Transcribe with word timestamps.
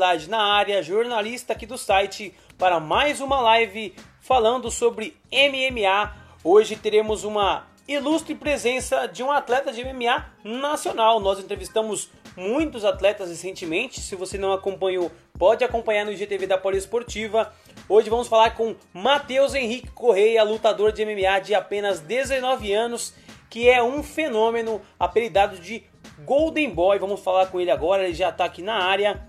Na 0.00 0.54
área, 0.54 0.82
jornalista 0.82 1.52
aqui 1.52 1.66
do 1.66 1.76
site, 1.76 2.34
para 2.56 2.80
mais 2.80 3.20
uma 3.20 3.38
live 3.38 3.94
falando 4.18 4.70
sobre 4.70 5.14
MMA. 5.30 6.16
Hoje 6.42 6.74
teremos 6.74 7.22
uma 7.22 7.66
ilustre 7.86 8.34
presença 8.34 9.06
de 9.06 9.22
um 9.22 9.30
atleta 9.30 9.70
de 9.70 9.84
MMA 9.84 10.24
nacional. 10.42 11.20
Nós 11.20 11.38
entrevistamos 11.38 12.08
muitos 12.34 12.82
atletas 12.82 13.28
recentemente. 13.28 14.00
Se 14.00 14.16
você 14.16 14.38
não 14.38 14.54
acompanhou, 14.54 15.12
pode 15.38 15.64
acompanhar 15.64 16.06
no 16.06 16.12
IGTV 16.12 16.46
da 16.46 16.56
Poliesportiva. 16.56 17.52
Hoje 17.86 18.08
vamos 18.08 18.26
falar 18.26 18.54
com 18.54 18.74
Matheus 18.94 19.54
Henrique 19.54 19.90
Correia, 19.90 20.42
lutador 20.42 20.92
de 20.92 21.04
MMA 21.04 21.40
de 21.42 21.54
apenas 21.54 22.00
19 22.00 22.72
anos, 22.72 23.12
que 23.50 23.68
é 23.68 23.82
um 23.82 24.02
fenômeno 24.02 24.80
apelidado 24.98 25.58
de 25.58 25.84
Golden 26.24 26.70
Boy. 26.70 26.98
Vamos 26.98 27.20
falar 27.20 27.48
com 27.48 27.60
ele 27.60 27.70
agora, 27.70 28.04
ele 28.04 28.14
já 28.14 28.30
está 28.30 28.46
aqui 28.46 28.62
na 28.62 28.82
área. 28.82 29.28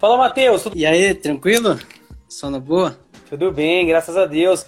Fala, 0.00 0.16
Matheus. 0.16 0.64
E 0.74 0.86
aí, 0.86 1.12
tranquilo? 1.14 1.78
Sono 2.26 2.58
boa? 2.58 2.98
Tudo 3.28 3.52
bem, 3.52 3.86
graças 3.86 4.16
a 4.16 4.24
Deus. 4.24 4.64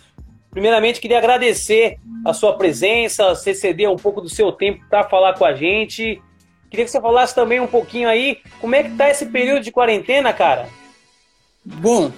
Primeiramente, 0.51 1.01
queria 1.01 1.17
agradecer 1.17 1.97
a 2.23 2.35
sua 2.35 2.53
presença, 2.59 3.35
você 3.35 3.55
ceder 3.55 3.91
um 3.91 3.97
pouco 3.97 4.21
do 4.21 4.29
seu 4.29 4.53
tempo 4.53 4.85
para 4.91 5.09
falar 5.09 5.33
com 5.39 5.47
a 5.47 5.55
gente. 5.55 6.21
Queria 6.69 6.85
que 6.85 6.91
você 6.91 7.01
falasse 7.01 7.35
também 7.35 7.61
um 7.61 7.67
pouquinho 7.67 8.11
aí, 8.11 8.41
como 8.61 8.75
é 8.75 8.83
que 8.83 8.91
tá 8.91 9.09
esse 9.09 9.25
período 9.25 9.65
de 9.65 9.73
quarentena, 9.73 10.35
cara? 10.35 10.69
Bom, 11.65 12.13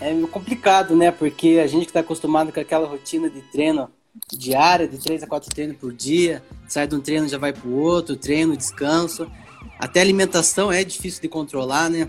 é 0.00 0.12
complicado, 0.26 0.96
né? 0.96 1.12
Porque 1.12 1.60
a 1.62 1.68
gente 1.68 1.82
que 1.82 1.90
está 1.90 2.00
acostumado 2.00 2.52
com 2.52 2.58
aquela 2.58 2.88
rotina 2.88 3.30
de 3.30 3.42
treino 3.42 3.88
diária, 4.32 4.88
de 4.88 4.98
três 4.98 5.22
a 5.22 5.26
quatro 5.28 5.54
treinos 5.54 5.76
por 5.76 5.92
dia, 5.92 6.42
sai 6.66 6.88
de 6.88 6.96
um 6.96 7.00
treino 7.00 7.28
já 7.28 7.38
vai 7.38 7.52
para 7.52 7.68
o 7.68 7.78
outro, 7.78 8.16
treino, 8.16 8.56
descanso. 8.56 9.30
Até 9.78 10.00
a 10.00 10.02
alimentação 10.02 10.72
é 10.72 10.82
difícil 10.82 11.22
de 11.22 11.28
controlar, 11.28 11.88
né? 11.88 12.08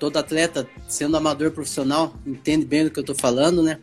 Todo 0.00 0.16
atleta, 0.16 0.66
sendo 0.88 1.16
amador 1.16 1.52
profissional, 1.52 2.14
entende 2.26 2.64
bem 2.64 2.84
do 2.84 2.90
que 2.90 2.98
eu 2.98 3.02
estou 3.02 3.14
falando, 3.14 3.62
né? 3.62 3.78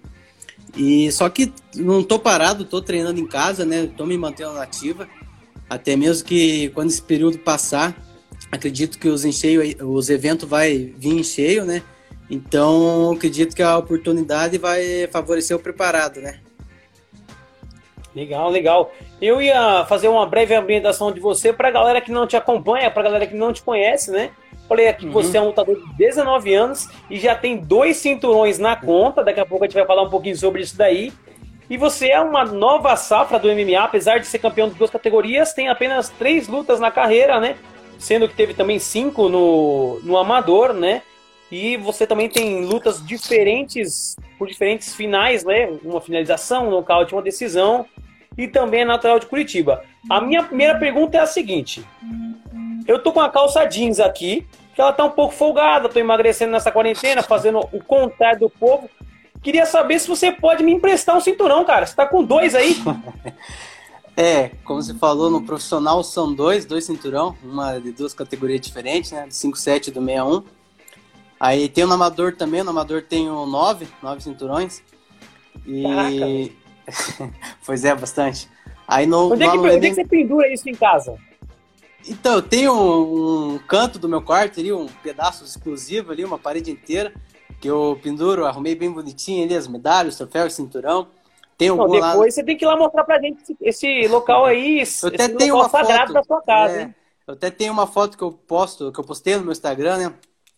E 0.76 1.12
só 1.12 1.30
que 1.30 1.54
não 1.76 2.04
tô 2.04 2.18
parado, 2.18 2.66
tô 2.66 2.82
treinando 2.82 3.20
em 3.20 3.28
casa, 3.28 3.64
né? 3.64 3.88
Tô 3.96 4.06
me 4.06 4.18
mantendo 4.18 4.58
ativa. 4.58 5.08
Até 5.70 5.96
mesmo 5.96 6.28
que 6.28 6.70
quando 6.70 6.90
esse 6.90 7.02
período 7.02 7.38
passar, 7.38 7.96
acredito 8.52 8.98
que 8.98 9.08
os 9.08 9.24
encheio, 9.24 9.62
os 9.88 10.10
eventos 10.10 10.50
vai 10.50 10.92
vir 10.98 11.14
em 11.14 11.24
cheio, 11.24 11.64
né? 11.64 11.84
Então, 12.30 13.12
acredito 13.12 13.56
que 13.56 13.62
a 13.62 13.78
oportunidade 13.78 14.58
vai 14.58 15.08
favorecer 15.12 15.56
o 15.56 15.60
preparado, 15.60 16.20
né? 16.20 16.40
Legal, 18.16 18.50
legal. 18.50 18.92
Eu 19.22 19.40
ia 19.40 19.86
fazer 19.86 20.08
uma 20.08 20.26
breve 20.26 20.56
ambientação 20.56 21.12
de 21.12 21.20
você 21.20 21.54
para 21.54 21.68
a 21.68 21.72
galera 21.72 22.02
que 22.02 22.12
não 22.12 22.26
te 22.26 22.36
acompanha, 22.36 22.90
para 22.90 23.02
a 23.02 23.06
galera 23.06 23.28
que 23.28 23.36
não 23.36 23.54
te 23.54 23.62
conhece, 23.62 24.10
né? 24.10 24.32
Falei 24.68 24.88
aqui 24.88 25.02
que 25.02 25.06
uhum. 25.08 25.12
você 25.14 25.38
é 25.38 25.42
um 25.42 25.48
lutador 25.48 25.76
de 25.76 25.94
19 25.98 26.54
anos 26.54 26.90
e 27.10 27.18
já 27.20 27.36
tem 27.36 27.58
dois 27.58 27.98
cinturões 27.98 28.60
na 28.60 28.76
conta. 28.76 29.24
Daqui 29.24 29.40
a 29.40 29.46
pouco 29.46 29.64
a 29.64 29.68
gente 29.68 29.76
vai 29.76 29.86
falar 29.86 30.04
um 30.04 30.10
pouquinho 30.10 30.36
sobre 30.36 30.62
isso 30.62 30.78
daí. 30.78 31.14
E 31.70 31.78
você 31.78 32.10
é 32.10 32.20
uma 32.20 32.46
nova 32.46 32.96
safra 32.96 33.38
do 33.38 33.48
MMA, 33.48 33.80
apesar 33.84 34.20
de 34.20 34.28
ser 34.28 34.40
campeão 34.40 34.70
de 34.70 34.76
duas 34.76 34.90
categorias, 34.90 35.54
tem 35.54 35.68
apenas 35.68 36.10
três 36.10 36.48
lutas 36.48 36.80
na 36.80 36.90
carreira, 36.90 37.40
né? 37.40 37.58
Sendo 38.00 38.28
que 38.28 38.36
teve 38.36 38.54
também 38.54 38.80
cinco 38.80 39.28
no, 39.28 40.00
no 40.04 40.18
amador, 40.18 40.74
né? 40.74 41.02
E 41.52 41.76
você 41.78 42.06
também 42.06 42.30
tem 42.30 42.66
lutas 42.66 43.06
diferentes, 43.06 44.16
por 44.38 44.48
diferentes 44.48 44.94
finais, 44.96 45.44
né? 45.44 45.70
Uma 45.84 46.00
finalização, 46.00 46.68
um 46.68 46.72
nocaute, 46.72 47.14
uma 47.14 47.22
decisão. 47.22 47.86
E 48.38 48.48
também 48.48 48.82
é 48.82 48.86
natural 48.86 49.20
de 49.20 49.26
Curitiba. 49.26 49.84
A 50.10 50.22
minha 50.22 50.44
primeira 50.44 50.78
pergunta 50.78 51.18
é 51.18 51.22
a 51.22 51.26
seguinte. 51.26 51.84
Eu 52.88 53.00
tô 53.00 53.12
com 53.12 53.20
a 53.20 53.30
calça 53.30 53.66
jeans 53.66 54.00
aqui, 54.00 54.48
que 54.74 54.82
ela 54.82 54.94
tá 54.94 55.04
um 55.04 55.12
pouco 55.12 55.34
folgada, 55.34 55.90
tô 55.90 56.00
emagrecendo 56.00 56.52
nessa 56.54 56.72
quarentena, 56.72 57.22
fazendo 57.22 57.60
o 57.72 57.84
contrário 57.84 58.40
do 58.40 58.50
povo. 58.50 58.90
Queria 59.44 59.66
saber 59.66 60.00
se 60.00 60.08
você 60.08 60.32
pode 60.32 60.64
me 60.64 60.72
emprestar 60.72 61.16
um 61.16 61.22
cinturão, 61.22 61.66
cara. 61.66 61.86
Você 61.86 61.96
tá 61.96 62.06
com 62.06 62.24
dois 62.24 62.56
aí? 62.56 62.76
É, 64.20 64.50
como 64.64 64.82
você 64.82 64.96
falou, 64.96 65.30
no 65.30 65.44
profissional 65.44 66.04
são 66.04 66.34
dois, 66.34 66.66
dois 66.66 66.86
cinturão, 66.86 67.36
uma 67.44 67.78
de 67.78 67.92
duas 67.92 68.16
categorias 68.16 68.60
diferentes, 68.62 69.12
né? 69.12 69.28
Do 69.28 69.32
57 69.32 69.90
e 69.90 69.94
do 69.94 70.04
61. 70.04 70.44
Aí 71.40 71.70
tem 71.70 71.86
o 71.86 71.94
amador 71.94 72.36
também, 72.36 72.64
no 72.64 72.72
amador 72.72 73.04
tem 73.04 73.30
o 73.30 73.46
9, 73.46 73.88
9 74.02 74.22
cinturões. 74.24 74.82
E. 75.68 76.52
pois 77.64 77.86
é, 77.86 77.94
bastante. 77.94 78.50
Aí 78.88 79.06
no. 79.06 79.32
Onde 79.32 79.44
é, 79.44 79.52
que, 79.52 79.58
onde 79.60 79.86
é 79.86 79.90
que 79.90 79.94
você 79.94 80.06
pendura 80.06 80.52
isso 80.52 80.68
em 80.68 80.74
casa? 80.74 81.16
Então, 82.10 82.36
eu 82.36 82.42
tenho 82.42 82.74
um, 82.74 83.56
um, 83.56 83.60
canto 83.60 84.00
do 84.00 84.08
meu 84.08 84.22
quarto 84.22 84.60
ali, 84.60 84.72
um 84.72 84.88
pedaço 84.88 85.44
exclusivo 85.44 86.12
ali, 86.12 86.24
uma 86.24 86.40
parede 86.40 86.72
inteira, 86.72 87.14
que 87.60 87.70
eu 87.70 88.00
penduro, 88.02 88.46
arrumei 88.46 88.76
bem 88.76 88.92
bonitinho 88.92 89.44
ali, 89.44 89.56
as 89.56 89.68
medalhas, 89.68 90.16
o 90.16 90.18
troféu, 90.20 90.48
o 90.48 90.50
cinturão. 90.50 91.08
Tem 91.58 91.70
Não, 91.70 91.78
depois 91.78 92.02
lá... 92.02 92.16
você 92.16 92.44
tem 92.44 92.56
que 92.56 92.64
ir 92.64 92.68
lá 92.68 92.78
mostrar 92.78 93.04
pra 93.04 93.20
gente 93.20 93.58
esse, 93.60 94.08
local 94.08 94.46
aí, 94.46 94.84
eu 95.02 95.10
até 95.10 95.28
tenho 95.28 95.56
uma 95.56 95.68
foto, 95.68 96.14
da 96.14 96.24
sua 96.24 96.42
casa, 96.44 96.82
é, 96.82 96.96
Eu 97.26 97.34
até 97.34 97.50
tenho 97.50 97.74
uma 97.74 97.88
foto 97.88 98.18
que 98.18 98.24
eu 98.24 98.32
posto, 98.32 98.92
que 98.92 99.00
eu 99.00 99.04
postei 99.04 99.36
no 99.36 99.44
meu 99.44 99.52
Instagram, 99.52 99.98
né? 99.98 100.14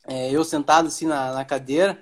É, 0.07 0.29
eu 0.29 0.43
sentado 0.43 0.87
assim 0.87 1.07
na, 1.07 1.33
na, 1.33 1.45
cadeira, 1.45 1.97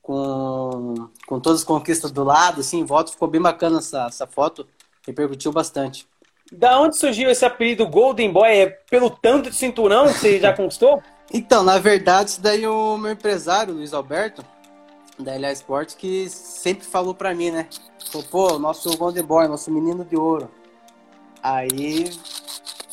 com, 0.00 1.08
com 1.26 1.40
todas 1.40 1.60
as 1.60 1.64
conquistas 1.64 2.12
do 2.12 2.22
lado, 2.22 2.60
assim, 2.60 2.78
em 2.78 2.84
volta, 2.84 3.10
ficou 3.10 3.28
bem 3.28 3.40
bacana 3.40 3.78
essa, 3.78 4.06
essa 4.06 4.26
foto, 4.26 4.66
repercutiu 5.04 5.50
bastante. 5.52 6.06
Da 6.52 6.80
onde 6.80 6.96
surgiu 6.96 7.28
esse 7.28 7.44
apelido 7.44 7.88
Golden 7.88 8.32
Boy? 8.32 8.48
É 8.48 8.66
pelo 8.88 9.10
tanto 9.10 9.50
de 9.50 9.56
cinturão 9.56 10.06
que 10.06 10.18
você 10.18 10.38
já 10.38 10.52
conquistou? 10.56 11.02
Então, 11.32 11.64
na 11.64 11.78
verdade, 11.78 12.30
isso 12.30 12.40
daí 12.40 12.66
o 12.66 12.96
meu 12.96 13.12
empresário, 13.12 13.74
Luiz 13.74 13.92
Alberto, 13.92 14.44
da 15.18 15.36
LA 15.36 15.52
Sports, 15.52 15.94
que 15.94 16.28
sempre 16.28 16.86
falou 16.86 17.14
pra 17.14 17.34
mim, 17.34 17.50
né? 17.50 17.66
Falou, 18.10 18.26
pô, 18.30 18.58
nosso 18.58 18.96
Golden 18.96 19.24
Boy, 19.24 19.48
nosso 19.48 19.70
menino 19.72 20.04
de 20.04 20.16
ouro. 20.16 20.50
Aí, 21.42 22.10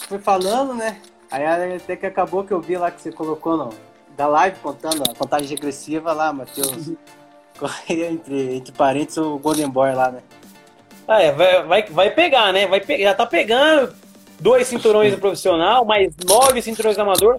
foi 0.07 0.19
falando, 0.19 0.73
né? 0.73 1.01
Aí 1.29 1.45
até 1.45 1.95
que 1.95 2.05
acabou 2.05 2.43
que 2.43 2.53
eu 2.53 2.61
vi 2.61 2.77
lá 2.77 2.91
que 2.91 3.01
você 3.01 3.11
colocou 3.11 3.57
no, 3.57 3.69
da 4.15 4.27
live 4.27 4.59
contando 4.59 5.03
a 5.09 5.15
contagem 5.15 5.49
regressiva 5.49 6.13
lá, 6.13 6.31
Matheus. 6.31 6.91
Correia 7.57 8.11
entre, 8.11 8.55
entre 8.55 8.71
parênteses 8.71 9.17
o 9.17 9.37
Golden 9.37 9.69
Boy 9.69 9.93
lá, 9.93 10.11
né? 10.11 10.21
Ah, 11.07 11.21
é, 11.21 11.31
vai, 11.31 11.63
vai, 11.63 11.83
vai 11.83 12.11
pegar, 12.11 12.53
né? 12.53 12.67
Vai 12.67 12.79
pe 12.79 13.01
já 13.01 13.13
tá 13.13 13.25
pegando 13.25 13.93
dois 14.39 14.67
cinturões 14.67 15.13
do 15.13 15.19
profissional, 15.19 15.85
mais 15.85 16.13
nove 16.25 16.61
cinturões 16.61 16.95
do 16.95 17.01
amador. 17.01 17.37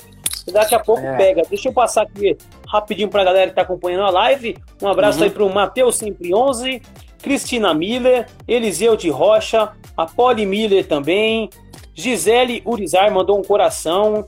Daqui 0.52 0.74
a 0.74 0.80
pouco 0.80 1.00
é. 1.00 1.16
pega. 1.16 1.42
Deixa 1.48 1.68
eu 1.68 1.72
passar 1.72 2.02
aqui 2.02 2.36
rapidinho 2.68 3.08
pra 3.08 3.24
galera 3.24 3.48
que 3.48 3.56
tá 3.56 3.62
acompanhando 3.62 4.04
a 4.04 4.10
live. 4.10 4.56
Um 4.82 4.88
abraço 4.88 5.18
uhum. 5.18 5.24
aí 5.24 5.30
pro 5.30 5.48
Matheus 5.48 5.96
Sempre 5.96 6.34
11, 6.34 6.82
Cristina 7.22 7.72
Miller, 7.72 8.26
Eliseu 8.46 8.96
de 8.96 9.08
Rocha, 9.08 9.72
a 9.96 10.06
Polly 10.06 10.44
Miller 10.44 10.86
também, 10.86 11.48
Gisele 11.94 12.62
Urizar 12.66 13.10
mandou 13.12 13.38
um 13.38 13.42
coração, 13.42 14.26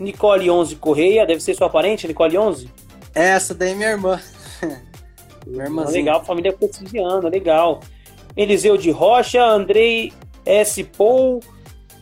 Nicole 0.00 0.50
11 0.50 0.76
Correia, 0.76 1.26
deve 1.26 1.40
ser 1.40 1.54
sua 1.54 1.68
parente, 1.68 2.08
Nicole 2.08 2.38
11? 2.38 2.70
Essa 3.14 3.54
daí 3.54 3.72
é 3.72 3.74
minha 3.74 3.90
irmã. 3.90 4.20
minha 5.46 5.64
irmãzinha. 5.64 5.98
Legal, 5.98 6.24
família 6.24 6.52
cotidiana, 6.52 7.28
legal. 7.28 7.80
Eliseu 8.38 8.76
de 8.76 8.92
Rocha, 8.92 9.44
Andrei 9.44 10.12
S. 10.46 10.84
Paul, 10.84 11.40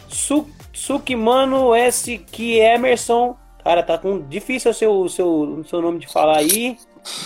Su 0.06 0.46
Sukimano 0.70 1.74
S. 1.74 2.18
Que 2.18 2.58
Emerson. 2.58 3.34
Cara, 3.64 3.82
tá 3.82 3.96
com 3.96 4.20
difícil 4.20 4.70
o 4.70 4.74
seu, 4.74 5.08
seu, 5.08 5.64
seu 5.64 5.80
nome 5.80 5.98
de 5.98 6.06
falar 6.06 6.36
aí. 6.36 6.76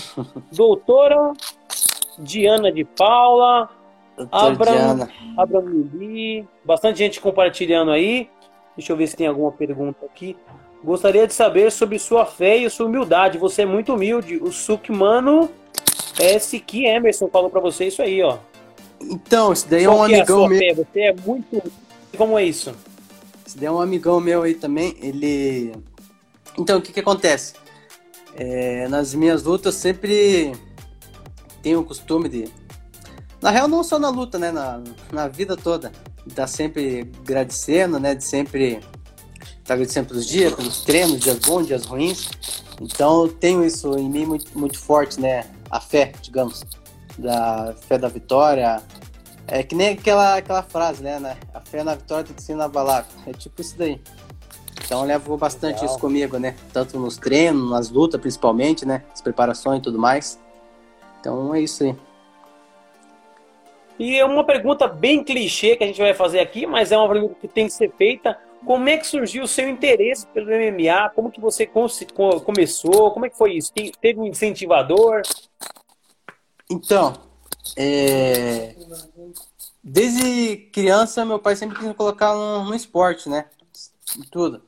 Doutora 0.53 1.33
Diana 2.21 2.71
de 2.71 2.85
Paula. 2.85 3.69
Abram, 4.31 5.09
Abram 5.37 5.63
Mili, 5.63 6.47
bastante 6.65 6.99
gente 6.99 7.21
compartilhando 7.21 7.91
aí. 7.91 8.31
Deixa 8.77 8.93
eu 8.93 8.97
ver 8.97 9.09
se 9.09 9.17
tem 9.17 9.27
alguma 9.27 9.51
pergunta 9.51 10.07
aqui. 10.07 10.37
Gostaria 10.85 11.27
de 11.27 11.35
saber 11.35 11.73
sobre 11.73 11.99
sua 11.99 12.25
fé 12.25 12.59
e 12.59 12.71
sua 12.71 12.87
humildade. 12.87 13.39
Você 13.39 13.63
é 13.63 13.67
muito 13.67 13.93
humilde. 13.93 14.37
O 14.37 14.53
Sukmano 14.53 15.51
S. 16.19 16.61
Que 16.61 16.87
Emerson 16.87 17.29
falou 17.29 17.51
para 17.51 17.61
você 17.61 17.87
isso 17.87 18.03
aí, 18.03 18.23
ó. 18.23 18.39
Então, 19.01 19.53
esse 19.53 19.67
daí 19.67 19.85
é 19.85 19.91
um 19.91 20.07
é 20.07 20.17
amigão 20.17 20.47
meu. 20.47 20.59
Fé? 20.59 20.75
Você 20.75 21.01
é 21.01 21.15
muito. 21.15 21.73
Como 22.17 22.39
é 22.39 22.45
isso? 22.45 22.75
Esse 23.47 23.57
daí 23.57 23.67
é 23.67 23.71
um 23.71 23.81
amigão 23.81 24.21
meu 24.21 24.43
aí 24.43 24.55
também. 24.55 24.97
Ele. 25.01 25.73
Então, 26.59 26.79
o 26.79 26.83
que 26.83 26.93
que 26.93 27.01
acontece? 27.01 27.55
É, 28.37 28.87
nas 28.89 29.15
minhas 29.15 29.43
lutas, 29.43 29.75
sempre 29.75 30.53
tenho 31.63 31.81
o 31.81 31.85
costume 31.85 32.29
de. 32.29 32.49
Na 33.41 33.51
real, 33.51 33.67
não 33.67 33.83
só 33.83 33.99
na 33.99 34.11
luta, 34.11 34.39
né? 34.39 34.53
Na, 34.53 34.83
na 35.11 35.29
vida 35.29 35.57
toda. 35.57 35.91
De 36.27 36.33
estar 36.33 36.43
tá 36.43 36.47
sempre 36.47 37.11
agradecendo, 37.23 37.99
né? 37.99 38.15
De 38.15 38.23
sempre 38.23 38.75
estar 38.75 39.65
tá 39.65 39.75
agradecendo 39.75 40.09
pelos 40.09 40.27
dias, 40.27 40.55
pelos 40.55 40.85
treinos, 40.85 41.21
dias 41.21 41.39
bons, 41.39 41.67
dias 41.67 41.87
ruins. 41.87 42.29
Então, 42.81 43.23
eu 43.23 43.29
tenho 43.33 43.65
isso 43.65 43.99
em 43.99 44.09
mim 44.09 44.27
muito, 44.27 44.59
muito 44.59 44.79
forte, 44.79 45.19
né? 45.19 45.47
A 45.71 45.81
fé, 45.81 46.13
digamos. 46.21 46.63
Da 47.21 47.75
fé 47.87 47.99
da 47.99 48.09
vitória. 48.09 48.83
É 49.47 49.63
que 49.63 49.75
nem 49.75 49.91
aquela, 49.91 50.37
aquela 50.37 50.63
frase, 50.63 51.03
né? 51.03 51.37
A 51.53 51.61
fé 51.61 51.83
na 51.83 51.95
vitória 51.95 52.25
tem 52.25 52.35
que 52.35 52.43
ser 52.43 52.53
inabalável. 52.53 53.11
É 53.27 53.33
tipo 53.33 53.61
isso 53.61 53.77
daí. 53.77 54.01
Então 54.85 55.05
levo 55.05 55.37
bastante 55.37 55.75
Legal. 55.75 55.87
isso 55.87 55.99
comigo, 55.99 56.39
né? 56.39 56.57
Tanto 56.73 56.99
nos 56.99 57.17
treinos, 57.17 57.71
nas 57.71 57.91
lutas 57.91 58.21
principalmente, 58.21 58.87
né? 58.87 59.05
As 59.13 59.21
preparações 59.21 59.79
e 59.81 59.83
tudo 59.83 59.99
mais. 59.99 60.41
Então 61.21 61.55
é 61.55 61.61
isso 61.61 61.85
aí. 61.85 61.97
E 63.99 64.19
é 64.19 64.25
uma 64.25 64.45
pergunta 64.45 64.89
bem 64.89 65.23
clichê 65.23 65.77
que 65.77 65.85
a 65.85 65.87
gente 65.87 66.01
vai 66.01 66.15
fazer 66.15 66.41
aqui, 66.41 66.67
mas 66.67 66.91
é 66.91 66.97
uma 66.97 67.09
pergunta 67.09 67.35
que 67.39 67.47
tem 67.47 67.67
que 67.67 67.73
ser 67.73 67.93
feita. 67.93 68.39
Como 68.65 68.89
é 68.89 68.97
que 68.97 69.07
surgiu 69.07 69.45
o 69.45 69.49
seu 69.49 69.69
interesse 69.69 70.27
pelo 70.29 70.47
MMA? 70.47 71.11
Como 71.15 71.31
que 71.31 71.41
você 71.41 71.67
começou? 71.67 73.11
Como 73.11 73.27
é 73.27 73.31
que 73.31 73.37
foi 73.37 73.55
isso? 73.55 73.73
Teve 74.01 74.19
um 74.19 74.27
incentivador? 74.27 75.23
Então, 76.71 77.15
é... 77.77 78.77
desde 79.83 80.69
criança, 80.73 81.25
meu 81.25 81.41
pai 81.41 81.57
sempre 81.57 81.77
quis 81.77 81.87
me 81.87 81.95
colocar 81.95 82.33
no, 82.33 82.65
no 82.65 82.75
esporte, 82.75 83.29
né? 83.29 83.47
Tudo. 84.31 84.63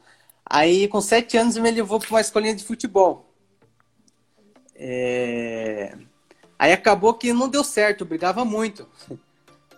Aí, 0.45 0.89
com 0.89 1.01
sete 1.01 1.37
anos, 1.37 1.57
me 1.57 1.71
levou 1.71 2.01
para 2.01 2.11
uma 2.11 2.21
escolinha 2.21 2.55
de 2.55 2.65
futebol. 2.65 3.33
É... 4.75 5.97
Aí 6.59 6.73
acabou 6.73 7.15
que 7.15 7.33
não 7.33 7.49
deu 7.49 7.63
certo, 7.63 8.05
brigava 8.05 8.45
muito. 8.45 8.89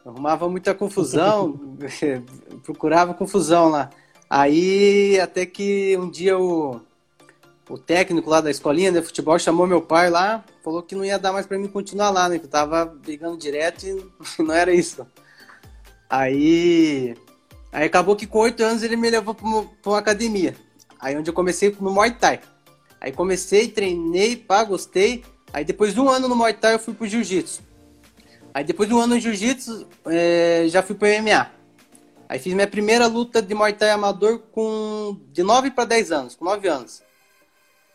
Arrumava 0.04 0.48
muita 0.50 0.74
confusão, 0.74 1.78
procurava 2.62 3.14
confusão 3.14 3.70
lá. 3.70 3.90
Aí, 4.28 5.18
até 5.20 5.46
que 5.46 5.96
um 5.96 6.10
dia 6.10 6.38
o, 6.38 6.80
o 7.68 7.78
técnico 7.78 8.28
lá 8.28 8.40
da 8.40 8.50
escolinha 8.50 8.92
de 8.92 9.00
futebol 9.00 9.38
chamou 9.38 9.66
meu 9.66 9.80
pai 9.80 10.10
lá, 10.10 10.44
falou 10.62 10.82
que 10.82 10.94
não 10.94 11.04
ia 11.04 11.18
dar 11.18 11.32
mais 11.32 11.46
para 11.46 11.58
mim 11.58 11.68
continuar 11.68 12.10
lá, 12.10 12.28
né? 12.28 12.38
Que 12.38 12.44
eu 12.44 12.50
tava 12.50 12.84
brigando 12.84 13.36
direto 13.36 13.86
e 13.86 14.02
não 14.42 14.54
era 14.54 14.72
isso. 14.72 15.06
Aí, 16.08 17.16
aí 17.72 17.86
acabou 17.86 18.14
que 18.14 18.26
com 18.26 18.40
oito 18.40 18.62
anos 18.62 18.82
ele 18.82 18.96
me 18.96 19.08
levou 19.08 19.34
para 19.34 19.46
uma, 19.46 19.70
uma 19.86 19.98
academia. 19.98 20.54
Aí 21.00 21.16
onde 21.16 21.30
eu 21.30 21.34
comecei 21.34 21.74
no 21.80 21.90
Muay 21.90 22.12
Thai. 22.12 22.40
Aí 23.00 23.12
comecei, 23.12 23.68
treinei, 23.68 24.36
pá, 24.36 24.62
gostei. 24.62 25.24
Aí 25.52 25.64
depois 25.64 25.94
de 25.94 26.00
um 26.00 26.08
ano 26.08 26.28
no 26.28 26.36
Muay 26.36 26.54
Thai 26.54 26.74
eu 26.74 26.78
fui 26.78 26.94
pro 26.94 27.06
Jiu-Jitsu. 27.06 27.62
Aí 28.52 28.62
depois 28.64 28.88
de 28.88 28.94
um 28.94 29.00
ano 29.00 29.14
no 29.14 29.20
Jiu-Jitsu, 29.20 29.86
é, 30.06 30.66
já 30.68 30.82
fui 30.82 30.94
pro 30.94 31.08
MMA. 31.08 31.50
Aí 32.28 32.38
fiz 32.38 32.54
minha 32.54 32.66
primeira 32.66 33.06
luta 33.06 33.42
de 33.42 33.54
Muay 33.54 33.72
Thai 33.72 33.90
amador 33.90 34.38
com 34.52 35.18
de 35.32 35.42
9 35.42 35.70
para 35.70 35.84
10 35.84 36.12
anos, 36.12 36.34
com 36.34 36.44
9 36.44 36.68
anos. 36.68 37.02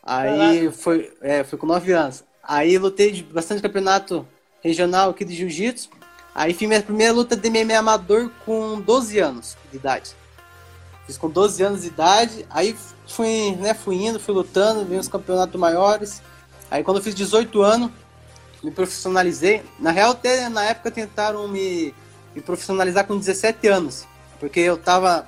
Aí 0.02 0.70
foi, 0.72 1.12
é, 1.20 1.44
foi 1.44 1.58
com 1.58 1.66
9 1.66 1.92
anos. 1.92 2.24
Aí 2.42 2.78
lutei 2.78 3.22
bastante 3.22 3.62
campeonato 3.62 4.26
regional 4.62 5.10
aqui 5.10 5.24
de 5.24 5.34
Jiu-Jitsu. 5.34 5.90
Aí 6.34 6.54
fiz 6.54 6.68
minha 6.68 6.82
primeira 6.82 7.12
luta 7.12 7.36
de 7.36 7.50
MMA 7.50 7.78
amador 7.78 8.30
com 8.44 8.80
12 8.80 9.18
anos 9.18 9.56
de 9.70 9.76
idade. 9.76 10.14
Fiz 11.06 11.18
com 11.18 11.28
12 11.28 11.62
anos 11.62 11.82
de 11.82 11.88
idade, 11.88 12.46
aí 12.48 12.76
fui, 13.06 13.56
né, 13.58 13.74
fui 13.74 13.96
indo, 13.96 14.20
fui 14.20 14.32
lutando, 14.32 14.84
vi 14.84 14.96
os 14.96 15.08
campeonatos 15.08 15.60
maiores. 15.60 16.22
Aí 16.70 16.84
quando 16.84 16.98
eu 16.98 17.02
fiz 17.02 17.14
18 17.14 17.62
anos, 17.62 17.90
me 18.62 18.70
profissionalizei. 18.70 19.62
Na 19.78 19.90
real, 19.90 20.12
até 20.12 20.48
na 20.48 20.64
época 20.64 20.90
tentaram 20.90 21.48
me, 21.48 21.94
me 22.34 22.40
profissionalizar 22.40 23.06
com 23.06 23.18
17 23.18 23.66
anos. 23.68 24.06
Porque 24.38 24.60
eu 24.60 24.76
tava. 24.76 25.26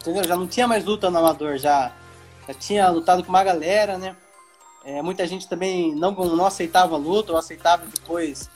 Entendeu? 0.00 0.24
Já 0.24 0.36
não 0.36 0.46
tinha 0.46 0.66
mais 0.66 0.84
luta 0.84 1.10
no 1.10 1.18
amador, 1.18 1.56
já, 1.56 1.92
já 2.46 2.54
tinha 2.54 2.88
lutado 2.88 3.22
com 3.22 3.28
uma 3.28 3.44
galera, 3.44 3.98
né? 3.98 4.16
É, 4.84 5.00
muita 5.00 5.26
gente 5.26 5.48
também 5.48 5.94
não, 5.94 6.12
não 6.12 6.44
aceitava 6.44 6.94
a 6.94 6.98
luta, 6.98 7.32
ou 7.32 7.38
aceitava 7.38 7.86
depois 7.86 8.50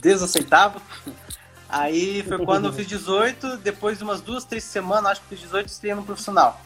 desaceitava. 0.00 0.82
Aí 1.68 2.22
foi 2.22 2.44
quando 2.44 2.66
eu 2.66 2.72
fiz 2.72 2.86
18, 2.86 3.56
depois 3.56 3.98
de 3.98 4.04
umas 4.04 4.20
duas, 4.20 4.44
três 4.44 4.62
semanas, 4.62 5.12
acho 5.12 5.22
que 5.22 5.28
fiz 5.28 5.40
18, 5.40 5.66
estreia 5.66 5.96
no 5.96 6.04
profissional. 6.04 6.60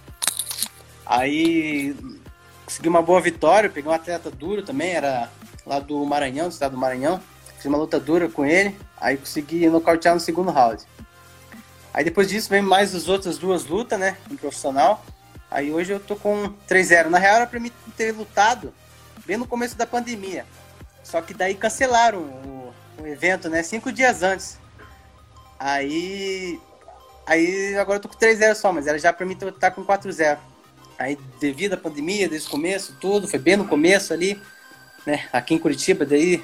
Aí 1.07 1.97
consegui 2.65 2.89
uma 2.89 3.01
boa 3.01 3.21
vitória, 3.21 3.71
peguei 3.71 3.91
um 3.91 3.95
atleta 3.95 4.31
duro 4.31 4.63
também, 4.63 4.91
era 4.91 5.31
lá 5.65 5.79
do 5.79 6.05
Maranhão, 6.05 6.49
do 6.49 6.53
estado 6.53 6.73
do 6.73 6.79
Maranhão. 6.79 7.23
Fiz 7.57 7.65
uma 7.65 7.79
luta 7.79 7.99
dura 7.99 8.29
com 8.29 8.45
ele, 8.45 8.77
aí 9.01 9.17
consegui 9.17 9.67
nocautear 9.69 10.15
no 10.15 10.21
segundo 10.21 10.51
round. 10.51 10.85
Aí 11.95 12.05
depois 12.05 12.29
disso 12.29 12.51
vem 12.51 12.61
mais 12.61 12.95
as 12.95 13.09
outras 13.09 13.39
duas 13.39 13.65
lutas, 13.65 13.99
né, 13.99 14.19
no 14.29 14.37
profissional. 14.37 15.03
Aí 15.51 15.73
hoje 15.73 15.93
eu 15.93 16.01
tô 16.01 16.17
com 16.17 16.53
3-0. 16.69 17.07
Na 17.07 17.19
real 17.19 17.37
era 17.37 17.47
pra 17.47 17.61
mim 17.61 17.73
ter 17.97 18.13
lutado 18.13 18.73
bem 19.25 19.37
no 19.37 19.47
começo 19.47 19.77
da 19.77 19.87
pandemia. 19.87 20.45
Só 21.03 21.21
que 21.23 21.33
daí 21.33 21.55
cancelaram 21.55 22.21
o, 22.21 22.75
o 23.01 23.07
evento, 23.07 23.49
né, 23.49 23.63
cinco 23.63 23.93
dias 23.93 24.23
antes. 24.23 24.59
Aí. 25.59 26.61
Aí 27.27 27.77
agora 27.77 27.99
eu 27.99 28.03
tô 28.03 28.09
com 28.09 28.19
3-0 28.19 28.55
só, 28.55 28.73
mas 28.73 28.87
era 28.87 28.99
já 28.99 29.13
pra 29.13 29.27
mim 29.27 29.37
tá 29.37 29.71
com 29.71 29.85
4-0. 29.85 30.39
Aí, 30.99 31.17
devido 31.39 31.75
à 31.75 31.77
pandemia, 31.77 32.29
desde 32.29 32.49
o 32.49 32.51
começo, 32.51 32.97
tudo, 33.01 33.29
foi 33.29 33.39
bem 33.39 33.57
no 33.57 33.69
começo 33.69 34.13
ali, 34.13 34.41
né? 35.07 35.29
Aqui 35.33 35.55
em 35.55 35.59
Curitiba, 35.59 36.05
daí 36.05 36.43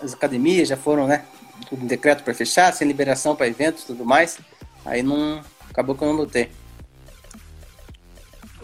as 0.00 0.12
academias 0.12 0.68
já 0.68 0.76
foram, 0.76 1.06
né? 1.06 1.24
Tudo 1.68 1.82
em 1.82 1.86
decreto 1.86 2.22
para 2.22 2.34
fechar, 2.34 2.72
sem 2.72 2.86
liberação 2.86 3.34
para 3.34 3.48
eventos 3.48 3.82
e 3.82 3.86
tudo 3.86 4.04
mais. 4.04 4.38
Aí 4.84 5.02
não. 5.02 5.42
Acabou 5.70 5.96
que 5.96 6.02
eu 6.02 6.08
não 6.08 6.14
lutei. 6.14 6.50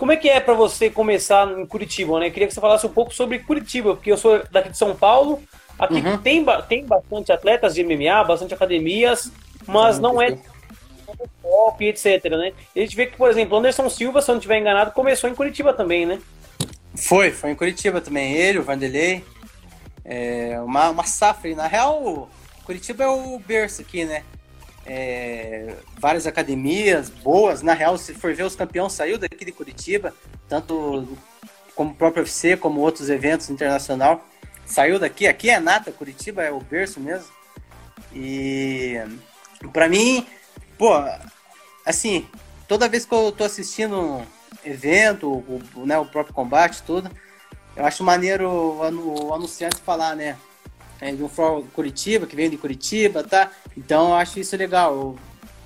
Como 0.03 0.11
é 0.11 0.17
que 0.17 0.29
é 0.29 0.41
para 0.41 0.53
você 0.53 0.91
começar 0.91 1.47
em 1.57 1.65
Curitiba, 1.65 2.19
né? 2.19 2.27
Eu 2.27 2.33
queria 2.33 2.49
que 2.49 2.53
você 2.53 2.61
falasse 2.61 2.85
um 2.85 2.93
pouco 2.93 3.15
sobre 3.15 3.39
Curitiba, 3.39 3.95
porque 3.95 4.11
eu 4.11 4.17
sou 4.17 4.43
daqui 4.51 4.71
de 4.71 4.77
São 4.77 4.97
Paulo. 4.97 5.41
Aqui 5.79 5.95
uhum. 5.95 6.19
tem, 6.19 6.45
tem 6.69 6.85
bastante 6.85 7.31
atletas 7.31 7.73
de 7.73 7.85
MMA, 7.85 8.25
bastante 8.25 8.53
academias, 8.53 9.31
mas 9.65 10.01
não 10.01 10.21
é 10.21 10.37
pop, 11.41 11.87
etc, 11.87 12.25
né? 12.33 12.53
A 12.75 12.81
gente 12.81 12.97
vê 12.97 13.07
que, 13.07 13.17
por 13.17 13.31
exemplo, 13.31 13.57
Anderson 13.57 13.89
Silva, 13.89 14.21
se 14.21 14.29
eu 14.29 14.33
não 14.33 14.41
estiver 14.41 14.59
enganado, 14.59 14.91
começou 14.91 15.31
em 15.31 15.37
Curitiba 15.37 15.73
também, 15.73 16.05
né? 16.05 16.21
Foi, 16.97 17.31
foi 17.31 17.53
em 17.53 17.55
Curitiba 17.55 18.01
também. 18.01 18.33
Ele, 18.33 18.59
o 18.59 18.65
Vanderlei. 18.65 19.25
É, 20.05 20.61
uma, 20.63 20.91
uma 20.91 21.05
safra. 21.05 21.55
Na 21.55 21.69
real, 21.69 22.29
Curitiba 22.65 23.05
é 23.05 23.09
o 23.09 23.39
berço 23.39 23.83
aqui, 23.83 24.05
né? 24.05 24.25
É, 24.85 25.77
várias 25.99 26.27
academias 26.27 27.09
boas. 27.09 27.63
Na 27.63 27.75
real, 27.75 27.97
se 27.97 28.15
for 28.15 28.35
ver, 28.35 28.45
os 28.45 28.57
campeões 28.57 28.93
saiu 28.93 29.19
daqui 29.19 29.45
de 29.45 29.53
Curitiba, 29.53 30.15
tanto 30.49 31.09
como 31.75 31.91
o 31.91 31.95
próprio 31.95 32.23
UFC, 32.23 32.57
como 32.57 32.81
outros 32.81 33.09
eventos 33.09 33.49
internacional. 33.51 34.27
Saiu 34.67 34.99
daqui. 34.99 35.27
Aqui 35.27 35.51
é 35.51 35.61
nata, 35.61 35.93
Curitiba 35.93 36.43
é 36.43 36.51
o 36.51 36.61
berço 36.61 37.01
mesmo. 37.01 37.29
E 38.15 39.01
Pra 39.71 39.89
mim, 39.89 40.27
pô, 40.77 40.91
assim, 41.85 42.27
toda 42.67 42.89
vez 42.89 43.05
que 43.05 43.15
eu 43.15 43.31
tô 43.31 43.45
assistindo 43.45 44.01
um 44.01 44.27
evento, 44.65 45.29
o, 45.31 45.87
né, 45.87 45.99
o 45.99 46.07
próprio 46.07 46.35
combate, 46.35 46.83
tudo, 46.83 47.11
eu 47.77 47.85
acho 47.85 48.03
maneiro 48.03 48.49
o, 48.49 49.27
o 49.27 49.35
anunciante 49.35 49.81
falar, 49.81 50.17
né? 50.17 50.37
É, 51.03 51.11
de 51.11 51.21
um 51.21 51.29
Curitiba, 51.75 52.29
que 52.29 52.37
vem 52.37 52.49
de 52.49 52.57
Curitiba, 52.57 53.25
tá? 53.25 53.51
Então 53.77 54.11
eu 54.11 54.15
acho 54.15 54.39
isso 54.39 54.57
legal. 54.57 54.95
Eu 54.95 55.19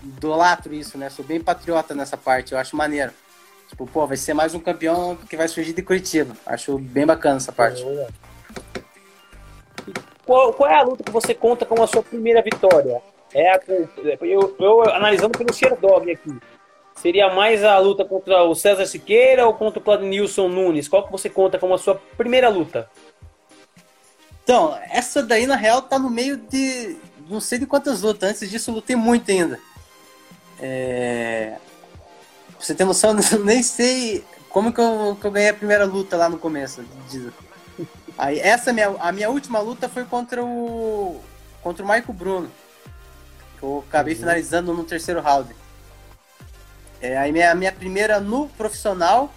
idolatro 0.03 0.73
isso, 0.73 0.97
né? 0.97 1.11
Sou 1.11 1.23
bem 1.23 1.39
patriota 1.39 1.95
nessa 1.95 2.17
parte, 2.17 2.53
eu 2.53 2.59
acho 2.59 2.75
maneiro. 2.75 3.13
Tipo, 3.69 3.87
pô, 3.87 4.07
vai 4.07 4.17
ser 4.17 4.33
mais 4.33 4.55
um 4.55 4.61
campeão 4.61 5.15
que 5.29 5.37
vai 5.37 5.47
surgir 5.47 5.75
de 5.75 5.83
Curitiba. 5.83 6.35
Acho 6.47 6.79
bem 6.79 7.05
bacana 7.05 7.37
essa 7.37 7.53
parte. 7.53 7.85
Qual, 10.25 10.55
qual 10.55 10.71
é 10.71 10.79
a 10.79 10.83
luta 10.83 11.05
que 11.05 11.11
você 11.11 11.35
conta 11.35 11.67
com 11.67 11.83
a 11.83 11.87
sua 11.87 12.03
primeira 12.03 12.41
vitória? 12.41 13.03
É 13.35 13.51
a, 13.51 13.61
eu, 14.23 14.57
eu 14.59 14.83
analisando 14.89 15.37
pelo 15.37 15.53
Sherdog 15.53 16.11
aqui. 16.11 16.35
Seria 16.95 17.29
mais 17.35 17.63
a 17.63 17.79
luta 17.79 18.07
contra 18.07 18.43
o 18.45 18.55
César 18.55 18.87
Siqueira 18.87 19.47
ou 19.47 19.53
contra 19.53 19.81
o 19.81 19.83
Claudinilson 19.83 20.49
Nunes? 20.49 20.89
Qual 20.89 21.05
que 21.05 21.13
você 21.13 21.29
conta 21.29 21.59
como 21.59 21.75
a 21.75 21.79
sua 21.79 22.01
primeira 22.17 22.49
luta? 22.49 22.89
Então, 24.47 24.79
essa 24.93 25.25
daí 25.25 25.45
na 25.45 25.57
real 25.57 25.83
tá 25.83 25.99
no 25.99 26.09
meio 26.09 26.37
de 26.37 26.97
não 27.29 27.41
sei 27.41 27.59
de 27.59 27.67
quantas 27.67 28.03
lutas. 28.03 28.31
Antes 28.31 28.49
disso 28.49 28.71
eu 28.71 28.77
lutei 28.77 28.95
muito 28.95 29.29
ainda. 29.29 29.59
É... 30.61 31.57
Pra 32.53 32.65
você 32.65 32.73
ter 32.73 32.85
noção, 32.85 33.11
eu 33.33 33.45
nem 33.45 33.61
sei 33.61 34.25
como 34.49 34.73
que 34.73 34.81
eu, 34.81 35.19
que 35.21 35.27
eu 35.27 35.33
ganhei 35.33 35.49
a 35.49 35.55
primeira 35.55 35.85
luta 35.85 36.17
lá 36.17 36.29
no 36.29 36.39
começo. 36.39 36.85
Aí 38.17 38.39
essa 38.39 38.73
minha, 38.73 38.95
a 39.01 39.11
minha 39.11 39.29
última 39.31 39.59
luta 39.59 39.89
foi 39.89 40.05
contra 40.05 40.45
o 40.45 41.21
contra 41.61 41.85
o 41.85 41.89
Marco 41.89 42.13
Bruno. 42.13 42.49
Eu 43.61 43.85
acabei 43.89 44.15
uhum. 44.15 44.21
finalizando 44.21 44.73
no 44.73 44.85
terceiro 44.85 45.21
round. 45.21 45.57
É, 47.01 47.19
aí 47.19 47.33
minha, 47.33 47.53
minha 47.57 47.73
primeira 47.73 48.21
no 48.21 48.49
profissional 48.51 49.35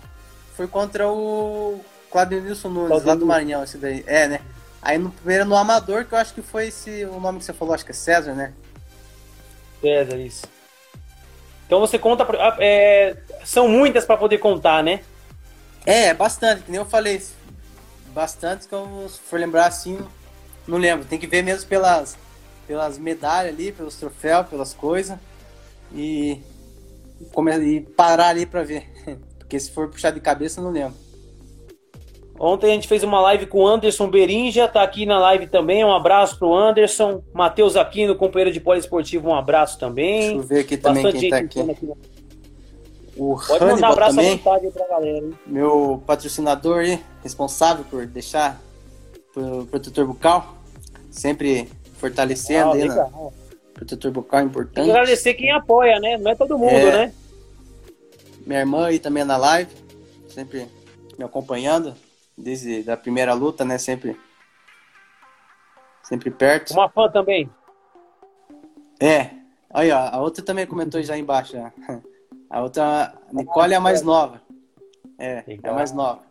foi 0.55 0.67
contra 0.67 1.09
o 1.09 1.83
Claudio 2.11 2.43
Nilson 2.43 2.69
Nunes, 2.69 3.03
lá 3.03 3.15
do 3.15 3.25
Maranhão, 3.25 3.63
esse 3.63 3.79
daí. 3.79 4.03
É, 4.05 4.27
né? 4.27 4.41
Aí 4.81 4.97
no 4.97 5.11
primeiro 5.11 5.45
no 5.45 5.55
Amador, 5.55 6.05
que 6.05 6.13
eu 6.13 6.17
acho 6.17 6.33
que 6.33 6.41
foi 6.41 6.67
esse 6.67 7.05
o 7.05 7.19
nome 7.19 7.39
que 7.39 7.45
você 7.45 7.53
falou, 7.53 7.73
acho 7.73 7.85
que 7.85 7.91
é 7.91 7.93
César, 7.93 8.33
né? 8.33 8.53
César, 9.81 10.17
isso. 10.17 10.47
Então 11.65 11.79
você 11.79 11.99
conta. 11.99 12.25
É, 12.59 13.15
são 13.45 13.67
muitas 13.67 14.05
para 14.05 14.17
poder 14.17 14.37
contar, 14.39 14.83
né? 14.83 15.01
É, 15.85 16.13
bastante, 16.13 16.63
que 16.63 16.71
nem 16.71 16.79
eu 16.79 16.85
falei. 16.85 17.21
Bastante 18.13 18.67
que 18.67 18.73
eu, 18.73 19.07
se 19.07 19.19
for 19.19 19.39
lembrar 19.39 19.67
assim, 19.67 19.99
não 20.67 20.77
lembro. 20.77 21.05
Tem 21.05 21.19
que 21.19 21.27
ver 21.27 21.43
mesmo 21.43 21.67
pelas, 21.69 22.17
pelas 22.65 22.97
medalhas 22.97 23.53
ali, 23.53 23.71
pelos 23.71 23.95
troféus, 23.95 24.47
pelas 24.47 24.73
coisas. 24.73 25.17
E, 25.93 26.41
e 27.61 27.81
parar 27.95 28.29
ali 28.29 28.45
pra 28.45 28.63
ver. 28.63 28.89
Porque 29.37 29.59
se 29.59 29.71
for 29.71 29.89
puxar 29.89 30.11
de 30.11 30.19
cabeça, 30.19 30.61
não 30.61 30.71
lembro. 30.71 30.97
Ontem 32.39 32.71
a 32.71 32.73
gente 32.73 32.87
fez 32.87 33.03
uma 33.03 33.19
live 33.19 33.47
com 33.47 33.63
o 33.63 33.67
Anderson 33.67 34.09
Berinja, 34.09 34.65
tá 34.65 34.81
aqui 34.81 35.05
na 35.05 35.19
live 35.19 35.47
também. 35.47 35.83
Um 35.83 35.91
abraço 35.91 36.39
pro 36.39 36.55
Anderson. 36.55 37.21
Matheus 37.33 37.75
Aquino, 37.75 38.15
companheiro 38.15 38.53
de 38.53 38.61
poliesportivo, 38.61 39.27
um 39.27 39.35
abraço 39.35 39.77
também. 39.77 40.21
Deixa 40.21 40.35
eu 40.35 40.41
ver 40.43 40.59
aqui 40.61 40.77
também 40.77 41.03
Bastante 41.03 41.19
quem 41.19 41.29
tá 41.29 41.37
aqui. 41.37 41.59
aqui. 41.59 41.91
O 43.17 43.35
Pode 43.35 43.51
Hannibal 43.51 43.75
mandar 43.75 43.89
um 43.89 43.91
abraço 43.91 44.15
também, 44.15 44.35
à 44.35 44.71
pra 44.71 44.87
galera. 44.87 45.17
Hein? 45.17 45.33
Meu 45.45 46.01
patrocinador 46.07 46.79
aí, 46.79 47.03
responsável 47.21 47.83
por 47.83 48.05
deixar 48.05 48.57
o 49.35 49.65
protetor 49.65 50.07
bucal, 50.07 50.55
sempre 51.11 51.67
fortalecendo 51.95 52.71
ah, 52.71 52.75
aí, 52.75 52.87
né? 52.87 53.09
Protetor 53.73 54.11
bucal 54.11 54.39
é 54.39 54.43
importante. 54.43 54.75
Tem 54.75 54.85
que 54.85 54.91
agradecer 54.91 55.33
quem 55.33 55.51
apoia, 55.51 55.99
né? 55.99 56.17
Não 56.17 56.31
é 56.31 56.35
todo 56.35 56.57
mundo, 56.57 56.71
é. 56.71 56.91
né? 56.91 57.13
Minha 58.47 58.59
irmã 58.61 58.85
aí 58.85 58.97
também 58.97 59.25
na 59.25 59.35
live, 59.35 59.69
sempre 60.29 60.67
me 61.17 61.25
acompanhando 61.25 61.93
desde 62.39 62.89
a 62.89 62.97
primeira 62.97 63.33
luta, 63.33 63.65
né? 63.65 63.77
Sempre, 63.77 64.19
sempre 66.03 66.31
perto. 66.31 66.71
Uma 66.71 66.89
fã 66.89 67.09
também. 67.09 67.49
É. 68.99 69.31
Aí, 69.71 69.91
ó, 69.91 70.09
a 70.11 70.19
outra 70.19 70.43
também 70.43 70.65
comentou 70.65 71.01
já 71.03 71.17
embaixo. 71.17 71.55
A 72.51 72.63
outra, 72.63 73.13
a 73.13 73.13
Nicole 73.31 73.73
é 73.73 73.77
a 73.77 73.79
mais 73.79 74.01
nova. 74.01 74.41
É, 75.19 75.43
é 75.61 75.69
a 75.69 75.71
mais 75.71 75.91
nova. 75.91 76.21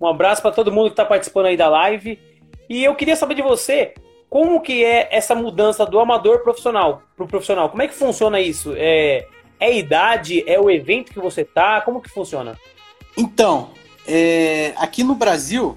Um 0.00 0.06
abraço 0.06 0.40
para 0.40 0.52
todo 0.52 0.72
mundo 0.72 0.86
que 0.86 0.92
está 0.94 1.04
participando 1.04 1.44
aí 1.44 1.56
da 1.56 1.68
live. 1.68 2.18
E 2.66 2.82
eu 2.82 2.94
queria 2.94 3.14
saber 3.14 3.34
de 3.34 3.42
você, 3.42 3.92
como 4.30 4.62
que 4.62 4.82
é 4.82 5.14
essa 5.14 5.34
mudança 5.34 5.84
do 5.84 6.00
amador 6.00 6.42
profissional 6.42 7.02
para 7.14 7.26
o 7.26 7.28
profissional? 7.28 7.68
Como 7.68 7.82
é 7.82 7.88
que 7.88 7.92
funciona 7.92 8.40
isso? 8.40 8.72
É, 8.74 9.26
é 9.60 9.76
idade? 9.76 10.42
É 10.46 10.58
o 10.58 10.70
evento 10.70 11.12
que 11.12 11.20
você 11.20 11.44
tá? 11.44 11.82
Como 11.82 12.00
que 12.00 12.08
funciona? 12.08 12.56
Então, 13.14 13.70
é, 14.08 14.72
aqui 14.78 15.04
no 15.04 15.14
Brasil, 15.14 15.76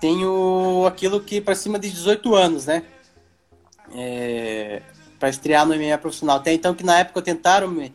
tenho 0.00 0.86
aquilo 0.86 1.20
que 1.20 1.38
para 1.38 1.54
cima 1.54 1.78
de 1.78 1.90
18 1.90 2.34
anos, 2.34 2.66
né? 2.66 2.82
É, 3.94 4.80
para 5.18 5.28
estrear 5.28 5.66
no 5.66 5.76
MMA 5.76 5.98
profissional. 5.98 6.38
Até 6.38 6.52
então 6.54 6.74
que 6.74 6.82
na 6.82 6.98
época 7.00 7.20
tentaram 7.20 7.68
me, 7.68 7.92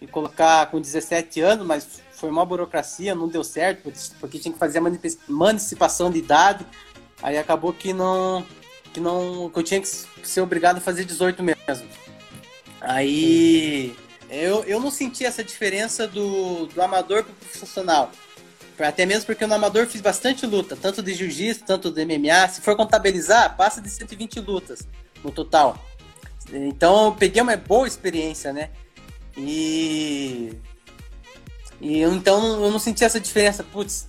me, 0.00 0.06
colocar 0.06 0.70
com 0.70 0.80
17 0.80 1.40
anos, 1.40 1.66
mas 1.66 2.02
foi 2.12 2.30
uma 2.30 2.46
burocracia, 2.46 3.14
não 3.14 3.28
deu 3.28 3.44
certo, 3.44 3.92
porque 4.18 4.38
tinha 4.38 4.52
que 4.52 4.58
fazer 4.58 4.78
a 4.78 4.82
emancipação 5.28 6.10
de 6.10 6.18
idade. 6.18 6.66
Aí 7.22 7.36
acabou 7.36 7.74
que 7.74 7.92
não 7.92 8.44
que 8.94 9.00
não 9.00 9.50
que 9.50 9.58
eu 9.58 9.62
tinha 9.62 9.80
que 9.80 9.86
ser 9.86 10.40
obrigado 10.40 10.78
a 10.78 10.80
fazer 10.80 11.04
18 11.04 11.42
mesmo. 11.42 11.86
Aí 12.80 13.94
eu, 14.30 14.64
eu 14.64 14.80
não 14.80 14.90
senti 14.90 15.26
essa 15.26 15.44
diferença 15.44 16.08
do, 16.08 16.66
do 16.66 16.80
amador 16.80 17.22
para 17.22 17.32
o 17.32 17.36
profissional. 17.36 18.10
Até 18.88 19.04
mesmo 19.04 19.26
porque 19.26 19.46
no 19.46 19.54
amador 19.54 19.86
fiz 19.86 20.00
bastante 20.00 20.46
luta, 20.46 20.76
tanto 20.76 21.02
de 21.02 21.14
jiu-jitsu, 21.14 21.64
tanto 21.64 21.90
de 21.90 22.04
MMA. 22.04 22.48
Se 22.48 22.60
for 22.60 22.76
contabilizar, 22.76 23.56
passa 23.56 23.80
de 23.80 23.90
120 23.90 24.40
lutas 24.40 24.86
no 25.22 25.30
total. 25.30 25.78
Então 26.52 27.06
eu 27.06 27.12
peguei 27.12 27.42
uma 27.42 27.56
boa 27.56 27.86
experiência, 27.86 28.52
né? 28.52 28.70
E. 29.36 30.52
E 31.80 32.02
então 32.02 32.62
eu 32.62 32.70
não 32.70 32.78
senti 32.78 33.04
essa 33.04 33.20
diferença, 33.20 33.64
putz, 33.64 34.06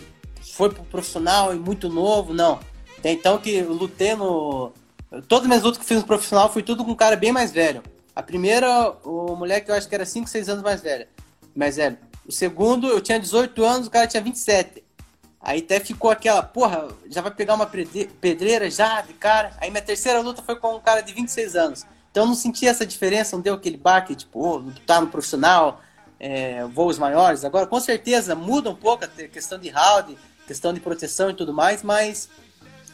foi 0.54 0.70
pro 0.70 0.84
profissional 0.84 1.54
e 1.54 1.60
muito 1.60 1.90
novo, 1.90 2.34
não. 2.34 2.60
Até 2.98 3.12
então 3.12 3.38
que 3.38 3.52
eu 3.52 3.74
lutei 3.74 4.16
no. 4.16 4.72
Todas 5.28 5.44
as 5.44 5.48
minhas 5.48 5.64
lutas 5.64 5.80
que 5.80 5.86
fiz 5.86 5.98
no 5.98 6.08
profissional 6.08 6.52
foi 6.52 6.64
tudo 6.64 6.86
com 6.86 6.92
um 6.92 6.96
cara 6.96 7.16
bem 7.16 7.32
mais 7.32 7.52
velho. 7.52 7.82
A 8.16 8.22
primeira, 8.22 8.92
o 9.04 9.36
moleque 9.36 9.70
eu 9.70 9.76
acho 9.76 9.88
que 9.88 9.96
era 9.96 10.06
5, 10.06 10.28
6 10.28 10.50
anos 10.50 10.64
mais 10.64 10.82
velho. 10.82 11.08
Mais 11.56 11.78
velho. 11.78 11.98
O 12.26 12.32
segundo, 12.32 12.88
eu 12.88 13.02
tinha 13.02 13.20
18 13.20 13.64
anos, 13.64 13.88
o 13.88 13.92
cara 13.92 14.08
tinha 14.08 14.22
27. 14.22 14.84
Aí 15.42 15.60
até 15.60 15.80
ficou 15.80 16.12
aquela, 16.12 16.44
porra, 16.44 16.88
já 17.10 17.22
vai 17.22 17.32
pegar 17.32 17.56
uma 17.56 17.66
pedreira 17.66 18.70
já 18.70 19.02
de 19.02 19.14
cara. 19.14 19.52
Aí 19.60 19.72
minha 19.72 19.82
terceira 19.82 20.20
luta 20.22 20.44
foi 20.44 20.56
com 20.56 20.76
um 20.76 20.80
cara 20.80 21.02
de 21.02 21.14
26 21.14 21.56
anos. 21.56 21.86
Então 22.12 22.24
eu 22.24 22.28
não 22.28 22.36
senti 22.36 22.68
essa 22.68 22.86
diferença, 22.86 23.36
não 23.36 23.42
deu 23.42 23.56
aquele 23.56 23.78
baque, 23.78 24.16
tipo, 24.16 24.40
oh, 24.40 24.72
tá 24.86 25.02
no 25.02 25.08
profissional, 25.08 25.82
é, 26.20 26.64
voos 26.66 27.00
maiores. 27.00 27.44
Agora, 27.44 27.66
com 27.66 27.80
certeza, 27.80 28.36
muda 28.36 28.70
um 28.70 28.76
pouco 28.76 29.06
a 29.06 29.08
questão 29.08 29.58
de 29.58 29.70
round, 29.70 30.16
questão 30.46 30.74
de 30.74 30.80
proteção 30.80 31.32
e 31.32 31.34
tudo 31.34 31.54
mais, 31.54 31.82
mas 31.82 32.30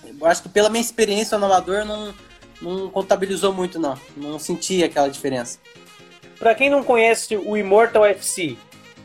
eu 0.05 0.25
acho 0.25 0.43
que 0.43 0.49
pela 0.49 0.69
minha 0.69 0.81
experiência 0.81 1.37
no 1.37 1.47
amador 1.47 1.83
não, 1.83 2.13
não 2.61 2.89
contabilizou 2.89 3.51
muito, 3.51 3.77
não. 3.77 3.99
Não 4.15 4.39
senti 4.39 4.83
aquela 4.83 5.09
diferença. 5.09 5.59
Para 6.39 6.55
quem 6.55 6.69
não 6.69 6.83
conhece 6.83 7.35
o 7.35 7.57
Immortal 7.57 8.05
FC, 8.05 8.57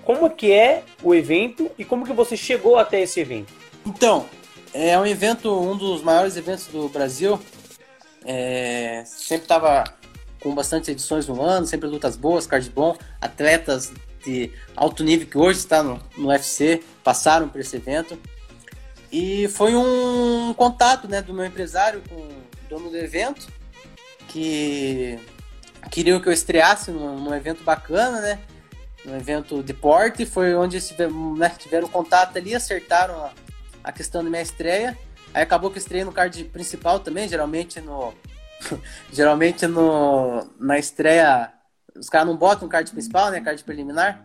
como 0.04 0.28
que 0.30 0.52
é 0.52 0.82
o 1.02 1.14
evento 1.14 1.70
e 1.78 1.84
como 1.84 2.04
que 2.04 2.12
você 2.12 2.36
chegou 2.36 2.76
até 2.76 3.00
esse 3.00 3.20
evento? 3.20 3.52
Então, 3.86 4.26
é 4.72 4.98
um 4.98 5.06
evento, 5.06 5.52
um 5.52 5.76
dos 5.76 6.02
maiores 6.02 6.36
eventos 6.36 6.66
do 6.66 6.88
Brasil. 6.88 7.38
É, 8.24 9.02
sempre 9.06 9.44
estava 9.44 9.84
com 10.40 10.54
bastante 10.54 10.90
edições 10.90 11.26
no 11.28 11.40
ano, 11.40 11.66
sempre 11.66 11.88
lutas 11.88 12.16
boas, 12.16 12.46
card 12.46 12.68
bom, 12.70 12.96
atletas 13.20 13.92
de 14.24 14.50
alto 14.76 15.04
nível 15.04 15.26
que 15.26 15.38
hoje 15.38 15.58
está 15.58 15.82
no, 15.82 16.00
no 16.16 16.28
UFC 16.28 16.82
passaram 17.02 17.48
por 17.48 17.60
esse 17.60 17.76
evento. 17.76 18.18
E 19.10 19.46
foi 19.48 19.74
um 19.74 20.54
contato 20.54 21.06
né, 21.06 21.20
do 21.20 21.34
meu 21.34 21.44
empresário 21.44 22.02
com 22.08 22.14
o 22.16 22.42
dono 22.68 22.90
do 22.90 22.96
evento, 22.96 23.48
que 24.28 25.18
queriam 25.90 26.18
que 26.20 26.28
eu 26.28 26.32
estreasse 26.32 26.90
num, 26.90 27.18
num 27.18 27.34
evento 27.34 27.62
bacana, 27.62 28.20
né? 28.20 28.38
No 29.04 29.16
evento 29.16 29.62
de 29.62 29.74
porte, 29.74 30.24
foi 30.24 30.54
onde 30.54 30.80
tiveram, 30.80 31.34
né, 31.34 31.48
tiveram 31.58 31.88
contato 31.88 32.36
ali, 32.36 32.54
acertaram 32.54 33.14
a, 33.14 33.32
a, 33.84 33.92
questão 33.92 34.22
da 34.22 34.30
minha 34.30 34.42
estreia. 34.42 34.96
Aí 35.34 35.42
acabou 35.42 35.70
que 35.70 35.78
eu 35.78 35.80
estreiei 35.80 36.04
no 36.04 36.12
card 36.12 36.44
principal 36.44 37.00
também, 37.00 37.28
geralmente 37.28 37.80
no. 37.80 38.12
geralmente 39.12 39.66
no, 39.66 40.46
na 40.60 40.78
estreia 40.78 41.52
os 41.96 42.08
caras 42.08 42.26
não 42.26 42.36
botam 42.36 42.68
card 42.68 42.90
principal, 42.90 43.30
né? 43.30 43.40
Card 43.40 43.62
preliminar. 43.64 44.22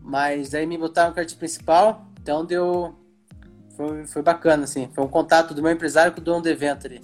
Mas 0.00 0.54
aí 0.54 0.66
me 0.66 0.78
botaram 0.78 1.12
card 1.14 1.34
principal, 1.36 2.06
então 2.20 2.44
deu. 2.44 2.94
Foi, 3.76 4.06
foi 4.06 4.22
bacana, 4.22 4.64
assim. 4.64 4.88
Foi 4.94 5.04
um 5.04 5.08
contato 5.08 5.54
do 5.54 5.62
meu 5.62 5.70
empresário 5.70 6.12
com 6.12 6.20
o 6.20 6.24
dono 6.24 6.42
do 6.42 6.48
evento 6.48 6.86
ali. 6.86 7.00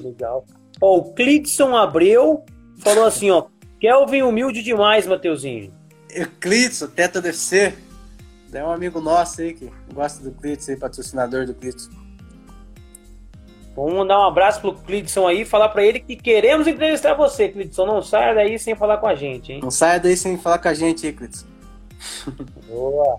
Legal. 0.00 0.46
O 0.80 1.12
Clitson 1.12 1.76
Abreu 1.76 2.44
falou 2.78 3.04
assim, 3.04 3.30
ó. 3.30 3.46
Kelvin 3.82 4.22
humilde 4.22 4.62
demais, 4.62 5.08
Mateuzinho. 5.08 5.72
Eclipse, 6.08 6.86
Teta 6.86 7.20
DC. 7.20 7.74
É 8.52 8.64
um 8.64 8.70
amigo 8.70 9.00
nosso 9.00 9.40
aí 9.40 9.54
que 9.54 9.68
gosta 9.92 10.22
do 10.22 10.30
Clitson 10.30 10.70
aí, 10.70 10.76
patrocinador 10.76 11.46
do 11.46 11.52
Clitson. 11.52 11.90
Vamos 13.74 13.94
mandar 13.94 14.20
um 14.20 14.28
abraço 14.28 14.60
pro 14.60 14.74
Clitson 14.74 15.26
aí, 15.26 15.44
falar 15.44 15.70
para 15.70 15.84
ele 15.84 15.98
que 15.98 16.14
queremos 16.14 16.68
entrevistar 16.68 17.14
você, 17.14 17.48
Clitson. 17.48 17.84
Não 17.84 18.00
saia 18.00 18.32
daí 18.32 18.56
sem 18.56 18.76
falar 18.76 18.98
com 18.98 19.08
a 19.08 19.16
gente, 19.16 19.52
hein? 19.52 19.60
Não 19.60 19.70
saia 19.70 19.98
daí 19.98 20.16
sem 20.16 20.38
falar 20.38 20.58
com 20.58 20.68
a 20.68 20.74
gente 20.74 21.04
aí, 21.04 21.12
Clitson. 21.12 21.46
Boa. 22.68 23.18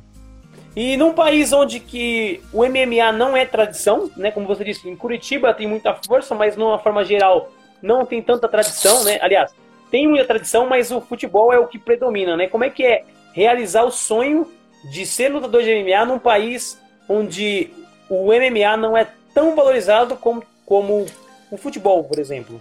E 0.78 0.96
num 0.96 1.12
país 1.12 1.52
onde 1.52 1.82
que 1.82 2.42
o 2.54 2.64
MMA 2.64 3.12
não 3.12 3.36
é 3.36 3.46
tradição, 3.46 4.10
né? 4.16 4.32
Como 4.32 4.48
você 4.48 4.64
disse, 4.64 4.88
em 4.88 4.96
Curitiba 4.96 5.54
tem 5.54 5.68
muita 5.68 5.94
força, 5.94 6.34
mas 6.34 6.56
numa 6.56 6.80
forma 6.80 7.04
geral 7.04 7.52
não 7.82 8.06
tem 8.06 8.22
tanta 8.22 8.48
tradição, 8.48 9.04
né? 9.04 9.20
Aliás, 9.22 9.54
tem 9.94 10.08
muita 10.08 10.26
tradição, 10.26 10.66
mas 10.66 10.90
o 10.90 11.00
futebol 11.00 11.54
é 11.54 11.60
o 11.60 11.68
que 11.68 11.78
predomina, 11.78 12.36
né? 12.36 12.48
Como 12.48 12.64
é 12.64 12.70
que 12.72 12.84
é 12.84 13.06
realizar 13.32 13.84
o 13.84 13.92
sonho 13.92 14.52
de 14.90 15.06
ser 15.06 15.32
lutador 15.32 15.62
de 15.62 15.84
MMA 15.84 16.04
num 16.04 16.18
país 16.18 16.80
onde 17.08 17.70
o 18.10 18.34
MMA 18.34 18.76
não 18.76 18.98
é 18.98 19.08
tão 19.36 19.56
valorizado 19.56 20.16
como, 20.16 20.44
como 20.66 21.06
o 21.52 21.58
futebol, 21.58 22.04
por 22.06 22.18
exemplo? 22.18 22.60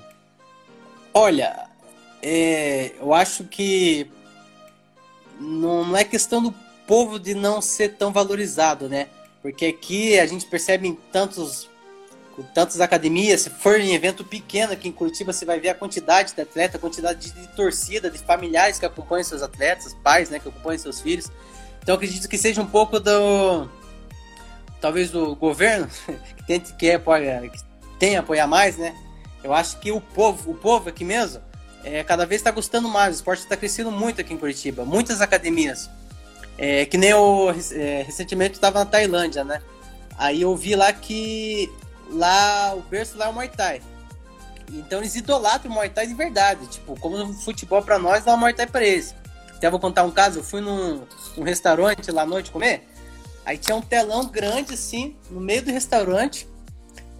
Olha, 1.15 1.69
é, 2.23 2.91
eu 3.01 3.15
acho 3.15 3.45
que 3.45 4.11
não, 5.41 5.87
não 5.87 5.97
é 5.97 6.05
questão 6.05 6.43
do 6.43 6.55
povo 6.87 7.19
de 7.19 7.33
não 7.33 7.63
ser 7.63 7.95
tão 7.95 8.13
valorizado, 8.13 8.91
né? 8.91 9.09
Porque 9.41 9.65
aqui 9.65 10.19
a 10.19 10.27
gente 10.27 10.45
percebe 10.45 10.87
em 10.87 10.95
tantos 11.11 11.67
com 12.35 12.43
tantas 12.43 12.81
academias, 12.81 13.43
se 13.43 13.51
for 13.51 13.79
em 13.79 13.95
evento 13.95 14.25
pequeno 14.25 14.73
aqui 14.73 14.89
em 14.89 14.93
Curitiba, 14.93 15.33
você 15.33 15.45
vai 15.45 15.61
ver 15.61 15.71
a 15.71 15.75
quantidade 15.75 16.35
de 16.35 16.41
atleta, 16.41 16.77
a 16.77 16.81
quantidade 16.81 17.33
de 17.33 17.47
torcida, 17.49 18.11
de 18.11 18.19
familiares 18.19 18.79
que 18.79 18.87
acompanham 18.87 19.25
seus 19.25 19.43
atletas, 19.43 19.95
pais, 20.03 20.31
né, 20.31 20.39
que 20.39 20.49
acompanham 20.49 20.79
seus 20.79 21.01
filhos. 21.01 21.31
Então 21.83 21.95
acredito 21.95 22.29
que 22.29 22.39
seja 22.39 22.61
um 22.63 22.67
pouco 22.67 22.99
do 22.99 23.69
talvez 24.81 25.11
do 25.11 25.37
governo, 25.37 25.89
que 26.37 26.47
tem 26.47 26.61
que, 26.61 26.91
apoia, 26.91 27.49
que 27.49 27.59
tem 27.99 28.17
apoiar 28.17 28.47
mais, 28.47 28.77
né? 28.77 28.95
Eu 29.43 29.53
acho 29.53 29.79
que 29.79 29.93
o 29.93 30.01
povo, 30.01 30.51
o 30.51 30.55
povo 30.55 30.89
aqui 30.89 31.05
mesmo, 31.05 31.41
é, 31.85 32.03
cada 32.05 32.25
vez 32.25 32.41
está 32.41 32.51
gostando 32.51 32.89
mais. 32.89 33.15
O 33.15 33.17
esporte 33.17 33.41
está 33.41 33.57
crescendo 33.57 33.91
muito 33.91 34.21
aqui 34.21 34.35
em 34.35 34.39
Curitiba. 34.39 34.85
Muitas 34.85 35.21
academias. 35.21 35.91
É, 36.59 36.85
que 36.87 36.97
nem 36.97 37.11
eu 37.11 37.55
é, 37.73 38.03
recentemente 38.03 38.55
estava 38.55 38.81
na 38.81 38.87
Tailândia, 38.87 39.43
né? 39.43 39.61
Aí 40.19 40.43
eu 40.43 40.55
vi 40.57 40.77
lá 40.77 40.93
que 40.93 41.71
lá 42.13 42.75
o 42.75 42.83
berço 42.83 43.17
lá 43.17 43.27
é 43.27 43.29
o 43.29 43.33
Muay 43.33 43.49
Thai. 43.49 43.83
Então 44.73 45.01
eles 45.01 45.15
idolatram 45.15 45.71
o 45.71 45.75
Muay 45.75 45.89
Thai 45.89 46.07
de 46.07 46.15
verdade. 46.15 46.67
Tipo, 46.67 46.99
como 46.99 47.17
o 47.17 47.33
futebol 47.35 47.83
para 47.83 47.99
nós, 47.99 48.25
dá 48.25 48.35
o 48.35 48.39
Muay 48.39 48.55
Thai 48.55 48.67
para 48.67 48.85
eles. 48.85 49.15
Até 49.57 49.71
vou 49.71 49.81
contar 49.81 50.05
um 50.05 50.11
caso. 50.11 50.41
Eu 50.41 50.45
fui 50.45 50.61
num, 50.61 51.03
num 51.37 51.45
restaurante 51.45 52.11
lá 52.11 52.23
à 52.23 52.27
noite 52.27 52.51
comer. 52.51 52.89
Aí 53.45 53.59
tinha 53.59 53.77
um 53.77 53.83
telão 53.83 54.27
grande 54.27 54.75
assim, 54.75 55.17
no 55.31 55.41
meio 55.41 55.63
do 55.63 55.73
restaurante, 55.73 56.49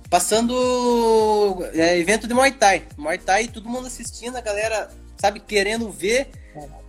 passando 0.09 1.59
é, 1.75 1.99
evento 1.99 2.27
de 2.29 2.35
Muay 2.35 2.53
Thai. 2.53 2.87
Muay 2.97 3.19
Thai, 3.19 3.49
todo 3.49 3.69
mundo 3.69 3.87
assistindo, 3.87 4.37
a 4.37 4.41
galera, 4.41 4.91
sabe, 5.19 5.41
querendo 5.41 5.91
ver. 5.91 6.31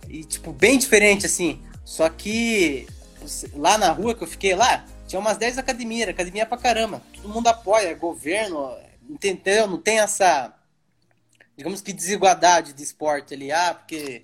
E, 0.08 0.24
tipo, 0.24 0.52
bem 0.52 0.78
diferente 0.78 1.26
assim. 1.26 1.60
Só 1.84 2.08
que 2.08 2.86
lá 3.54 3.76
na 3.76 3.90
rua 3.90 4.14
que 4.14 4.22
eu 4.22 4.28
fiquei 4.28 4.54
lá, 4.54 4.84
tinha 5.14 5.20
umas 5.20 5.36
10 5.36 5.58
academias, 5.58 6.08
academia 6.08 6.44
pra 6.44 6.58
caramba. 6.58 7.00
Todo 7.14 7.28
mundo 7.28 7.46
apoia, 7.46 7.88
é 7.88 7.94
governo, 7.94 8.76
entendeu? 9.08 9.68
Não 9.68 9.78
tem 9.78 10.00
essa, 10.00 10.52
digamos 11.56 11.80
que 11.80 11.92
desigualdade 11.92 12.72
de 12.72 12.82
esporte 12.82 13.32
ali. 13.32 13.52
Ah, 13.52 13.74
porque 13.74 14.22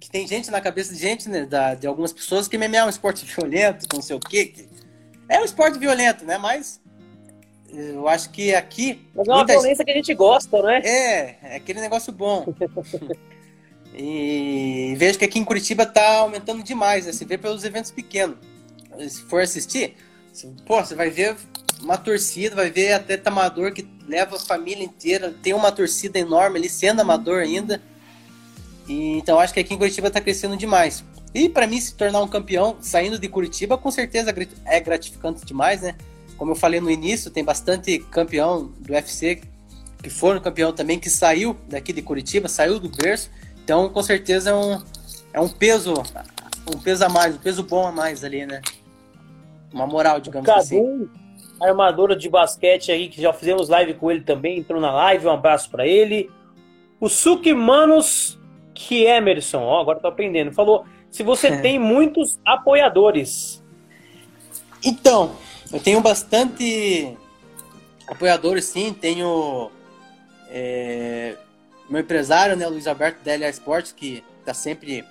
que 0.00 0.08
tem 0.08 0.26
gente 0.26 0.50
na 0.50 0.60
cabeça 0.60 0.94
de 0.94 0.98
gente, 0.98 1.28
né, 1.28 1.44
da, 1.44 1.74
de 1.74 1.86
algumas 1.86 2.14
pessoas 2.14 2.48
que 2.48 2.56
MMA 2.56 2.76
é 2.78 2.84
um 2.84 2.88
esporte 2.88 3.26
violento, 3.36 3.86
não 3.92 4.00
sei 4.00 4.16
o 4.16 4.20
quê. 4.20 4.46
Que 4.46 4.68
é 5.28 5.38
um 5.38 5.44
esporte 5.44 5.78
violento, 5.78 6.24
né? 6.24 6.38
Mas 6.38 6.80
eu 7.70 8.08
acho 8.08 8.30
que 8.30 8.54
aqui. 8.54 9.06
Mas 9.14 9.28
é 9.28 9.30
uma 9.30 9.38
muita... 9.38 9.52
violência 9.52 9.84
que 9.84 9.90
a 9.90 9.94
gente 9.94 10.14
gosta, 10.14 10.62
né? 10.62 10.80
É, 10.82 11.36
é 11.42 11.56
aquele 11.56 11.82
negócio 11.82 12.10
bom. 12.10 12.46
e 13.92 14.94
vejo 14.96 15.18
que 15.18 15.26
aqui 15.26 15.38
em 15.38 15.44
Curitiba 15.44 15.84
tá 15.84 16.20
aumentando 16.20 16.62
demais, 16.62 17.04
né? 17.04 17.12
Você 17.12 17.26
vê 17.26 17.36
pelos 17.36 17.64
eventos 17.64 17.90
pequenos. 17.90 18.38
Se 19.08 19.22
for 19.22 19.42
assistir, 19.42 19.94
pô, 20.66 20.82
você 20.82 20.94
vai 20.94 21.10
ver 21.10 21.36
uma 21.80 21.96
torcida, 21.96 22.56
vai 22.56 22.70
ver 22.70 22.92
atleta 22.92 23.30
amador 23.30 23.72
que 23.72 23.86
leva 24.06 24.36
a 24.36 24.40
família 24.40 24.84
inteira, 24.84 25.34
tem 25.42 25.52
uma 25.52 25.70
torcida 25.70 26.18
enorme 26.18 26.58
ali, 26.58 26.68
sendo 26.68 27.00
amador 27.00 27.40
ainda. 27.40 27.80
E, 28.88 29.18
então 29.18 29.38
acho 29.38 29.52
que 29.52 29.60
aqui 29.60 29.74
em 29.74 29.78
Curitiba 29.78 30.08
está 30.08 30.20
crescendo 30.20 30.56
demais. 30.56 31.04
E 31.34 31.48
para 31.48 31.66
mim 31.66 31.80
se 31.80 31.94
tornar 31.94 32.22
um 32.22 32.28
campeão 32.28 32.78
saindo 32.80 33.18
de 33.18 33.28
Curitiba, 33.28 33.76
com 33.76 33.90
certeza 33.90 34.34
é 34.64 34.80
gratificante 34.80 35.44
demais, 35.44 35.82
né? 35.82 35.94
Como 36.36 36.52
eu 36.52 36.56
falei 36.56 36.80
no 36.80 36.90
início, 36.90 37.30
tem 37.30 37.44
bastante 37.44 37.98
campeão 37.98 38.72
do 38.78 38.92
UFC 38.92 39.42
que 40.02 40.08
foram 40.08 40.40
campeão 40.40 40.72
também, 40.72 40.98
que 40.98 41.10
saiu 41.10 41.56
daqui 41.68 41.92
de 41.92 42.02
Curitiba, 42.02 42.48
saiu 42.48 42.78
do 42.78 42.88
berço. 42.88 43.30
Então, 43.62 43.88
com 43.88 44.02
certeza 44.02 44.50
é 44.50 44.54
um, 44.54 44.82
é 45.32 45.40
um 45.40 45.48
peso, 45.48 45.94
um 46.72 46.78
peso 46.78 47.04
a 47.04 47.08
mais, 47.08 47.34
um 47.34 47.38
peso 47.38 47.62
bom 47.62 47.86
a 47.86 47.92
mais 47.92 48.22
ali, 48.24 48.46
né? 48.46 48.62
Uma 49.72 49.86
moral, 49.86 50.20
digamos 50.20 50.46
Cadu, 50.46 50.60
assim. 50.60 51.08
Armadora 51.60 52.14
de 52.14 52.28
basquete 52.28 52.92
aí, 52.92 53.08
que 53.08 53.20
já 53.20 53.32
fizemos 53.32 53.68
live 53.68 53.94
com 53.94 54.10
ele 54.10 54.20
também, 54.20 54.58
entrou 54.58 54.80
na 54.80 54.92
live, 54.92 55.26
um 55.26 55.32
abraço 55.32 55.70
para 55.70 55.86
ele. 55.86 56.30
O 57.00 57.08
Suki 57.08 57.52
Manos 57.52 58.38
que 58.74 59.04
Emerson, 59.04 59.60
ó, 59.60 59.80
agora 59.80 59.98
tô 59.98 60.06
aprendendo, 60.06 60.52
falou 60.52 60.84
se 61.10 61.22
você 61.22 61.48
é. 61.48 61.58
tem 61.60 61.78
muitos 61.78 62.38
apoiadores. 62.44 63.62
Então, 64.84 65.32
eu 65.72 65.80
tenho 65.80 66.00
bastante 66.00 67.16
apoiadores, 68.06 68.64
sim. 68.66 68.92
Tenho 68.92 69.70
é, 70.48 71.36
meu 71.90 72.00
empresário, 72.00 72.56
né, 72.56 72.66
Luiz 72.68 72.86
Alberto 72.86 73.24
da 73.24 73.36
LA 73.36 73.50
Sports, 73.50 73.92
que 73.92 74.22
tá 74.44 74.54
sempre 74.54 75.04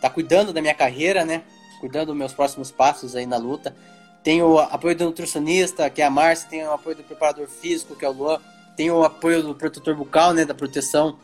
tá 0.00 0.08
cuidando 0.10 0.52
da 0.52 0.60
minha 0.60 0.74
carreira, 0.74 1.24
né? 1.24 1.42
Cuidando 1.80 2.06
dos 2.06 2.16
meus 2.16 2.32
próximos 2.32 2.70
passos 2.70 3.14
aí 3.14 3.26
na 3.26 3.36
luta. 3.36 3.74
Tenho 4.22 4.46
o 4.46 4.58
apoio 4.58 4.96
do 4.96 5.04
nutricionista, 5.04 5.90
que 5.90 6.00
é 6.00 6.04
a 6.04 6.10
Márcia, 6.10 6.48
tenho 6.48 6.68
o 6.68 6.72
apoio 6.72 6.96
do 6.96 7.02
preparador 7.02 7.48
físico, 7.48 7.96
que 7.96 8.04
é 8.04 8.08
o 8.08 8.12
Luan, 8.12 8.40
tenho 8.76 8.96
o 8.96 9.04
apoio 9.04 9.42
do 9.42 9.54
protetor 9.54 9.96
bucal, 9.96 10.32
né, 10.32 10.44
da 10.44 10.54
proteção 10.54 11.18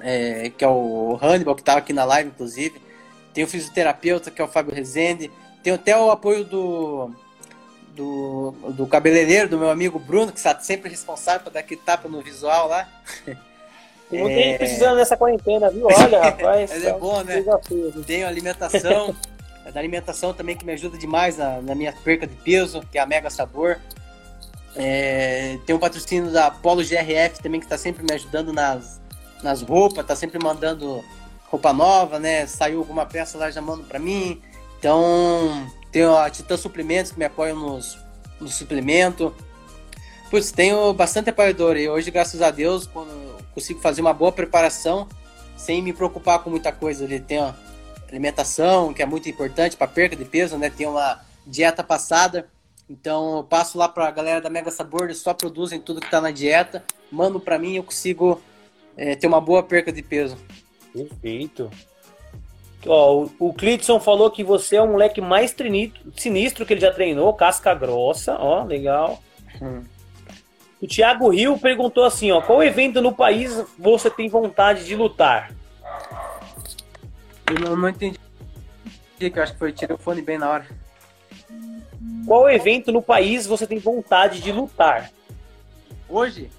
é, 0.00 0.50
que 0.56 0.64
é 0.64 0.68
o 0.68 1.18
Hannibal, 1.20 1.54
que 1.54 1.62
estava 1.62 1.78
aqui 1.78 1.92
na 1.92 2.04
live, 2.04 2.30
inclusive. 2.30 2.80
Tem 3.32 3.44
o 3.44 3.48
fisioterapeuta, 3.48 4.30
que 4.30 4.40
é 4.40 4.44
o 4.44 4.48
Fábio 4.48 4.74
Rezende. 4.74 5.30
Tem 5.62 5.72
até 5.72 5.96
o 5.96 6.10
apoio 6.10 6.44
do, 6.44 7.10
do, 7.94 8.54
do 8.70 8.86
cabeleireiro, 8.86 9.48
do 9.48 9.58
meu 9.58 9.70
amigo 9.70 9.98
Bruno, 9.98 10.32
que 10.32 10.38
está 10.38 10.58
sempre 10.58 10.90
responsável 10.90 11.40
para 11.40 11.52
dar 11.52 11.60
aquele 11.60 11.80
tapa 11.80 12.08
no 12.08 12.20
visual 12.20 12.68
lá. 12.68 12.88
Tem 14.10 14.20
muita 14.20 14.38
é... 14.38 14.42
gente 14.42 14.58
precisando 14.58 14.96
dessa 14.96 15.16
quarentena, 15.16 15.70
viu? 15.70 15.86
Olha, 15.86 16.20
rapaz. 16.22 16.70
é, 16.70 16.88
é 16.88 16.92
bom, 16.92 17.22
né? 17.22 17.44
Tenho 18.06 18.26
alimentação. 18.26 19.14
da 19.70 19.78
alimentação 19.78 20.32
também 20.34 20.56
que 20.56 20.64
me 20.64 20.72
ajuda 20.72 20.98
demais 20.98 21.36
na, 21.36 21.60
na, 21.60 21.74
minha 21.74 21.92
perca 21.92 22.26
de 22.26 22.34
peso, 22.36 22.82
que 22.90 22.98
é 22.98 23.00
a 23.00 23.06
Mega 23.06 23.30
Sabor. 23.30 23.78
É, 24.74 25.58
tem 25.66 25.76
um 25.76 25.78
patrocínio 25.78 26.32
da 26.32 26.50
Polo 26.50 26.82
GRF 26.82 27.40
também, 27.42 27.60
que 27.60 27.66
está 27.66 27.78
sempre 27.78 28.02
me 28.02 28.12
ajudando 28.12 28.52
nas, 28.52 29.00
nas 29.42 29.62
roupas, 29.62 30.04
tá 30.04 30.16
sempre 30.16 30.42
mandando 30.42 31.04
roupa 31.44 31.72
nova, 31.72 32.18
né? 32.18 32.46
Saiu 32.46 32.78
alguma 32.78 33.04
peça 33.06 33.38
lá, 33.38 33.50
já 33.50 33.60
manda 33.60 33.84
para 33.84 33.98
mim. 33.98 34.40
Então, 34.78 35.70
tem 35.92 36.04
a 36.04 36.28
Titã 36.30 36.56
Suprimentos 36.56 37.12
que 37.12 37.18
me 37.18 37.26
apoia 37.26 37.54
nos, 37.54 37.98
no 38.40 38.48
suplemento. 38.48 39.34
Putz, 40.30 40.50
tenho 40.50 40.92
bastante 40.94 41.28
apoiador 41.28 41.76
e 41.76 41.88
hoje, 41.88 42.10
graças 42.10 42.40
a 42.40 42.50
Deus, 42.50 42.86
quando 42.86 43.36
consigo 43.54 43.80
fazer 43.80 44.00
uma 44.00 44.14
boa 44.14 44.32
preparação 44.32 45.06
sem 45.56 45.82
me 45.82 45.92
preocupar 45.92 46.38
com 46.40 46.50
muita 46.50 46.72
coisa. 46.72 47.04
Ele 47.04 47.20
tem 47.20 47.38
a 47.38 47.54
alimentação, 48.12 48.92
que 48.92 49.02
é 49.02 49.06
muito 49.06 49.28
importante 49.28 49.76
para 49.76 49.88
perca 49.88 50.14
de 50.14 50.24
peso, 50.24 50.58
né? 50.58 50.70
Tem 50.70 50.86
uma 50.86 51.20
dieta 51.46 51.82
passada. 51.82 52.46
Então, 52.88 53.38
eu 53.38 53.44
passo 53.44 53.78
lá 53.78 53.88
para 53.88 54.06
a 54.06 54.10
galera 54.10 54.40
da 54.40 54.50
Mega 54.50 54.70
Sabor, 54.70 55.04
eles 55.04 55.18
só 55.18 55.32
produzem 55.32 55.80
tudo 55.80 56.00
que 56.00 56.06
está 56.06 56.20
na 56.20 56.30
dieta, 56.30 56.84
mando 57.10 57.40
para 57.40 57.58
mim 57.58 57.76
eu 57.76 57.82
consigo 57.82 58.40
é, 58.96 59.16
ter 59.16 59.26
uma 59.26 59.40
boa 59.40 59.62
perca 59.62 59.90
de 59.90 60.02
peso. 60.02 60.36
Perfeito. 60.92 61.70
Ó, 62.86 63.22
o, 63.22 63.48
o 63.48 63.54
Clitson 63.54 63.98
falou 63.98 64.30
que 64.30 64.44
você 64.44 64.76
é 64.76 64.82
o 64.82 64.88
moleque 64.88 65.20
mais 65.20 65.52
trinito, 65.52 66.00
sinistro 66.16 66.66
que 66.66 66.74
ele 66.74 66.80
já 66.80 66.92
treinou, 66.92 67.32
casca 67.32 67.72
grossa, 67.74 68.36
ó, 68.38 68.64
legal. 68.64 69.22
Hum. 69.60 69.82
O 70.80 70.86
Thiago 70.86 71.28
Rio 71.30 71.56
perguntou 71.56 72.04
assim, 72.04 72.30
ó, 72.32 72.42
qual 72.42 72.62
evento 72.62 73.00
no 73.00 73.14
país 73.14 73.64
você 73.78 74.10
tem 74.10 74.28
vontade 74.28 74.84
de 74.84 74.96
lutar? 74.96 75.54
Eu 77.54 77.60
não, 77.60 77.76
não 77.76 77.88
entendi, 77.88 78.18
que 79.18 79.32
eu 79.34 79.42
acho 79.42 79.52
que 79.52 79.58
foi 79.58 79.72
tirei 79.72 79.94
o 79.94 79.98
fone 79.98 80.22
bem 80.22 80.38
na 80.38 80.48
hora. 80.48 80.66
Qual 82.26 82.48
evento 82.48 82.90
no 82.90 83.02
país 83.02 83.46
você 83.46 83.66
tem 83.66 83.78
vontade 83.78 84.40
de 84.40 84.52
lutar? 84.52 85.10
Hoje? 86.08 86.50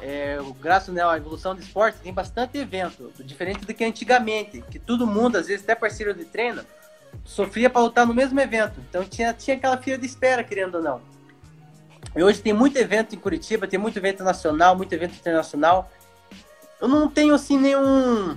é, 0.00 0.38
graças 0.60 0.94
né, 0.94 1.02
à 1.02 1.16
evolução 1.16 1.54
do 1.54 1.60
esporte, 1.60 1.98
tem 1.98 2.12
bastante 2.12 2.58
evento, 2.58 3.12
diferente 3.24 3.64
do 3.64 3.74
que 3.74 3.84
antigamente, 3.84 4.62
que 4.62 4.78
todo 4.78 5.06
mundo, 5.06 5.36
às 5.36 5.46
vezes 5.46 5.64
até 5.64 5.74
parceiro 5.74 6.14
de 6.14 6.24
treino, 6.24 6.62
sofria 7.24 7.68
para 7.68 7.82
lutar 7.82 8.06
no 8.06 8.14
mesmo 8.14 8.38
evento. 8.40 8.80
Então 8.88 9.04
tinha, 9.04 9.32
tinha 9.32 9.56
aquela 9.56 9.76
fila 9.76 9.98
de 9.98 10.06
espera, 10.06 10.44
querendo 10.44 10.76
ou 10.76 10.82
não. 10.82 11.00
E 12.16 12.22
hoje 12.22 12.40
tem 12.40 12.52
muito 12.52 12.76
evento 12.78 13.14
em 13.14 13.18
Curitiba, 13.18 13.66
tem 13.66 13.78
muito 13.78 13.96
evento 13.98 14.22
nacional, 14.22 14.76
muito 14.76 14.92
evento 14.92 15.14
internacional. 15.14 15.90
Eu 16.80 16.88
não 16.88 17.08
tenho 17.08 17.34
assim 17.34 17.58
nenhum 17.58 18.36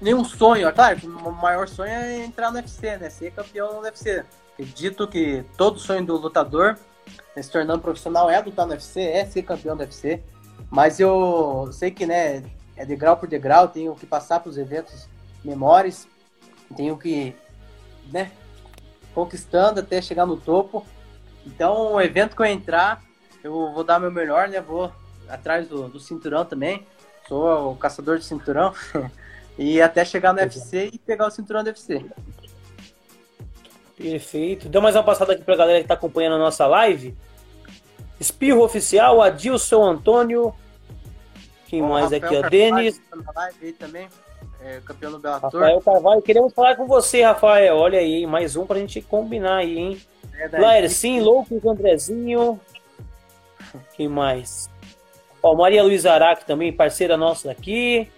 nenhum 0.00 0.24
sonho. 0.24 0.72
Claro 0.72 0.98
que 0.98 1.06
o 1.06 1.32
maior 1.32 1.68
sonho 1.68 1.90
é 1.90 2.24
entrar 2.24 2.50
no 2.50 2.56
UFC, 2.56 2.96
né? 2.96 3.10
Ser 3.10 3.30
campeão 3.32 3.74
no 3.74 3.80
UFC. 3.80 4.24
Acredito 4.54 5.08
que 5.08 5.44
todo 5.56 5.80
sonho 5.80 6.04
do 6.04 6.16
lutador, 6.16 6.78
né, 7.34 7.42
se 7.42 7.50
tornando 7.50 7.82
profissional, 7.82 8.30
é 8.30 8.40
lutar 8.40 8.66
no 8.66 8.72
UFC, 8.72 9.00
é 9.00 9.24
ser 9.24 9.42
campeão 9.42 9.76
do 9.76 9.80
UFC. 9.80 10.22
Mas 10.70 11.00
eu 11.00 11.68
sei 11.72 11.90
que, 11.90 12.06
né, 12.06 12.44
é 12.76 12.84
degrau 12.84 13.16
por 13.16 13.28
degrau, 13.28 13.68
tenho 13.68 13.94
que 13.94 14.06
passar 14.06 14.40
para 14.40 14.50
os 14.50 14.58
eventos 14.58 15.08
menores, 15.44 16.08
tenho 16.76 16.96
que, 16.96 17.34
né, 18.12 18.30
conquistando 19.14 19.80
até 19.80 20.00
chegar 20.00 20.26
no 20.26 20.36
topo. 20.36 20.86
Então, 21.46 21.94
o 21.94 22.00
evento 22.00 22.36
que 22.36 22.42
eu 22.42 22.46
entrar, 22.46 23.02
eu 23.42 23.72
vou 23.72 23.84
dar 23.84 23.98
meu 23.98 24.10
melhor, 24.10 24.48
né, 24.48 24.60
vou 24.60 24.92
atrás 25.28 25.68
do, 25.68 25.88
do 25.88 25.98
cinturão 25.98 26.44
também, 26.44 26.86
sou 27.28 27.72
o 27.72 27.76
caçador 27.76 28.18
de 28.18 28.24
cinturão, 28.24 28.72
e 29.58 29.80
até 29.80 30.04
chegar 30.04 30.32
no 30.32 30.40
UFC 30.40 30.90
e 30.92 30.98
pegar 30.98 31.26
o 31.26 31.30
cinturão 31.30 31.62
do 31.62 31.68
UFC. 31.68 32.04
Perfeito. 33.96 34.68
Dá 34.68 34.80
mais 34.80 34.96
uma 34.96 35.04
passada 35.04 35.32
aqui 35.32 35.44
para 35.44 35.54
a 35.54 35.58
galera 35.58 35.78
que 35.78 35.84
está 35.84 35.94
acompanhando 35.94 36.34
a 36.34 36.38
nossa 36.38 36.66
live. 36.66 37.14
Espirro 38.18 38.62
Oficial, 38.62 39.22
Adilson 39.22 39.82
Antônio, 39.82 40.54
quem 41.74 41.82
mais 41.82 42.12
aqui, 42.12 42.36
ó? 42.36 42.48
Denis. 42.48 43.00
também. 43.78 44.08
é, 44.62 44.80
campeão 44.84 45.10
do 45.10 45.18
Bellator. 45.18 45.50
Rafael 45.50 45.80
Carvalho, 45.80 46.22
queremos 46.22 46.52
falar 46.52 46.76
com 46.76 46.86
você, 46.86 47.22
Rafael. 47.22 47.76
Olha 47.76 47.98
aí, 47.98 48.26
mais 48.26 48.54
um 48.54 48.64
pra 48.64 48.78
gente 48.78 49.00
combinar 49.00 49.56
aí, 49.56 49.78
hein? 49.78 50.00
É 50.38 50.88
sim, 50.88 51.20
Loucos, 51.20 51.64
Andrezinho. 51.64 52.60
Quem 53.96 54.08
mais? 54.08 54.70
Ó, 55.42 55.54
Maria 55.54 55.82
Luiza 55.82 56.12
Araque 56.12 56.44
também, 56.44 56.72
parceira 56.72 57.16
nossa 57.16 57.48
daqui. 57.48 58.08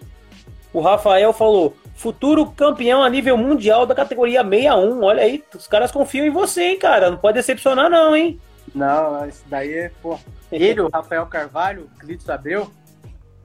O 0.77 0.81
Rafael 0.83 1.33
falou: 1.33 1.75
futuro 1.95 2.51
campeão 2.51 3.03
a 3.03 3.09
nível 3.09 3.35
mundial 3.39 3.87
da 3.87 3.95
categoria 3.95 4.45
61. 4.45 5.03
Olha 5.03 5.23
aí, 5.23 5.43
os 5.55 5.67
caras 5.67 5.91
confiam 5.91 6.27
em 6.27 6.31
você, 6.31 6.65
hein, 6.65 6.79
cara. 6.79 7.11
Não 7.11 7.17
pode 7.17 7.39
decepcionar, 7.39 7.89
não, 7.89 8.15
hein? 8.15 8.39
Não, 8.75 9.27
isso 9.27 9.43
daí 9.47 9.73
é, 9.73 9.91
pô. 10.03 10.19
Ele, 10.53 10.83
o 10.83 10.91
Rafael 10.93 11.25
Carvalho, 11.29 11.89
Clitos 11.99 12.29
Abreu, 12.29 12.71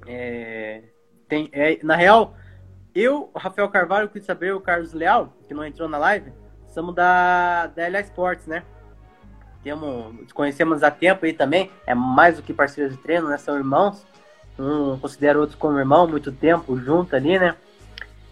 é, 0.06 0.82
tem, 1.30 1.48
é, 1.54 1.80
na 1.82 1.96
real, 1.96 2.36
eu, 2.94 3.30
o 3.34 3.40
Rafael 3.40 3.70
Carvalho, 3.70 4.08
o 4.08 4.10
Clitos 4.10 4.30
Abreu 4.30 4.58
o 4.58 4.62
Carlos 4.62 4.92
Leal, 4.92 5.34
que 5.48 5.54
não 5.54 5.66
entrou 5.66 5.88
na 5.88 5.98
live, 5.98 6.34
somos 6.68 6.94
da, 6.94 7.68
da 7.68 7.88
LA 7.88 8.02
Sports, 8.02 8.46
né? 8.46 8.62
Temos, 9.64 10.34
conhecemos 10.34 10.84
há 10.84 10.92
tempo 10.92 11.26
aí 11.26 11.32
também, 11.32 11.72
é 11.88 11.96
mais 11.96 12.36
do 12.36 12.44
que 12.44 12.54
parceiros 12.54 12.94
de 12.94 13.02
treino, 13.02 13.30
né? 13.30 13.38
São 13.38 13.56
irmãos. 13.56 14.06
Um 14.60 14.98
considera 14.98 15.40
outro 15.40 15.58
como 15.58 15.80
irmão, 15.80 16.08
muito 16.08 16.32
tempo 16.32 16.78
junto 16.78 17.16
ali, 17.16 17.40
né? 17.40 17.56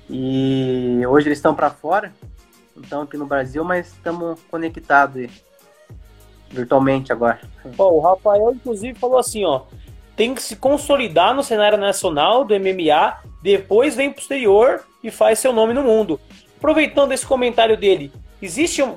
E 0.09 1.01
hoje 1.07 1.27
eles 1.27 1.37
estão 1.37 1.53
para 1.53 1.69
fora, 1.69 2.13
então 2.75 3.03
aqui 3.03 3.15
no 3.17 3.25
Brasil, 3.25 3.63
mas 3.63 3.87
estamos 3.87 4.39
conectados 4.49 5.29
virtualmente 6.49 7.11
agora. 7.11 7.39
O 7.77 7.99
Rafael, 7.99 8.51
inclusive, 8.51 8.97
falou 8.97 9.19
assim, 9.19 9.45
ó, 9.45 9.63
tem 10.15 10.33
que 10.33 10.41
se 10.41 10.55
consolidar 10.55 11.33
no 11.33 11.43
cenário 11.43 11.77
nacional 11.77 12.43
do 12.43 12.53
MMA, 12.59 13.17
depois 13.41 13.95
vem 13.95 14.11
pro 14.11 14.21
exterior 14.21 14.81
e 15.03 15.11
faz 15.11 15.39
seu 15.39 15.53
nome 15.53 15.73
no 15.73 15.83
mundo. 15.83 16.19
Aproveitando 16.57 17.11
esse 17.11 17.25
comentário 17.25 17.77
dele, 17.77 18.11
existe 18.41 18.81
um, 18.81 18.95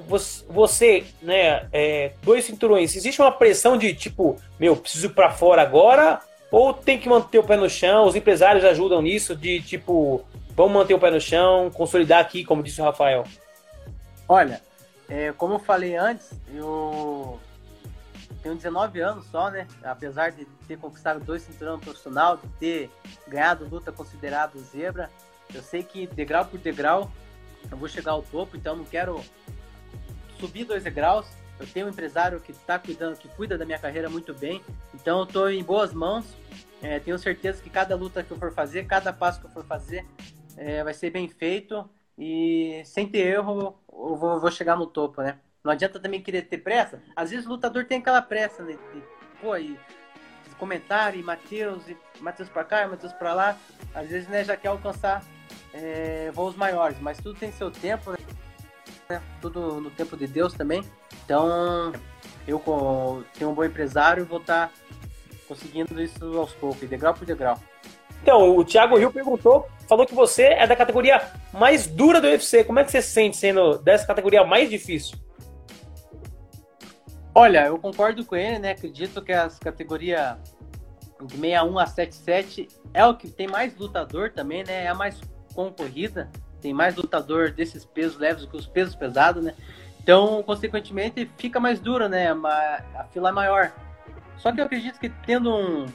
você, 0.49 1.05
né, 1.21 1.69
é, 1.73 2.13
dois 2.23 2.45
cinturões, 2.45 2.97
existe 2.97 3.21
uma 3.21 3.31
pressão 3.31 3.77
de 3.77 3.95
tipo, 3.95 4.37
meu, 4.59 4.77
preciso 4.77 5.07
ir 5.07 5.11
para 5.11 5.31
fora 5.31 5.63
agora? 5.63 6.21
Ou 6.53 6.75
tem 6.75 6.99
que 6.99 7.09
manter 7.09 7.39
o 7.39 7.43
pé 7.43 7.57
no 7.57 7.69
chão? 7.69 8.05
Os 8.07 8.15
empresários 8.15 8.63
ajudam 8.63 9.01
nisso, 9.01 9.35
de 9.35 9.63
tipo, 9.63 10.23
vamos 10.55 10.73
manter 10.73 10.93
o 10.93 10.99
pé 10.99 11.11
no 11.11 11.21
chão, 11.21 11.71
consolidar 11.71 12.21
aqui, 12.21 12.45
como 12.45 12.63
disse 12.63 12.81
o 12.81 12.85
Rafael? 12.85 13.25
Olha, 14.29 14.61
é, 15.09 15.33
como 15.33 15.55
eu 15.55 15.59
falei 15.59 15.97
antes, 15.97 16.31
eu 16.55 17.41
tenho 18.43 18.55
19 18.55 19.01
anos 19.01 19.27
só, 19.31 19.51
né? 19.51 19.67
Apesar 19.83 20.31
de 20.31 20.45
ter 20.69 20.77
conquistado 20.77 21.25
dois 21.25 21.41
cinturões 21.43 21.81
profissional, 21.81 22.37
de 22.37 22.49
ter 22.61 22.91
ganhado 23.27 23.67
luta 23.67 23.91
considerado 23.91 24.59
zebra, 24.59 25.11
eu 25.55 25.63
sei 25.63 25.83
que 25.83 26.07
degrau 26.07 26.45
por 26.45 26.59
degrau 26.61 27.11
eu 27.71 27.77
vou 27.79 27.89
chegar 27.89 28.13
ao 28.13 28.23
topo, 28.23 28.57
então 28.57 28.77
não 28.77 28.85
quero 28.85 29.23
subir 30.39 30.65
dois 30.65 30.85
degraus. 30.85 31.27
Eu 31.63 31.69
tenho 31.69 31.87
um 31.87 31.91
empresário 31.91 32.41
que 32.41 32.51
está 32.51 32.77
cuidando, 32.77 33.17
que 33.17 33.29
cuida 33.29 33.57
da 33.57 33.65
minha 33.65 33.79
carreira 33.79 34.11
muito 34.11 34.35
bem, 34.35 34.61
então 34.93 35.21
eu 35.21 35.25
estou 35.25 35.49
em 35.49 35.63
boas 35.63 35.95
mãos. 35.95 36.37
É, 36.83 36.99
tenho 36.99 37.17
certeza 37.17 37.63
que 37.63 37.71
cada 37.71 37.95
luta 37.95 38.25
que 38.25 38.33
eu 38.33 38.37
for 38.37 38.53
fazer, 38.53 38.85
cada 38.87 39.13
passo 39.13 39.41
que 39.41 39.47
eu 39.47 39.51
for 39.51 39.65
fazer, 39.65 40.05
é, 40.57 40.83
vai 40.83 40.93
ser 40.93 41.11
bem 41.11 41.29
feito 41.29 41.89
e 42.19 42.83
sem 42.85 43.07
ter 43.09 43.27
erro 43.35 43.79
eu 43.89 44.17
vou, 44.17 44.41
vou, 44.41 44.51
chegar 44.51 44.77
no 44.77 44.89
topo, 44.89 45.23
né? 45.23 45.39
Não 45.63 45.71
adianta 45.71 46.01
também 46.01 46.21
querer 46.21 46.43
ter 46.43 46.59
pressa. 46.59 47.01
Às 47.15 47.31
vezes 47.31 47.47
o 47.47 47.51
lutador 47.51 47.85
tem 47.85 47.99
aquela 47.99 48.21
pressa, 48.21 48.65
né? 48.65 48.77
De, 48.93 49.03
pô, 49.41 49.57
e 49.57 49.79
comentário, 50.63 51.19
e 51.19 51.23
Matheus, 51.25 51.89
e 51.89 51.97
Matheus 52.21 52.49
pra 52.49 52.63
cá, 52.63 52.87
Matheus 52.89 53.13
pra 53.13 53.35
lá. 53.35 53.57
Às 53.93 54.09
vezes, 54.09 54.29
né, 54.29 54.45
já 54.45 54.57
quer 54.57 54.69
alcançar 54.69 55.25
é, 55.73 56.31
voos 56.33 56.55
maiores, 56.55 57.01
mas 57.01 57.19
tudo 57.19 57.39
tem 57.39 57.51
seu 57.51 57.71
tempo, 57.71 58.13
né? 58.13 59.21
Tudo 59.41 59.81
no 59.81 59.91
tempo 59.91 60.17
de 60.17 60.27
Deus 60.27 60.55
também. 60.55 60.85
Então, 61.25 61.93
eu 62.47 62.61
tenho 63.39 63.51
um 63.51 63.55
bom 63.55 63.65
empresário 63.65 64.23
e 64.23 64.27
vou 64.27 64.41
estar 64.41 64.69
tá 64.69 64.75
conseguindo 65.49 66.01
isso 66.01 66.39
aos 66.39 66.53
poucos, 66.53 66.89
degrau 66.89 67.15
por 67.15 67.27
degrau. 67.27 67.59
Então, 68.23 68.57
o 68.57 68.65
Thiago 68.65 68.97
Rio 68.97 69.13
perguntou, 69.13 69.69
falou 69.89 70.07
que 70.07 70.15
você 70.15 70.45
é 70.45 70.67
da 70.67 70.77
categoria 70.77 71.21
mais 71.53 71.87
dura 71.87 72.21
do 72.21 72.29
UFC. 72.29 72.63
Como 72.63 72.79
é 72.79 72.85
que 72.85 72.91
você 72.93 73.03
se 73.03 73.11
sente 73.11 73.37
sendo 73.37 73.79
dessa 73.79 74.07
categoria 74.07 74.45
mais 74.45 74.71
difícil? 74.71 75.19
Olha, 77.35 77.67
eu 77.67 77.79
concordo 77.79 78.25
com 78.25 78.37
ele, 78.37 78.59
né? 78.59 78.73
Acredito 78.73 79.23
que 79.23 79.33
as 79.33 79.59
categorias 79.59 80.37
de 81.27 81.37
61 81.37 81.79
a 81.79 81.87
77 81.87 82.69
é 82.93 83.05
o 83.05 83.17
que 83.17 83.29
tem 83.29 83.49
mais 83.49 83.77
lutador 83.77 84.31
também, 84.31 84.63
né? 84.65 84.85
É 84.85 84.89
a 84.89 84.95
mais 84.95 85.21
concorrida, 85.55 86.31
tem 86.61 86.73
mais 86.73 86.95
lutador 86.95 87.51
desses 87.51 87.85
pesos 87.85 88.19
leves 88.19 88.43
do 88.43 88.49
que 88.49 88.57
os 88.57 88.67
pesos 88.67 88.95
pesados, 88.95 89.43
né? 89.43 89.55
Então, 90.03 90.43
consequentemente, 90.43 91.31
fica 91.39 91.61
mais 91.61 91.79
dura, 91.79 92.09
né? 92.09 92.33
A 92.33 93.05
fila 93.13 93.29
é 93.29 93.33
maior. 93.33 93.73
Só 94.37 94.51
que 94.51 94.61
eu 94.61 94.65
acredito 94.65 94.99
que 94.99 95.09
tendo 95.09 95.55
um, 95.55 95.87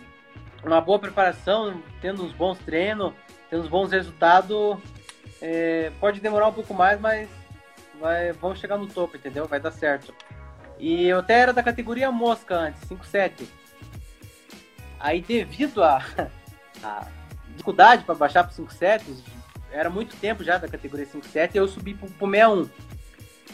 uma 0.63 0.79
boa 0.79 0.97
preparação, 0.97 1.81
tendo 2.01 2.23
uns 2.23 2.31
bons 2.31 2.57
treinos, 2.59 3.13
tendo 3.49 3.63
uns 3.63 3.67
bons 3.67 3.91
resultados, 3.91 4.77
é, 5.41 5.91
pode 5.99 6.21
demorar 6.21 6.47
um 6.47 6.53
pouco 6.53 6.73
mais, 6.73 6.99
mas 6.99 7.27
vai, 7.99 8.31
vamos 8.31 8.59
chegar 8.59 8.77
no 8.77 8.87
topo, 8.87 9.17
entendeu? 9.17 9.45
Vai 9.45 9.59
dar 9.59 9.71
certo. 9.71 10.13
E 10.79 11.05
eu 11.05 11.19
até 11.19 11.39
era 11.39 11.51
da 11.51 11.61
categoria 11.61 12.09
mosca 12.09 12.55
antes, 12.55 12.81
5-7. 12.89 13.45
Aí 14.99 15.21
devido 15.21 15.83
a 15.83 16.01
dificuldade 17.49 18.05
para 18.05 18.15
baixar 18.15 18.43
para 18.45 18.53
5-7, 18.53 19.01
era 19.71 19.89
muito 19.89 20.15
tempo 20.15 20.43
já 20.43 20.57
da 20.57 20.67
categoria 20.67 21.05
5-7, 21.05 21.55
eu 21.55 21.67
subi 21.67 21.93
pro, 21.93 22.09
pro 22.09 22.31
61. 22.31 22.69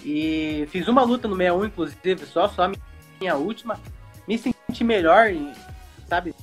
E 0.04 0.68
fiz 0.70 0.88
uma 0.88 1.04
luta 1.04 1.28
no 1.28 1.36
61, 1.36 1.66
inclusive, 1.66 2.26
só, 2.26 2.48
só 2.48 2.66
a 2.66 2.72
minha 3.20 3.36
última. 3.36 3.80
Me 4.28 4.38
senti 4.38 4.84
melhor, 4.84 5.28
sabe? 6.08 6.34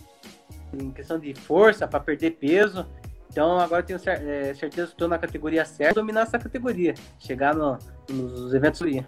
Em 0.73 0.91
questão 0.91 1.19
de 1.19 1.35
força, 1.35 1.89
para 1.89 2.01
perder 2.01 2.33
peso. 2.33 2.87
Então 3.31 3.59
agora 3.59 3.83
tenho 3.83 4.01
é, 4.07 4.55
certeza 4.55 4.89
que 4.89 4.95
estou 4.95 5.09
na 5.09 5.19
categoria 5.19 5.65
certa, 5.65 6.01
dominar 6.01 6.23
essa 6.23 6.39
categoria, 6.39 6.95
chegar 7.19 7.55
no, 7.55 7.79
nos 8.09 8.53
eventos 8.53 8.83
ali. 8.83 9.07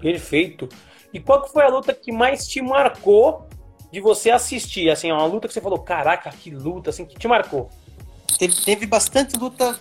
Perfeito. 0.00 0.68
E 1.12 1.20
qual 1.20 1.42
que 1.42 1.52
foi 1.52 1.64
a 1.64 1.68
luta 1.68 1.92
que 1.92 2.10
mais 2.10 2.46
te 2.46 2.62
marcou 2.62 3.46
de 3.92 4.00
você 4.00 4.30
assistir? 4.30 4.90
Assim, 4.90 5.12
uma 5.12 5.24
luta 5.24 5.48
que 5.48 5.54
você 5.54 5.60
falou, 5.60 5.78
caraca, 5.80 6.30
que 6.30 6.50
luta, 6.50 6.90
assim, 6.90 7.04
que 7.04 7.18
te 7.18 7.28
marcou? 7.28 7.70
Teve, 8.38 8.54
teve 8.54 8.86
bastante 8.86 9.36
luta 9.36 9.78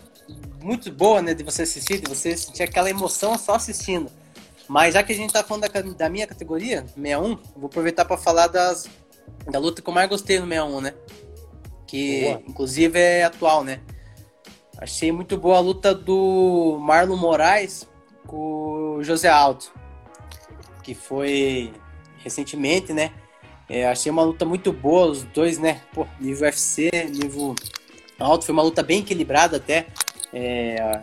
muito 0.68 0.92
boa, 0.92 1.22
né, 1.22 1.34
de 1.34 1.44
você 1.44 1.62
assistir, 1.62 2.02
de 2.02 2.10
você 2.10 2.36
sentir 2.36 2.64
aquela 2.64 2.90
emoção 2.90 3.38
só 3.38 3.56
assistindo. 3.56 4.12
Mas 4.68 4.96
já 4.96 5.02
que 5.02 5.14
a 5.14 5.16
gente 5.16 5.32
tá 5.32 5.42
falando 5.42 5.66
da, 5.72 5.82
da 5.82 6.10
minha 6.10 6.28
categoria, 6.28 6.86
61, 6.94 7.38
vou 7.56 7.68
aproveitar 7.68 8.04
para 8.04 8.18
falar 8.18 8.48
das, 8.48 8.90
da 9.50 9.60
luta 9.60 9.82
que 9.82 9.90
eu 9.90 9.94
mais 9.94 10.10
gostei 10.10 10.40
no 10.40 10.46
61, 10.46 10.82
né? 10.82 10.94
Que 11.88 12.22
boa. 12.22 12.44
inclusive 12.46 13.00
é 13.00 13.24
atual, 13.24 13.64
né? 13.64 13.80
Achei 14.78 15.10
muito 15.10 15.38
boa 15.38 15.56
a 15.58 15.62
luta 15.62 15.96
do 15.96 16.78
Marlon 16.82 17.16
Moraes 17.16 17.88
com 18.28 18.98
o 18.98 19.04
José 19.04 19.30
Alto, 19.30 19.72
que 20.84 20.94
foi 20.94 21.74
recentemente, 22.18 22.92
né? 22.92 23.14
É, 23.70 23.88
achei 23.88 24.12
uma 24.12 24.24
luta 24.24 24.44
muito 24.44 24.74
boa, 24.74 25.08
os 25.08 25.24
dois, 25.24 25.58
né? 25.58 25.82
Pô, 25.94 26.06
nível 26.20 26.44
UFC, 26.44 26.90
nível 27.10 27.56
alto, 28.20 28.46
foi 28.46 28.54
uma 28.54 28.64
luta 28.64 28.84
bem 28.84 29.00
equilibrada 29.00 29.58
até. 29.58 29.88
É, 30.40 31.02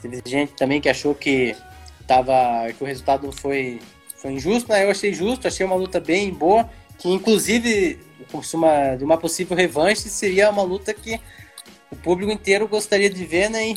teve 0.00 0.20
gente 0.26 0.54
também 0.54 0.80
que 0.80 0.88
achou 0.88 1.14
que, 1.14 1.54
tava, 2.08 2.72
que 2.76 2.82
o 2.82 2.86
resultado 2.86 3.30
foi, 3.30 3.80
foi 4.16 4.32
injusto, 4.32 4.68
né? 4.72 4.84
Eu 4.84 4.90
achei 4.90 5.14
justo, 5.14 5.46
achei 5.46 5.64
uma 5.64 5.76
luta 5.76 6.00
bem 6.00 6.32
boa, 6.34 6.68
que 6.98 7.08
inclusive 7.08 8.00
uma, 8.52 8.96
de 8.96 9.04
uma 9.04 9.16
possível 9.16 9.56
revanche 9.56 10.08
seria 10.08 10.50
uma 10.50 10.62
luta 10.62 10.92
que 10.92 11.20
o 11.88 11.94
público 11.94 12.32
inteiro 12.32 12.66
gostaria 12.66 13.08
de 13.08 13.24
ver, 13.24 13.48
né? 13.48 13.76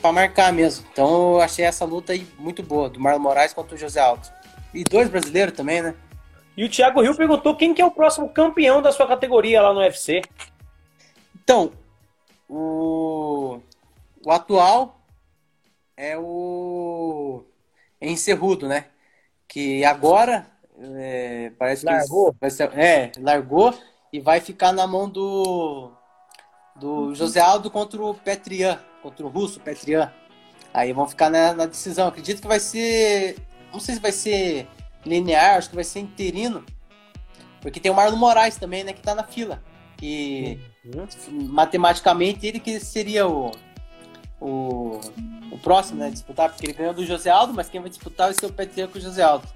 para 0.00 0.12
marcar 0.12 0.52
mesmo. 0.52 0.86
Então 0.92 1.32
eu 1.34 1.40
achei 1.40 1.64
essa 1.64 1.84
luta 1.84 2.12
aí 2.12 2.24
muito 2.38 2.62
boa, 2.62 2.88
do 2.88 3.00
Marlon 3.00 3.18
Moraes 3.20 3.52
contra 3.52 3.74
o 3.74 3.78
José 3.78 4.00
Alto. 4.00 4.30
E 4.72 4.84
dois 4.84 5.08
brasileiros 5.08 5.54
também, 5.54 5.82
né? 5.82 5.94
E 6.56 6.64
o 6.64 6.68
Thiago 6.68 7.02
Rio 7.02 7.16
perguntou 7.16 7.56
quem 7.56 7.74
que 7.74 7.82
é 7.82 7.84
o 7.84 7.90
próximo 7.90 8.28
campeão 8.28 8.80
da 8.80 8.92
sua 8.92 9.08
categoria 9.08 9.60
lá 9.60 9.74
no 9.74 9.80
UFC. 9.80 10.22
Então, 11.42 11.72
o, 12.48 13.60
o 14.24 14.30
atual 14.30 15.00
é 15.96 16.16
o 16.18 17.44
Encerrudo, 18.00 18.68
né? 18.68 18.86
Que 19.48 19.84
agora 19.84 20.46
é, 20.78 21.52
parece 21.58 21.86
largou. 21.86 22.32
que 22.32 22.40
vai 22.40 22.50
ser, 22.50 22.78
é, 22.78 23.12
largou 23.18 23.74
e 24.12 24.20
vai 24.20 24.40
ficar 24.40 24.72
na 24.72 24.86
mão 24.86 25.08
do 25.08 25.92
do 26.76 27.14
José 27.14 27.40
Aldo 27.40 27.70
contra 27.70 28.02
o 28.02 28.14
Petrian, 28.14 28.80
contra 29.00 29.24
o 29.24 29.28
russo 29.28 29.60
Petrian. 29.60 30.12
Aí 30.72 30.92
vão 30.92 31.06
ficar 31.06 31.30
na, 31.30 31.52
na, 31.54 31.66
decisão. 31.66 32.08
Acredito 32.08 32.42
que 32.42 32.48
vai 32.48 32.58
ser, 32.58 33.36
não 33.72 33.78
sei 33.78 33.94
se 33.94 34.00
vai 34.00 34.10
ser 34.10 34.66
linear, 35.06 35.56
acho 35.56 35.68
que 35.68 35.76
vai 35.76 35.84
ser 35.84 36.00
interino, 36.00 36.64
porque 37.60 37.78
tem 37.78 37.92
o 37.92 37.94
Marlon 37.94 38.16
Moraes 38.16 38.56
também, 38.56 38.82
né, 38.82 38.92
que 38.92 39.00
tá 39.00 39.14
na 39.14 39.22
fila 39.22 39.62
que 40.04 40.60
uhum. 40.84 41.06
matematicamente 41.48 42.46
ele 42.46 42.60
que 42.60 42.78
seria 42.78 43.26
o, 43.26 43.50
o, 44.38 45.00
o 45.50 45.58
próximo, 45.58 45.98
né? 45.98 46.10
Disputar, 46.10 46.50
porque 46.50 46.66
ele 46.66 46.74
ganhou 46.74 46.92
do 46.92 47.06
José 47.06 47.30
Aldo, 47.30 47.54
mas 47.54 47.70
quem 47.70 47.80
vai 47.80 47.88
disputar 47.88 48.26
vai 48.26 48.34
ser 48.34 48.44
o 48.44 48.52
Peteco 48.52 49.00
José 49.00 49.22
Aldo. 49.22 49.48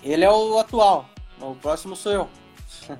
Ele 0.00 0.24
é 0.24 0.30
o 0.30 0.58
atual. 0.60 1.08
O 1.40 1.56
próximo 1.56 1.96
sou 1.96 2.12
eu. 2.12 2.28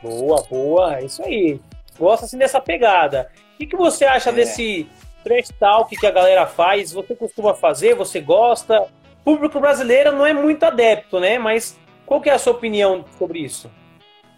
Boa, 0.00 0.42
boa, 0.50 0.96
é 0.96 1.04
isso 1.04 1.22
aí. 1.22 1.60
Gosta 1.96 2.26
assim 2.26 2.36
dessa 2.36 2.60
pegada. 2.60 3.30
O 3.54 3.58
que, 3.58 3.66
que 3.66 3.76
você 3.76 4.04
acha 4.04 4.30
é. 4.30 4.32
desse 4.32 4.88
trash 5.22 5.50
talk 5.60 5.96
que 5.96 6.04
a 6.04 6.10
galera 6.10 6.44
faz? 6.44 6.90
Você 6.90 7.14
costuma 7.14 7.54
fazer? 7.54 7.94
Você 7.94 8.20
gosta? 8.20 8.82
O 8.82 9.24
público 9.24 9.60
brasileiro 9.60 10.10
não 10.10 10.26
é 10.26 10.32
muito 10.32 10.64
adepto, 10.64 11.20
né? 11.20 11.38
Mas 11.38 11.78
qual 12.06 12.20
que 12.20 12.28
é 12.30 12.32
a 12.32 12.38
sua 12.38 12.52
opinião 12.52 13.04
sobre 13.18 13.40
isso? 13.40 13.70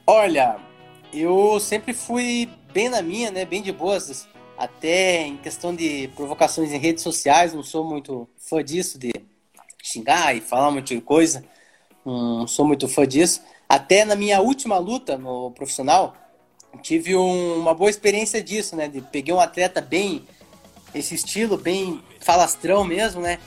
Olha, 0.07 0.57
eu 1.13 1.59
sempre 1.61 1.93
fui 1.93 2.49
bem 2.73 2.89
na 2.89 3.01
minha, 3.01 3.31
né? 3.31 3.45
Bem 3.45 3.63
de 3.63 3.73
boas. 3.73 4.29
Até 4.57 5.23
em 5.23 5.37
questão 5.37 5.75
de 5.75 6.09
provocações 6.15 6.73
em 6.73 6.79
redes 6.79 7.03
sociais, 7.03 7.55
não 7.55 7.63
sou 7.63 7.85
muito 7.85 8.29
fã 8.39 8.63
disso, 8.63 8.99
de 8.99 9.13
xingar 9.83 10.37
e 10.37 10.41
falar 10.41 10.69
um 10.69 10.73
monte 10.73 10.95
de 10.95 11.01
coisa. 11.01 11.45
Não 12.05 12.47
sou 12.47 12.67
muito 12.67 12.87
fã 12.89 13.07
disso. 13.07 13.43
Até 13.69 14.05
na 14.05 14.15
minha 14.15 14.41
última 14.41 14.79
luta 14.79 15.17
no 15.17 15.51
profissional, 15.53 16.15
tive 16.83 17.17
um, 17.17 17.57
uma 17.59 17.75
boa 17.75 17.91
experiência 17.91 18.43
disso, 18.43 18.77
né? 18.77 18.89
De, 18.89 19.01
peguei 19.01 19.35
um 19.35 19.41
atleta 19.41 19.81
bem, 19.81 20.25
esse 20.95 21.15
estilo, 21.15 21.57
bem 21.57 22.03
falastrão 22.21 22.85
mesmo, 22.85 23.21
né? 23.21 23.39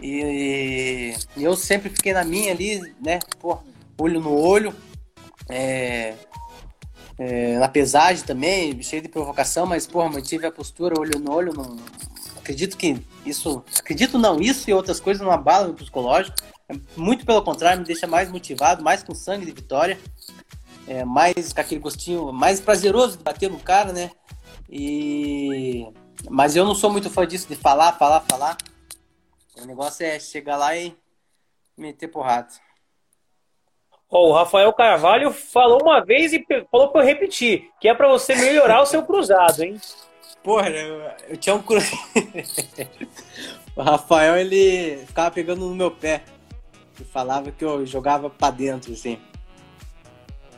E, 0.00 1.14
e 1.36 1.44
eu 1.44 1.56
sempre 1.56 1.88
fiquei 1.90 2.12
na 2.12 2.24
minha 2.24 2.52
ali, 2.52 2.94
né? 3.00 3.18
Pô, 3.40 3.58
olho 3.98 4.20
no 4.20 4.32
olho. 4.32 4.74
É, 5.48 6.14
é, 7.18 7.58
na 7.58 7.68
pesagem 7.68 8.24
também, 8.24 8.82
cheio 8.82 9.00
de 9.00 9.08
provocação, 9.08 9.64
mas, 9.64 9.86
porra, 9.86 10.10
mantive 10.10 10.46
a 10.46 10.52
postura, 10.52 10.98
olho 10.98 11.18
no 11.18 11.32
olho. 11.32 11.52
Não, 11.54 11.76
acredito 12.38 12.76
que 12.76 13.02
isso. 13.24 13.64
Acredito 13.78 14.18
não, 14.18 14.40
isso 14.40 14.68
e 14.68 14.74
outras 14.74 15.00
coisas 15.00 15.24
não 15.24 15.32
abalam 15.32 15.70
o 15.70 15.74
psicológico. 15.74 16.36
Muito 16.96 17.24
pelo 17.24 17.42
contrário, 17.42 17.80
me 17.80 17.86
deixa 17.86 18.06
mais 18.06 18.30
motivado, 18.30 18.82
mais 18.82 19.02
com 19.02 19.14
sangue 19.14 19.46
de 19.46 19.52
vitória, 19.52 19.98
é, 20.86 21.04
mais 21.04 21.52
com 21.52 21.60
aquele 21.60 21.80
gostinho, 21.80 22.32
mais 22.32 22.60
prazeroso 22.60 23.16
de 23.16 23.22
bater 23.22 23.50
no 23.50 23.58
cara, 23.58 23.92
né? 23.92 24.10
E... 24.68 25.86
Mas 26.28 26.56
eu 26.56 26.64
não 26.64 26.74
sou 26.74 26.90
muito 26.90 27.08
fã 27.08 27.26
disso, 27.26 27.46
de 27.48 27.54
falar, 27.54 27.92
falar, 27.92 28.20
falar. 28.22 28.56
O 29.60 29.64
negócio 29.64 30.04
é 30.04 30.18
chegar 30.18 30.56
lá 30.56 30.76
e 30.76 30.96
meter 31.76 32.08
porrada. 32.08 32.48
Oh, 34.08 34.28
o 34.28 34.32
Rafael 34.32 34.72
Carvalho 34.72 35.32
falou 35.32 35.80
uma 35.82 36.04
vez 36.04 36.32
e 36.32 36.44
falou 36.70 36.88
para 36.88 37.02
eu 37.02 37.06
repetir, 37.06 37.70
que 37.80 37.88
é 37.88 37.94
para 37.94 38.08
você 38.08 38.34
melhorar 38.36 38.80
o 38.80 38.86
seu 38.86 39.02
cruzado, 39.02 39.62
hein? 39.62 39.80
Porra, 40.44 40.68
eu, 40.68 41.10
eu 41.28 41.36
tinha 41.36 41.54
um 41.54 41.62
cruzado. 41.62 41.98
o 43.74 43.82
Rafael, 43.82 44.36
ele 44.36 44.98
ficava 45.06 45.30
pegando 45.30 45.66
no 45.66 45.74
meu 45.74 45.90
pé 45.90 46.22
que 46.94 47.04
falava 47.04 47.50
que 47.50 47.64
eu 47.64 47.84
jogava 47.84 48.30
pra 48.30 48.50
dentro, 48.50 48.92
assim. 48.92 49.18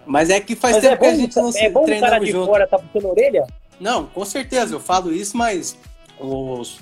Mas 0.06 0.30
é 0.30 0.40
que 0.40 0.54
faz 0.54 0.76
mas 0.76 0.84
tempo 0.84 0.94
é 0.94 0.96
bom, 0.96 1.04
que 1.04 1.10
a 1.10 1.16
gente 1.16 1.36
não 1.36 1.48
é 1.48 1.52
se 1.52 1.68
bom 1.68 1.84
treina 1.84 2.08
cara 2.08 2.18
de 2.20 2.30
junto. 2.30 2.46
fora 2.46 2.66
tá 2.66 2.78
puxando 2.78 3.10
orelha? 3.10 3.46
Não, 3.80 4.06
com 4.06 4.24
certeza, 4.24 4.74
eu 4.74 4.80
falo 4.80 5.12
isso, 5.12 5.36
mas 5.36 5.76
os, 6.18 6.78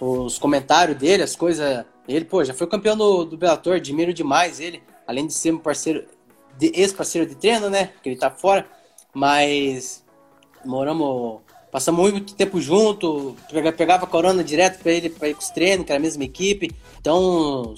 os 0.00 0.38
comentários 0.38 0.96
dele, 0.96 1.22
as 1.22 1.36
coisas. 1.36 1.84
Ele, 2.08 2.24
pô, 2.24 2.42
já 2.42 2.54
foi 2.54 2.66
campeão 2.66 2.96
do, 2.96 3.24
do 3.24 3.36
Bellator, 3.36 3.76
admiro 3.76 4.12
demais 4.12 4.58
ele, 4.58 4.82
além 5.06 5.26
de 5.26 5.34
ser 5.34 5.52
um 5.52 5.58
parceiro, 5.58 6.04
ex-parceiro 6.60 7.28
de 7.28 7.36
treino, 7.36 7.68
né? 7.68 7.90
Que 8.02 8.08
ele 8.08 8.16
tá 8.16 8.30
fora, 8.30 8.66
mas 9.14 10.04
moramos, 10.64 11.40
passamos 11.70 12.10
muito 12.10 12.34
tempo 12.34 12.60
junto, 12.60 13.36
pegava 13.76 14.06
corona 14.06 14.42
direto 14.42 14.82
para 14.82 14.92
ele, 14.92 15.10
para 15.10 15.28
ir 15.28 15.34
com 15.34 15.42
os 15.42 15.50
treinos, 15.50 15.86
que 15.86 15.92
era 15.92 16.00
a 16.00 16.02
mesma 16.02 16.24
equipe, 16.24 16.70
então 16.98 17.74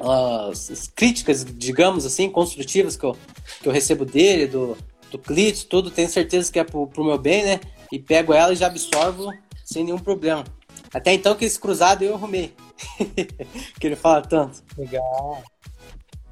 as 0.00 0.88
críticas, 0.94 1.44
digamos 1.44 2.06
assim, 2.06 2.30
construtivas 2.30 2.96
que 2.96 3.04
eu, 3.04 3.16
que 3.60 3.68
eu 3.68 3.72
recebo 3.72 4.04
dele, 4.04 4.46
do, 4.46 4.76
do 5.10 5.18
Clitz, 5.18 5.64
tudo, 5.64 5.90
tenho 5.90 6.08
certeza 6.08 6.52
que 6.52 6.58
é 6.58 6.64
pro, 6.64 6.86
pro 6.86 7.04
meu 7.04 7.18
bem, 7.18 7.44
né? 7.44 7.60
E 7.90 7.98
pego 7.98 8.32
ela 8.32 8.52
e 8.52 8.56
já 8.56 8.66
absorvo 8.66 9.32
sem 9.64 9.84
nenhum 9.84 9.98
problema. 9.98 10.44
Até 10.92 11.12
então 11.12 11.34
que 11.34 11.44
esse 11.44 11.58
cruzado 11.58 12.02
eu 12.02 12.14
arrumei. 12.14 12.54
que 13.78 13.86
ele 13.86 13.96
fala 13.96 14.22
tanto. 14.22 14.62
Legal. 14.76 15.42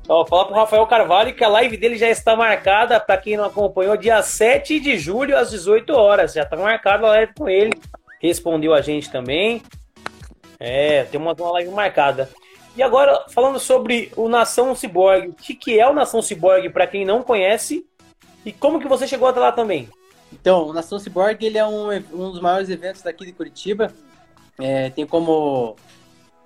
Ó, 0.09 0.25
fala 0.25 0.47
pro 0.47 0.55
Rafael 0.55 0.87
Carvalho 0.87 1.35
que 1.35 1.43
a 1.43 1.49
live 1.49 1.77
dele 1.77 1.97
já 1.97 2.09
está 2.09 2.37
marcada, 2.37 3.01
para 3.01 3.19
quem 3.19 3.37
não 3.37 3.45
acompanhou, 3.45 3.97
dia 3.97 4.23
7 4.23 4.79
de 4.79 4.97
julho, 4.97 5.37
às 5.37 5.51
18 5.51 5.91
horas. 5.91 6.33
Já 6.33 6.45
tá 6.45 6.57
marcada 6.57 7.07
a 7.07 7.11
live 7.11 7.33
com 7.37 7.49
ele. 7.49 7.73
Respondeu 8.21 8.73
a 8.73 8.81
gente 8.81 9.11
também. 9.11 9.63
É, 10.59 11.05
tem 11.05 11.21
uma, 11.21 11.33
uma 11.33 11.53
live 11.53 11.71
marcada. 11.71 12.31
E 12.77 12.83
agora, 12.83 13.25
falando 13.31 13.59
sobre 13.59 14.13
o 14.17 14.29
Nação 14.29 14.75
Cyborg, 14.75 15.29
o 15.29 15.33
que, 15.33 15.55
que 15.55 15.81
é 15.81 15.89
o 15.89 15.95
Nação 15.95 16.23
Cyborg 16.23 16.69
para 16.71 16.87
quem 16.87 17.05
não 17.05 17.23
conhece 17.23 17.87
e 18.45 18.53
como 18.53 18.79
que 18.79 18.87
você 18.87 19.09
chegou 19.09 19.27
até 19.27 19.41
lá 19.41 19.51
também? 19.51 19.89
Então, 20.33 20.69
o 20.69 20.73
Nação 20.73 20.99
Cyborg 20.99 21.45
ele 21.45 21.59
é 21.59 21.67
um, 21.67 21.91
um 21.91 22.31
dos 22.31 22.41
maiores 22.41 22.69
eventos 22.69 23.03
daqui 23.03 23.25
de 23.25 23.33
Curitiba. 23.33 23.93
É, 24.59 24.91
tem 24.91 25.07
como 25.07 25.77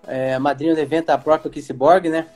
é, 0.07 0.39
madrinha 0.39 0.75
do 0.75 0.81
evento 0.81 1.11
a 1.11 1.19
própria 1.19 1.51
Kiss 1.51 1.67
Cyborg, 1.67 2.09
né? 2.09 2.27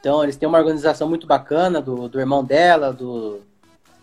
Então, 0.00 0.22
eles 0.22 0.36
têm 0.36 0.48
uma 0.48 0.58
organização 0.58 1.08
muito 1.08 1.26
bacana 1.26 1.80
do, 1.80 2.08
do 2.08 2.20
irmão 2.20 2.44
dela, 2.44 2.92
do, 2.92 3.40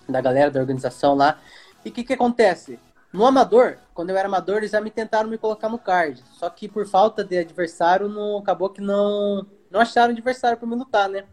da 0.07 0.19
galera 0.19 0.51
da 0.51 0.59
organização 0.59 1.15
lá. 1.15 1.39
E 1.83 1.89
o 1.89 1.91
que, 1.91 2.03
que 2.03 2.13
acontece? 2.13 2.79
No 3.13 3.25
amador, 3.25 3.77
quando 3.93 4.09
eu 4.09 4.17
era 4.17 4.27
amador, 4.27 4.57
eles 4.57 4.71
já 4.71 4.81
me 4.81 4.89
tentaram 4.89 5.29
me 5.29 5.37
colocar 5.37 5.69
no 5.69 5.79
card. 5.79 6.21
Só 6.33 6.49
que 6.49 6.67
por 6.67 6.85
falta 6.85 7.23
de 7.23 7.37
adversário, 7.37 8.09
não 8.09 8.37
acabou 8.37 8.69
que 8.69 8.81
não, 8.81 9.45
não 9.71 9.79
acharam 9.79 10.11
adversário 10.11 10.57
para 10.57 10.67
me 10.67 10.75
lutar, 10.75 11.07
né? 11.07 11.23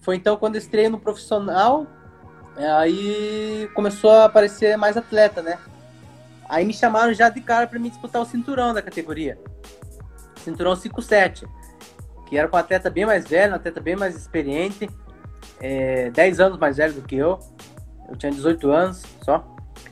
Foi 0.00 0.16
então 0.16 0.36
quando 0.36 0.54
eu 0.54 0.60
estreiei 0.60 0.88
no 0.88 0.98
profissional, 0.98 1.86
aí 2.78 3.68
começou 3.74 4.10
a 4.10 4.24
aparecer 4.24 4.76
mais 4.76 4.96
atleta, 4.96 5.42
né? 5.42 5.58
Aí 6.48 6.64
me 6.64 6.72
chamaram 6.72 7.12
já 7.12 7.28
de 7.28 7.40
cara 7.40 7.66
para 7.66 7.78
me 7.78 7.88
disputar 7.88 8.22
o 8.22 8.26
cinturão 8.26 8.74
da 8.74 8.82
categoria. 8.82 9.38
Cinturão 10.36 10.74
5-7. 10.74 11.48
Que 12.26 12.38
era 12.38 12.48
com 12.48 12.56
um 12.56 12.60
atleta 12.60 12.90
bem 12.90 13.06
mais 13.06 13.26
velho, 13.26 13.52
um 13.52 13.56
atleta 13.56 13.80
bem 13.80 13.96
mais 13.96 14.16
experiente. 14.16 14.88
É, 15.60 16.10
10 16.10 16.40
anos 16.40 16.58
mais 16.58 16.76
velho 16.76 16.94
do 16.94 17.02
que 17.02 17.16
eu. 17.16 17.38
Eu 18.08 18.16
tinha 18.16 18.32
18 18.32 18.70
anos 18.70 19.02
só. 19.22 19.44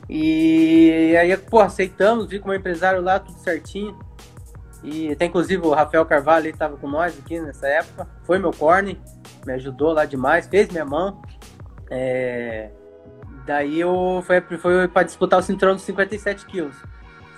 E 0.09 1.15
aí, 1.17 1.35
pô, 1.37 1.59
aceitamos, 1.59 2.27
vi 2.27 2.39
como 2.39 2.53
empresário 2.53 3.01
lá, 3.01 3.19
tudo 3.19 3.37
certinho. 3.39 3.97
E 4.83 5.11
até 5.11 5.25
inclusive 5.25 5.65
o 5.65 5.73
Rafael 5.73 6.05
Carvalho 6.05 6.49
estava 6.49 6.75
com 6.75 6.87
nós 6.87 7.17
aqui 7.17 7.39
nessa 7.39 7.67
época. 7.67 8.07
Foi 8.23 8.37
meu 8.37 8.51
corne, 8.51 9.01
me 9.45 9.53
ajudou 9.53 9.93
lá 9.93 10.05
demais, 10.05 10.45
fez 10.47 10.67
minha 10.69 10.85
mão. 10.85 11.21
É... 11.89 12.69
Daí 13.45 13.79
eu 13.79 14.23
foi, 14.25 14.41
foi 14.41 14.87
para 14.87 15.03
disputar 15.03 15.39
o 15.39 15.43
cinturão 15.43 15.75
dos 15.75 15.83
57 15.83 16.45
quilos. 16.45 16.75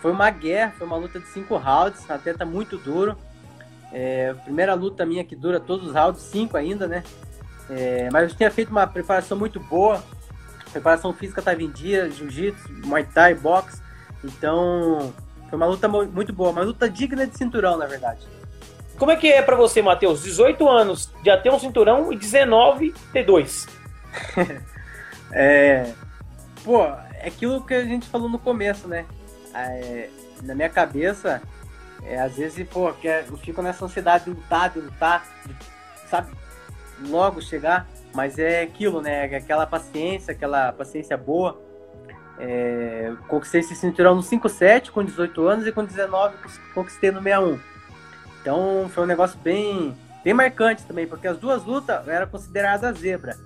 Foi 0.01 0.11
uma 0.11 0.29
guerra, 0.29 0.73
foi 0.77 0.85
uma 0.85 0.97
luta 0.97 1.19
de 1.19 1.27
cinco 1.27 1.57
rounds, 1.57 2.09
até 2.09 2.33
tá 2.33 2.45
muito 2.45 2.77
duro. 2.77 3.17
É, 3.91 4.33
primeira 4.43 4.73
luta 4.73 5.05
minha 5.05 5.23
que 5.23 5.35
dura 5.35 5.59
todos 5.59 5.87
os 5.87 5.93
rounds, 5.93 6.21
cinco 6.21 6.57
ainda, 6.57 6.87
né? 6.87 7.03
É, 7.69 8.09
mas 8.11 8.29
eu 8.29 8.37
tinha 8.37 8.51
feito 8.51 8.69
uma 8.69 8.85
preparação 8.85 9.37
muito 9.37 9.59
boa, 9.59 10.03
preparação 10.71 11.11
física 11.13 11.39
estava 11.39 11.63
em 11.63 11.71
dia, 11.71 12.09
jiu-jitsu, 12.11 12.69
muay 12.85 13.03
thai, 13.05 13.33
boxe. 13.33 13.81
Então, 14.23 15.13
foi 15.49 15.57
uma 15.57 15.65
luta 15.65 15.87
muito 15.87 16.33
boa, 16.33 16.51
uma 16.51 16.61
luta 16.61 16.89
digna 16.89 17.25
de 17.25 17.37
cinturão, 17.37 17.77
na 17.77 17.85
verdade. 17.85 18.27
Como 18.97 19.11
é 19.11 19.15
que 19.15 19.27
é 19.27 19.41
para 19.41 19.55
você, 19.55 19.81
Matheus? 19.81 20.23
18 20.23 20.67
anos, 20.69 21.11
já 21.23 21.37
ter 21.37 21.51
um 21.51 21.59
cinturão 21.59 22.13
e 22.13 22.17
19 22.17 22.93
ter 23.11 23.23
dois. 23.23 23.67
é, 25.35 25.93
pô, 26.63 26.85
é 26.85 27.27
aquilo 27.27 27.61
que 27.65 27.73
a 27.73 27.83
gente 27.83 28.07
falou 28.07 28.29
no 28.29 28.39
começo, 28.39 28.87
né? 28.87 29.05
É, 29.53 30.09
na 30.41 30.55
minha 30.55 30.69
cabeça, 30.69 31.41
é, 32.03 32.19
às 32.19 32.37
vezes, 32.37 32.65
pô, 32.69 32.89
eu 33.03 33.37
fico 33.37 33.61
nessa 33.61 33.83
ansiedade 33.83 34.23
de 34.23 34.29
lutar, 34.29 34.69
de 34.69 34.79
lutar, 34.79 35.25
de, 35.45 35.55
sabe? 36.09 36.31
Logo 37.09 37.41
chegar. 37.41 37.85
Mas 38.13 38.39
é 38.39 38.61
aquilo, 38.61 39.01
né? 39.01 39.27
É 39.29 39.35
aquela 39.35 39.67
paciência, 39.67 40.31
aquela 40.31 40.71
paciência 40.71 41.17
boa. 41.17 41.61
É, 42.39 43.13
conquistei 43.27 43.59
esse 43.59 43.75
cinturão 43.75 44.15
no 44.15 44.21
5-7 44.21 44.89
com 44.89 45.03
18 45.03 45.47
anos 45.47 45.67
e 45.67 45.71
com 45.71 45.83
19 45.83 46.35
conquistei 46.73 47.11
no 47.11 47.21
61. 47.21 47.59
Então 48.41 48.89
foi 48.93 49.03
um 49.03 49.07
negócio 49.07 49.37
bem, 49.39 49.95
bem 50.23 50.33
marcante 50.33 50.83
também, 50.83 51.07
porque 51.07 51.27
as 51.27 51.37
duas 51.37 51.63
lutas 51.63 52.07
eram 52.07 52.27
consideradas 52.27 52.99
zebra. 52.99 53.37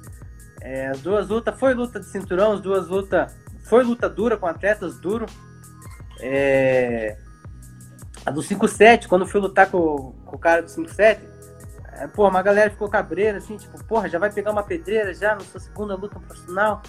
É, 0.62 0.88
as 0.88 1.02
duas 1.02 1.28
lutas 1.28 1.58
foi 1.60 1.74
luta 1.74 2.00
de 2.00 2.06
cinturão, 2.06 2.54
as 2.54 2.62
duas 2.62 2.88
lutas 2.88 3.36
foi 3.64 3.84
luta 3.84 4.10
dura 4.10 4.38
com 4.38 4.46
atletas 4.46 5.00
duro. 5.00 5.26
É, 6.20 7.18
a 8.26 8.32
do 8.32 8.42
5-7, 8.42 9.08
quando 9.08 9.26
fui 9.26 9.40
lutar 9.40 9.70
com, 9.70 10.14
com 10.26 10.36
o 10.36 10.40
cara 10.40 10.62
do 10.62 10.68
5-7, 10.68 11.20
É, 11.94 12.08
pô, 12.08 12.28
uma 12.28 12.42
galera 12.42 12.70
ficou 12.70 12.88
cabreira, 12.88 13.40
assim, 13.40 13.58
tipo, 13.58 13.84
porra, 13.84 14.08
já 14.08 14.18
vai 14.18 14.32
pegar 14.32 14.52
uma 14.52 14.64
pedreira 14.64 15.14
já 15.14 15.36
na 15.36 15.42
sua 15.42 15.60
segunda 15.60 15.96
luta 15.96 16.20
profissional. 16.20 16.82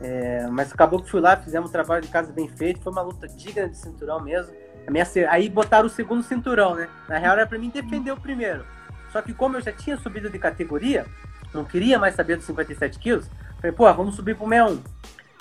É, 0.00 0.46
mas 0.48 0.72
acabou 0.72 1.02
que 1.02 1.10
fui 1.10 1.20
lá, 1.20 1.36
fizemos 1.36 1.70
um 1.70 1.72
trabalho 1.72 2.02
de 2.02 2.08
casa 2.08 2.32
bem 2.32 2.48
feito, 2.48 2.80
foi 2.80 2.92
uma 2.92 3.02
luta 3.02 3.26
digna 3.26 3.68
de 3.68 3.76
cinturão 3.76 4.20
mesmo. 4.20 4.54
Minha, 4.88 5.06
aí 5.30 5.48
botaram 5.48 5.86
o 5.86 5.90
segundo 5.90 6.22
cinturão, 6.22 6.74
né? 6.74 6.88
Na 7.08 7.18
real 7.18 7.34
era 7.34 7.46
pra 7.46 7.58
mim 7.58 7.70
defender 7.70 8.12
o 8.12 8.20
primeiro. 8.20 8.64
Só 9.12 9.22
que 9.22 9.32
como 9.32 9.56
eu 9.56 9.60
já 9.60 9.72
tinha 9.72 9.96
subido 9.96 10.30
de 10.30 10.38
categoria, 10.38 11.06
não 11.52 11.64
queria 11.64 11.98
mais 11.98 12.14
saber 12.14 12.36
dos 12.36 12.46
57 12.46 12.98
quilos, 12.98 13.28
falei, 13.56 13.72
pô, 13.72 13.92
vamos 13.92 14.14
subir 14.14 14.36
pro 14.36 14.48
61. 14.48 14.82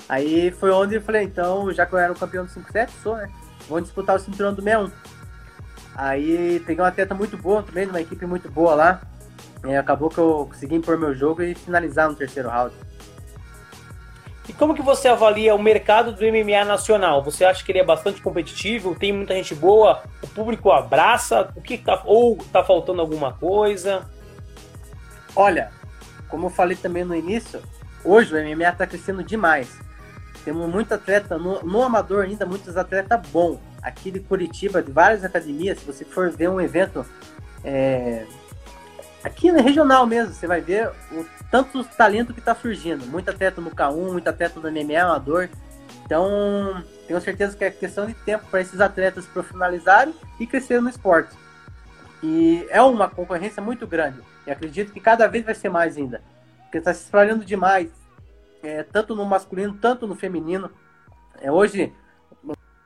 Aí 0.10 0.52
foi 0.52 0.72
onde 0.72 0.96
eu 0.96 1.02
falei, 1.02 1.24
então, 1.24 1.72
já 1.74 1.86
que 1.86 1.93
eu 1.93 2.00
era 2.00 2.13
o 2.13 2.15
campeão 2.17 2.46
do 2.46 2.52
57, 2.52 2.91
sou, 3.04 3.17
né? 3.17 3.30
Vamos 3.67 3.84
disputar 3.84 4.15
o 4.15 4.20
cinturão 4.20 4.54
do 4.54 4.62
61. 4.62 4.91
Aí 5.96 6.60
peguei 6.65 6.82
uma 6.82 6.89
atleta 6.89 7.13
muito 7.13 7.36
boa 7.38 7.63
também, 7.63 7.88
uma 7.88 8.00
equipe 8.00 8.26
muito 8.26 8.50
boa 8.50 8.76
lá. 8.76 9.02
E 9.65 9.76
acabou 9.76 10.10
que 10.10 10.20
eu 10.20 10.48
consegui 10.50 10.76
impor 10.76 10.98
meu 10.98 11.13
jogo 11.13 11.41
e 11.41 11.56
finalizar 11.56 12.08
no 12.08 12.15
terceiro 12.15 12.50
round. 12.50 12.74
E 14.48 14.54
como 14.54 14.74
que 14.74 14.82
você 14.82 15.10
avalia 15.10 15.54
o 15.54 15.62
mercado 15.62 16.13
do 16.13 16.24
MMA 16.24 16.63
nacional? 16.63 17.22
Você 17.24 17.43
acha 17.43 17.63
que 17.65 17.72
ele 17.72 17.80
é 17.80 17.84
bastante 17.84 18.22
competitivo? 18.22 18.96
Tem 18.96 19.12
muita 19.12 19.34
gente 19.34 19.54
boa? 19.54 20.04
O 20.22 20.28
público 20.28 20.72
abraça? 20.72 21.52
O 21.56 21.62
que 21.62 21.78
tá, 21.78 22.02
ou 22.06 22.38
tá 22.54 22.63
faltando 22.63 23.02
alguma 23.02 23.34
coisa? 23.34 24.10
Olha, 25.36 25.70
como 26.30 26.48
eu 26.48 26.50
falei 26.50 26.76
também 26.76 27.04
no 27.04 27.16
início, 27.16 27.62
hoje 28.04 28.36
o 28.36 28.38
MMA 28.38 28.70
está 28.70 28.86
crescendo 28.86 29.24
demais. 29.24 29.70
Temos 30.44 30.70
muito 30.70 30.94
atleta 30.94 31.38
no, 31.38 31.62
no 31.63 31.84
amador 31.84 32.24
ainda, 32.24 32.46
muitos 32.46 32.78
atletas 32.78 33.20
bons. 33.30 33.60
Aqui 33.82 34.12
de 34.12 34.20
Curitiba, 34.20 34.82
de 34.82 34.92
várias 34.92 35.24
academias, 35.24 35.80
se 35.80 35.86
você 35.86 36.06
for 36.06 36.30
ver 36.32 36.50
um 36.50 36.60
evento 36.60 37.06
é, 37.63 38.26
aqui 39.24 39.52
no 39.52 39.62
regional 39.62 40.06
mesmo, 40.06 40.34
você 40.34 40.48
vai 40.48 40.62
ver 40.62 40.90
o 41.12 41.26
tanto 41.52 41.84
talento 41.84 42.34
que 42.34 42.40
está 42.40 42.56
surgindo. 42.56 43.06
Muito 43.06 43.30
atleta 43.30 43.62
no 43.62 43.72
K1, 43.72 44.12
muito 44.12 44.28
atleta 44.28 44.60
no 44.60 44.72
MMA 44.72 45.02
amador. 45.02 45.50
Então, 46.06 46.84
tenho 47.08 47.20
certeza 47.20 47.56
que 47.56 47.63
é 47.63 47.72
questão 47.72 48.06
de 48.06 48.13
tempo 48.13 48.46
para 48.50 48.62
esses 48.62 48.80
atletas 48.80 49.26
profissionalizarem 49.26 50.13
e 50.40 50.48
crescerem 50.48 50.84
no 50.84 50.90
esporte. 50.90 51.36
E 52.24 52.66
é 52.70 52.82
uma 52.82 53.10
concorrência 53.10 53.62
muito 53.62 53.86
grande. 53.86 54.20
E 54.48 54.52
acredito 54.52 54.92
que 54.92 55.00
cada 55.00 55.28
vez 55.28 55.46
vai 55.46 55.54
ser 55.54 55.70
mais 55.70 55.98
ainda. 55.98 56.24
Porque 56.64 56.80
está 56.80 56.94
se 56.94 57.04
espalhando 57.04 57.46
demais, 57.46 57.92
é, 58.64 58.82
tanto 58.82 59.16
no 59.16 59.26
masculino, 59.26 59.78
tanto 59.80 60.08
no 60.08 60.16
feminino. 60.16 60.72
É, 61.40 61.52
hoje, 61.52 61.94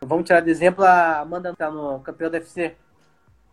vamos 0.01 0.25
tirar 0.25 0.41
de 0.41 0.49
exemplo 0.49 0.83
a 0.83 1.19
Amanda 1.19 1.51
está 1.51 1.71
no 1.71 1.99
campeão 2.01 2.29
da 2.29 2.37
UFC 2.37 2.75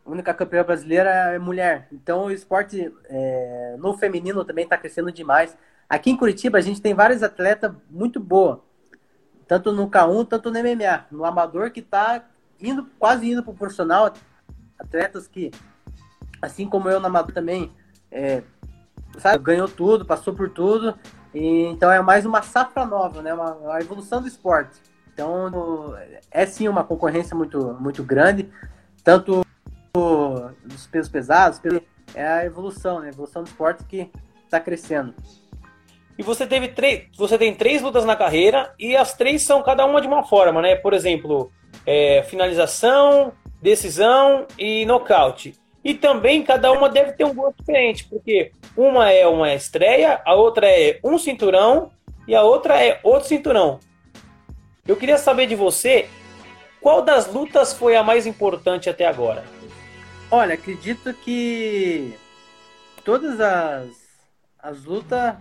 a 0.09 0.11
única 0.11 0.33
campeã 0.33 0.64
brasileira 0.64 1.11
é 1.11 1.38
mulher. 1.38 1.87
Então 1.92 2.25
o 2.25 2.31
esporte 2.31 2.90
é, 3.05 3.77
no 3.79 3.97
feminino 3.99 4.42
também 4.42 4.64
está 4.64 4.79
crescendo 4.79 5.12
demais. 5.12 5.55
Aqui 5.87 6.11
em 6.11 6.16
Curitiba 6.16 6.57
a 6.57 6.62
gente 6.62 6.81
tem 6.81 6.94
vários 6.94 7.23
atletas 7.23 7.73
muito 7.90 8.18
boa, 8.18 8.64
tanto 9.47 9.71
no 9.71 9.88
K1, 9.88 10.27
tanto 10.27 10.51
no 10.51 10.59
MMA, 10.59 11.07
no 11.11 11.27
amador 11.27 11.71
que 11.71 11.81
está 11.81 12.25
indo 12.59 12.88
quase 12.99 13.31
indo 13.31 13.42
para 13.42 13.53
o 13.53 13.57
profissional, 13.57 14.12
atletas 14.79 15.29
que, 15.29 15.51
assim 16.40 16.66
como 16.66 16.88
eu 16.88 16.99
no 17.01 17.07
amador 17.07 17.33
também, 17.33 17.71
é, 18.11 18.42
sabe, 19.18 19.42
ganhou 19.42 19.68
tudo, 19.68 20.05
passou 20.05 20.35
por 20.35 20.51
tudo. 20.51 20.94
E, 21.35 21.64
então 21.66 21.90
é 21.90 22.01
mais 22.01 22.25
uma 22.25 22.42
safra 22.42 22.85
nova, 22.85 23.23
né? 23.23 23.33
Uma, 23.35 23.55
uma 23.55 23.81
evolução 23.81 24.21
do 24.21 24.29
esporte. 24.29 24.81
Então 25.12 25.94
é 26.31 26.47
sim 26.47 26.68
uma 26.68 26.85
concorrência 26.85 27.37
muito 27.37 27.77
muito 27.81 28.03
grande, 28.05 28.49
tanto 29.03 29.44
dos 30.64 30.87
pesos 30.87 31.11
pesados, 31.11 31.61
é 32.14 32.27
a 32.27 32.44
evolução, 32.44 33.01
né? 33.01 33.07
A 33.07 33.11
evolução 33.11 33.42
do 33.42 33.49
esporte 33.49 33.85
que 33.85 34.11
está 34.44 34.61
crescendo. 34.61 35.14
E 36.16 36.23
você 36.23 36.47
teve 36.47 36.68
três, 36.68 37.09
você 37.16 37.38
tem 37.38 37.55
três 37.55 37.81
lutas 37.81 38.05
na 38.05 38.16
carreira 38.16 38.75
e 38.79 38.97
as 38.97 39.14
três 39.14 39.42
são 39.42 39.62
cada 39.62 39.87
uma 39.87 40.01
de 40.01 40.09
uma 40.09 40.25
forma, 40.25 40.61
né? 40.61 40.75
Por 40.75 40.92
exemplo, 40.92 41.53
é, 41.87 42.25
finalização, 42.25 43.33
decisão 43.62 44.47
e 44.59 44.85
nocaute. 44.87 45.55
E 45.88 45.94
também 45.94 46.42
cada 46.42 46.70
uma 46.70 46.87
deve 46.87 47.12
ter 47.12 47.24
um 47.24 47.33
gosto 47.33 47.57
diferente, 47.61 48.05
porque 48.05 48.53
uma 48.77 49.11
é 49.11 49.27
uma 49.27 49.55
estreia, 49.55 50.20
a 50.22 50.35
outra 50.35 50.68
é 50.68 51.01
um 51.03 51.16
cinturão 51.16 51.90
e 52.27 52.35
a 52.35 52.42
outra 52.42 52.79
é 52.85 53.01
outro 53.03 53.27
cinturão. 53.27 53.81
Eu 54.87 54.96
queria 54.96 55.16
saber 55.16 55.46
de 55.46 55.55
você 55.55 56.07
qual 56.79 57.01
das 57.01 57.33
lutas 57.33 57.72
foi 57.72 57.96
a 57.96 58.03
mais 58.03 58.27
importante 58.27 58.90
até 58.90 59.07
agora. 59.07 59.42
Olha, 60.31 60.57
acredito 60.57 61.14
que 61.14 62.14
todas 63.03 63.40
as, 63.40 63.88
as 64.59 64.85
lutas 64.85 65.37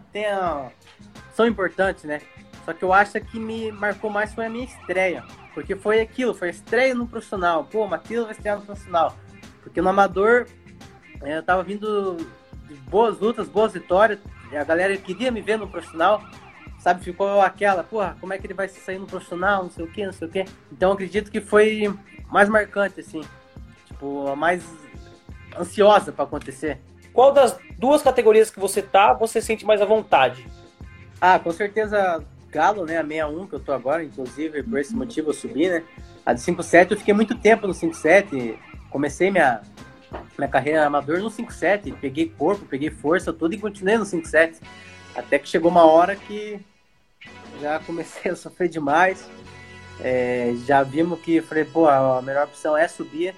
são 1.33 1.45
importantes, 1.45 2.05
né? 2.05 2.21
Só 2.63 2.71
que 2.71 2.83
eu 2.83 2.93
acho 2.93 3.19
que 3.19 3.37
me 3.37 3.69
marcou 3.69 4.09
mais 4.09 4.33
foi 4.33 4.45
a 4.45 4.49
minha 4.49 4.63
estreia. 4.63 5.25
Porque 5.53 5.75
foi 5.75 5.99
aquilo, 5.99 6.33
foi 6.33 6.47
a 6.47 6.51
estreia 6.51 6.95
no 6.95 7.05
profissional. 7.05 7.65
Pô, 7.65 7.85
Matheus 7.85 8.23
vai 8.23 8.31
estrear 8.31 8.57
no 8.57 8.65
profissional. 8.65 9.13
Porque 9.67 9.81
no 9.81 9.89
amador 9.89 10.47
é, 11.21 11.37
eu 11.37 11.43
tava 11.43 11.63
vindo 11.63 12.17
de 12.67 12.75
boas 12.89 13.19
lutas, 13.19 13.47
boas 13.47 13.73
vitórias. 13.73 14.19
a 14.51 14.63
galera 14.63 14.95
queria 14.97 15.31
me 15.31 15.41
ver 15.41 15.57
no 15.57 15.67
profissional. 15.67 16.23
Sabe, 16.79 17.03
ficou 17.03 17.41
aquela, 17.41 17.83
porra, 17.83 18.15
como 18.19 18.33
é 18.33 18.37
que 18.37 18.45
ele 18.45 18.53
vai 18.53 18.67
sair 18.67 18.99
no 18.99 19.07
profissional, 19.07 19.63
não 19.63 19.69
sei 19.69 19.83
o 19.83 19.87
que, 19.87 20.05
não 20.05 20.13
sei 20.13 20.27
o 20.27 20.31
que. 20.31 20.45
Então 20.71 20.91
acredito 20.91 21.31
que 21.31 21.41
foi 21.41 21.91
mais 22.29 22.47
marcante, 22.47 22.99
assim 22.99 23.21
tipo, 23.97 24.27
a 24.27 24.35
mais 24.35 24.63
ansiosa 25.57 26.11
para 26.11 26.23
acontecer. 26.23 26.79
Qual 27.11 27.33
das 27.33 27.57
duas 27.79 28.01
categorias 28.01 28.51
que 28.51 28.59
você 28.59 28.81
tá, 28.81 29.13
você 29.13 29.41
sente 29.41 29.65
mais 29.65 29.81
à 29.81 29.85
vontade? 29.85 30.47
Ah, 31.19 31.39
com 31.39 31.51
certeza 31.51 32.23
Galo, 32.51 32.85
né? 32.85 32.97
A 32.97 33.03
61 33.03 33.47
que 33.47 33.53
eu 33.53 33.59
tô 33.59 33.73
agora, 33.73 34.03
inclusive, 34.03 34.61
por 34.63 34.79
esse 34.79 34.95
motivo 34.95 35.29
eu 35.29 35.33
subi, 35.33 35.67
né? 35.67 35.83
A 36.25 36.33
de 36.33 36.41
57 36.41 36.91
eu 36.91 36.97
fiquei 36.97 37.13
muito 37.13 37.35
tempo 37.35 37.65
no 37.65 37.73
57, 37.73 38.59
comecei 38.89 39.31
minha, 39.31 39.61
minha 40.37 40.49
carreira 40.49 40.85
amador 40.85 41.19
no 41.19 41.29
57, 41.29 41.91
peguei 41.93 42.29
corpo, 42.29 42.65
peguei 42.65 42.89
força, 42.89 43.33
tudo 43.33 43.53
e 43.53 43.59
continuei 43.59 43.97
no 43.97 44.05
57. 44.05 44.59
Até 45.15 45.39
que 45.39 45.49
chegou 45.49 45.71
uma 45.71 45.85
hora 45.85 46.15
que 46.15 46.59
já 47.61 47.79
comecei 47.79 48.29
a 48.31 48.35
sofrer 48.35 48.69
demais. 48.69 49.29
É, 49.99 50.53
já 50.65 50.83
vimos 50.83 51.19
que 51.21 51.41
falei, 51.41 51.65
pô, 51.65 51.87
a 51.87 52.21
melhor 52.21 52.45
opção 52.45 52.77
é 52.77 52.87
subir 52.87 53.33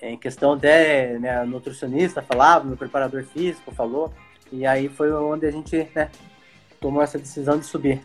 em 0.00 0.16
questão 0.16 0.52
até 0.52 1.18
né, 1.18 1.42
nutricionista 1.44 2.22
falava, 2.22 2.64
meu 2.64 2.76
preparador 2.76 3.24
físico 3.24 3.74
falou, 3.74 4.12
e 4.52 4.66
aí 4.66 4.88
foi 4.88 5.10
onde 5.12 5.46
a 5.46 5.50
gente 5.50 5.88
né, 5.94 6.10
tomou 6.80 7.02
essa 7.02 7.18
decisão 7.18 7.58
de 7.58 7.64
subir. 7.64 8.00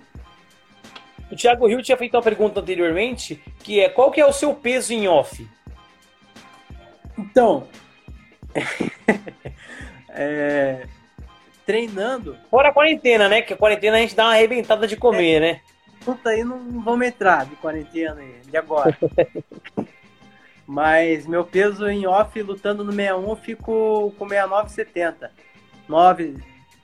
O 1.32 1.36
Thiago 1.36 1.68
Rio 1.68 1.84
tinha 1.84 1.98
feito 1.98 2.16
uma 2.16 2.24
pergunta 2.24 2.60
anteriormente, 2.60 3.42
que 3.60 3.80
é 3.80 3.90
qual 3.90 4.12
que 4.12 4.20
é 4.20 4.26
o 4.26 4.34
seu 4.34 4.54
peso 4.56 4.94
em 4.94 5.08
off? 5.08 5.48
Então, 7.20 7.68
é, 10.10 10.88
treinando... 11.66 12.38
Fora 12.50 12.70
a 12.70 12.74
quarentena, 12.74 13.28
né? 13.28 13.42
Que 13.42 13.54
a 13.54 13.58
quarentena 13.58 13.98
a 13.98 14.00
gente 14.00 14.16
dá 14.16 14.26
uma 14.26 14.34
arrebentada 14.34 14.88
de 14.88 14.96
comer, 14.96 15.36
é, 15.36 15.40
né? 15.40 15.62
Puta, 16.06 16.30
aí 16.30 16.46
não 16.46 16.82
vamos 16.82 17.06
entrar 17.06 17.46
de 17.46 17.58
quarentena 17.58 18.22
de 18.48 18.58
agora. 18.58 18.98
Mas 20.66 21.28
meu 21.28 21.44
peso 21.44 21.90
em 21.90 22.08
off, 22.08 22.42
lutando 22.42 22.84
no 22.84 22.94
61, 22.94 23.30
eu 23.30 23.36
fico 23.36 24.14
com 24.18 24.26
69,70. 24.26 25.30
9, 25.88 26.38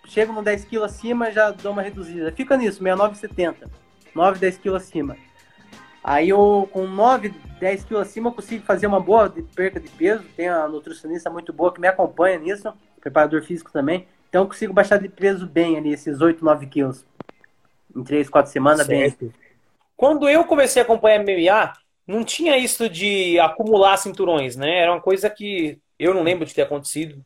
chego 0.08 0.34
no 0.34 0.44
10 0.44 0.66
kg 0.66 0.84
acima, 0.84 1.32
já 1.32 1.52
dou 1.52 1.72
uma 1.72 1.82
reduzida. 1.82 2.32
Fica 2.32 2.58
nisso, 2.58 2.84
69,70. 2.84 3.70
9, 4.14 4.40
10 4.40 4.58
kg 4.58 4.76
acima. 4.76 5.16
Aí 6.08 6.30
eu, 6.30 6.70
com 6.72 6.86
9, 6.86 7.34
10 7.60 7.86
kg 7.86 7.98
acima, 7.98 8.30
eu 8.30 8.34
consigo 8.34 8.64
fazer 8.64 8.86
uma 8.86 9.00
boa 9.00 9.28
perca 9.56 9.80
de 9.80 9.90
peso. 9.90 10.24
Tem 10.38 10.52
uma 10.52 10.68
nutricionista 10.68 11.32
muito 11.32 11.52
boa 11.52 11.74
que 11.74 11.82
me 11.82 11.88
acompanha 11.88 12.38
nisso, 12.38 12.72
preparador 13.02 13.42
físico 13.42 13.72
também. 13.72 14.08
Então 14.30 14.44
eu 14.44 14.48
consigo 14.48 14.72
baixar 14.72 15.00
de 15.00 15.10
peso 15.10 15.48
bem 15.48 15.78
ali, 15.78 15.92
esses 15.92 16.22
8, 16.22 16.46
9 16.46 16.68
quilos. 16.68 17.04
Em 17.96 18.04
3, 18.04 18.30
4 18.30 18.52
semanas, 18.52 18.86
certo. 18.86 19.26
bem. 19.26 19.34
Quando 19.98 20.30
eu 20.30 20.46
comecei 20.46 20.80
a 20.80 20.86
acompanhar 20.86 21.24
MMA, 21.24 21.74
não 22.06 22.24
tinha 22.24 22.56
isso 22.56 22.88
de 22.88 23.40
acumular 23.40 23.98
cinturões, 23.98 24.56
né? 24.56 24.82
Era 24.82 24.92
uma 24.92 25.02
coisa 25.02 25.28
que 25.28 25.80
eu 25.98 26.14
não 26.14 26.22
lembro 26.22 26.46
de 26.46 26.54
ter 26.54 26.62
acontecido 26.62 27.20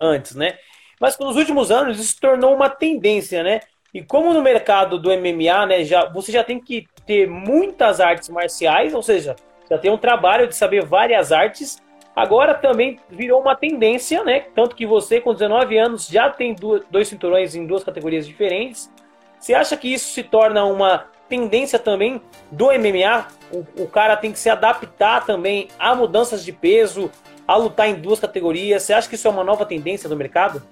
antes, 0.00 0.34
né? 0.34 0.56
Mas 0.98 1.18
nos 1.18 1.36
últimos 1.36 1.70
anos 1.70 1.98
isso 1.98 2.14
se 2.14 2.20
tornou 2.20 2.54
uma 2.54 2.70
tendência, 2.70 3.42
né? 3.42 3.60
E 3.92 4.02
como 4.02 4.32
no 4.32 4.40
mercado 4.40 4.98
do 4.98 5.10
MMA, 5.10 5.66
né, 5.66 5.84
já, 5.84 6.06
você 6.06 6.32
já 6.32 6.42
tem 6.42 6.58
que 6.58 6.86
ter 7.06 7.28
muitas 7.28 8.00
artes 8.00 8.28
marciais, 8.30 8.94
ou 8.94 9.02
seja, 9.02 9.36
já 9.68 9.76
tem 9.76 9.90
um 9.90 9.98
trabalho 9.98 10.48
de 10.48 10.56
saber 10.56 10.84
várias 10.84 11.30
artes. 11.30 11.82
Agora 12.16 12.54
também 12.54 12.98
virou 13.10 13.40
uma 13.40 13.54
tendência, 13.54 14.22
né? 14.24 14.44
Tanto 14.54 14.76
que 14.76 14.86
você, 14.86 15.20
com 15.20 15.32
19 15.32 15.78
anos, 15.78 16.06
já 16.08 16.30
tem 16.30 16.54
dois 16.90 17.08
cinturões 17.08 17.54
em 17.54 17.66
duas 17.66 17.84
categorias 17.84 18.26
diferentes. 18.26 18.90
Você 19.38 19.54
acha 19.54 19.76
que 19.76 19.92
isso 19.92 20.12
se 20.12 20.22
torna 20.22 20.64
uma 20.64 21.06
tendência 21.28 21.78
também 21.78 22.20
do 22.50 22.66
MMA. 22.66 23.26
O, 23.50 23.84
o, 23.84 23.88
cara 23.88 24.16
tem 24.16 24.30
que 24.30 24.38
se 24.38 24.50
adaptar 24.50 25.24
também 25.24 25.68
a 25.78 25.94
mudanças 25.94 26.44
de 26.44 26.52
peso, 26.52 27.10
a 27.48 27.56
lutar 27.56 27.88
em 27.88 27.94
duas 27.94 28.20
categorias? 28.20 28.82
Você 28.82 28.92
acha 28.92 29.08
que 29.08 29.14
isso 29.14 29.26
é 29.26 29.30
uma 29.30 29.42
nova 29.42 29.64
tendência 29.64 30.08
do 30.08 30.16
mercado? 30.16 30.62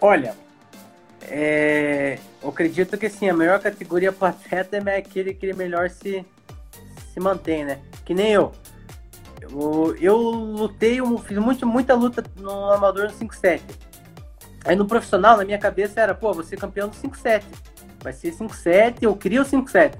Olha, 0.00 0.34
é, 1.28 2.18
eu 2.42 2.48
acredito 2.48 2.96
que 2.98 3.08
sim, 3.08 3.28
a 3.28 3.34
melhor 3.34 3.60
categoria 3.60 4.12
para 4.12 4.28
atleta 4.28 4.76
é 4.76 4.96
aquele 4.96 5.34
que 5.34 5.52
melhor 5.52 5.90
se, 5.90 6.24
se 7.12 7.20
mantém, 7.20 7.64
né? 7.64 7.78
Que 8.04 8.14
nem 8.14 8.32
eu. 8.32 8.52
Eu, 9.40 9.96
eu 10.00 10.16
lutei, 10.16 11.00
eu 11.00 11.18
fiz 11.18 11.38
muito, 11.38 11.66
muita 11.66 11.94
luta 11.94 12.24
no 12.36 12.70
amador 12.72 13.06
no 13.06 13.12
5-7. 13.12 13.60
Aí 14.64 14.76
no 14.76 14.86
profissional, 14.86 15.36
na 15.36 15.44
minha 15.44 15.58
cabeça 15.58 16.00
era, 16.00 16.14
pô, 16.14 16.32
você 16.32 16.56
campeão 16.56 16.88
do 16.88 16.96
5-7. 16.96 17.42
Vai 18.00 18.12
ser 18.12 18.32
5-7, 18.32 18.96
eu 19.02 19.16
queria 19.16 19.42
o 19.42 19.44
5-7. 19.44 19.94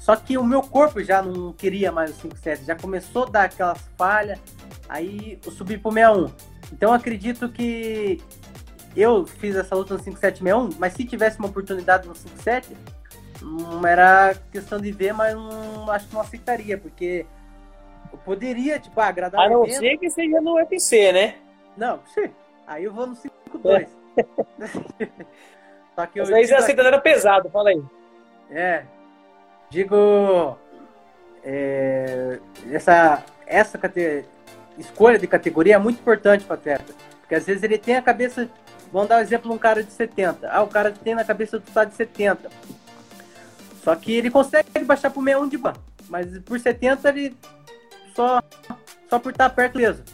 Só 0.00 0.16
que 0.16 0.36
o 0.36 0.44
meu 0.44 0.62
corpo 0.62 1.02
já 1.02 1.22
não 1.22 1.52
queria 1.52 1.92
mais 1.92 2.10
o 2.10 2.28
5-7, 2.28 2.64
já 2.64 2.74
começou 2.74 3.24
a 3.24 3.30
dar 3.30 3.44
aquelas 3.44 3.78
falhas, 3.96 4.38
aí 4.88 5.38
eu 5.44 5.52
subi 5.52 5.78
pro 5.78 5.92
61. 5.92 6.32
Então 6.72 6.88
eu 6.88 6.94
acredito 6.94 7.48
que 7.48 8.20
eu 8.96 9.26
fiz 9.26 9.56
essa 9.56 9.74
luta 9.74 9.94
no 9.94 10.02
5761, 10.02 10.78
mas 10.78 10.92
se 10.92 11.04
tivesse 11.04 11.38
uma 11.38 11.48
oportunidade 11.48 12.06
no 12.06 12.14
57, 12.14 12.76
não 13.40 13.86
era 13.86 14.34
questão 14.50 14.80
de 14.80 14.92
ver, 14.92 15.12
mas 15.12 15.34
não, 15.34 15.90
acho 15.90 16.06
que 16.06 16.14
não 16.14 16.20
aceitaria, 16.20 16.78
porque 16.78 17.26
eu 18.12 18.18
poderia, 18.18 18.78
tipo, 18.78 19.00
agradar 19.00 19.40
A 19.40 19.48
não 19.48 19.66
ser 19.66 19.96
que 19.96 20.10
seja 20.10 20.40
no 20.40 20.54
UFC, 20.54 21.12
né? 21.12 21.36
Não, 21.76 22.00
sim. 22.14 22.30
Aí 22.66 22.84
eu 22.84 22.92
vou 22.92 23.06
no 23.06 23.16
5-2. 23.16 23.86
É. 24.18 25.08
Só 25.94 26.06
que 26.06 26.20
eu 26.20 26.24
mas 26.24 26.32
aí 26.32 26.46
você 26.46 26.54
aceita 26.54 26.82
era 26.82 27.00
pesado, 27.00 27.50
fala 27.50 27.70
aí. 27.70 27.82
É. 28.50 28.84
Digo. 29.70 30.56
É, 31.44 32.38
essa 32.70 33.24
essa 33.46 33.78
escolha 34.78 35.18
de 35.18 35.26
categoria 35.26 35.74
é 35.74 35.78
muito 35.78 36.00
importante 36.00 36.44
para 36.44 36.54
atleta. 36.54 36.94
Porque 37.20 37.34
às 37.34 37.44
vezes 37.44 37.62
ele 37.62 37.78
tem 37.78 37.96
a 37.96 38.02
cabeça 38.02 38.48
Vamos 38.92 39.08
dar 39.08 39.18
um 39.18 39.20
exemplo 39.20 39.52
um 39.52 39.58
cara 39.58 39.82
de 39.82 39.90
70. 39.90 40.48
Ah, 40.50 40.62
o 40.62 40.68
cara 40.68 40.92
tem 40.92 41.14
na 41.14 41.24
cabeça 41.24 41.58
do 41.58 41.64
tá 41.70 41.84
de 41.84 41.94
70. 41.94 42.50
Só 43.82 43.96
que 43.96 44.12
ele 44.12 44.30
consegue 44.30 44.68
baixar 44.84 45.10
pro 45.10 45.22
61 45.22 45.48
de 45.48 45.56
ban. 45.56 45.72
Mas 46.08 46.38
por 46.40 46.60
70 46.60 47.08
ele 47.08 47.36
só, 48.14 48.42
só 49.08 49.18
por 49.18 49.32
estar 49.32 49.48
perto 49.50 49.78
mesmo. 49.78 50.04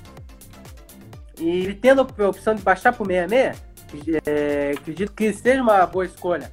E 1.39 1.49
ele 1.49 1.75
tendo 1.75 2.01
a 2.01 2.29
opção 2.29 2.55
de 2.55 2.63
baixar 2.63 2.93
pro 2.93 3.05
66, 3.05 3.57
é, 4.27 4.73
acredito 4.77 5.13
que 5.13 5.33
seja 5.33 5.63
uma 5.63 5.85
boa 5.87 6.05
escolha. 6.05 6.51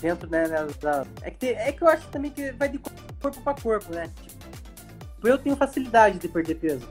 Dentro, 0.00 0.28
né, 0.28 0.44
da, 0.80 1.06
é, 1.22 1.30
que 1.30 1.38
tem, 1.38 1.50
é 1.50 1.72
que 1.72 1.82
eu 1.82 1.88
acho 1.88 2.06
também 2.08 2.30
que 2.30 2.52
vai 2.52 2.68
de 2.68 2.78
corpo 3.20 3.40
para 3.40 3.54
corpo, 3.54 3.94
né? 3.94 4.10
Tipo, 5.24 5.28
eu 5.28 5.38
tenho 5.38 5.56
facilidade 5.56 6.18
de 6.18 6.28
perder 6.28 6.56
peso. 6.56 6.86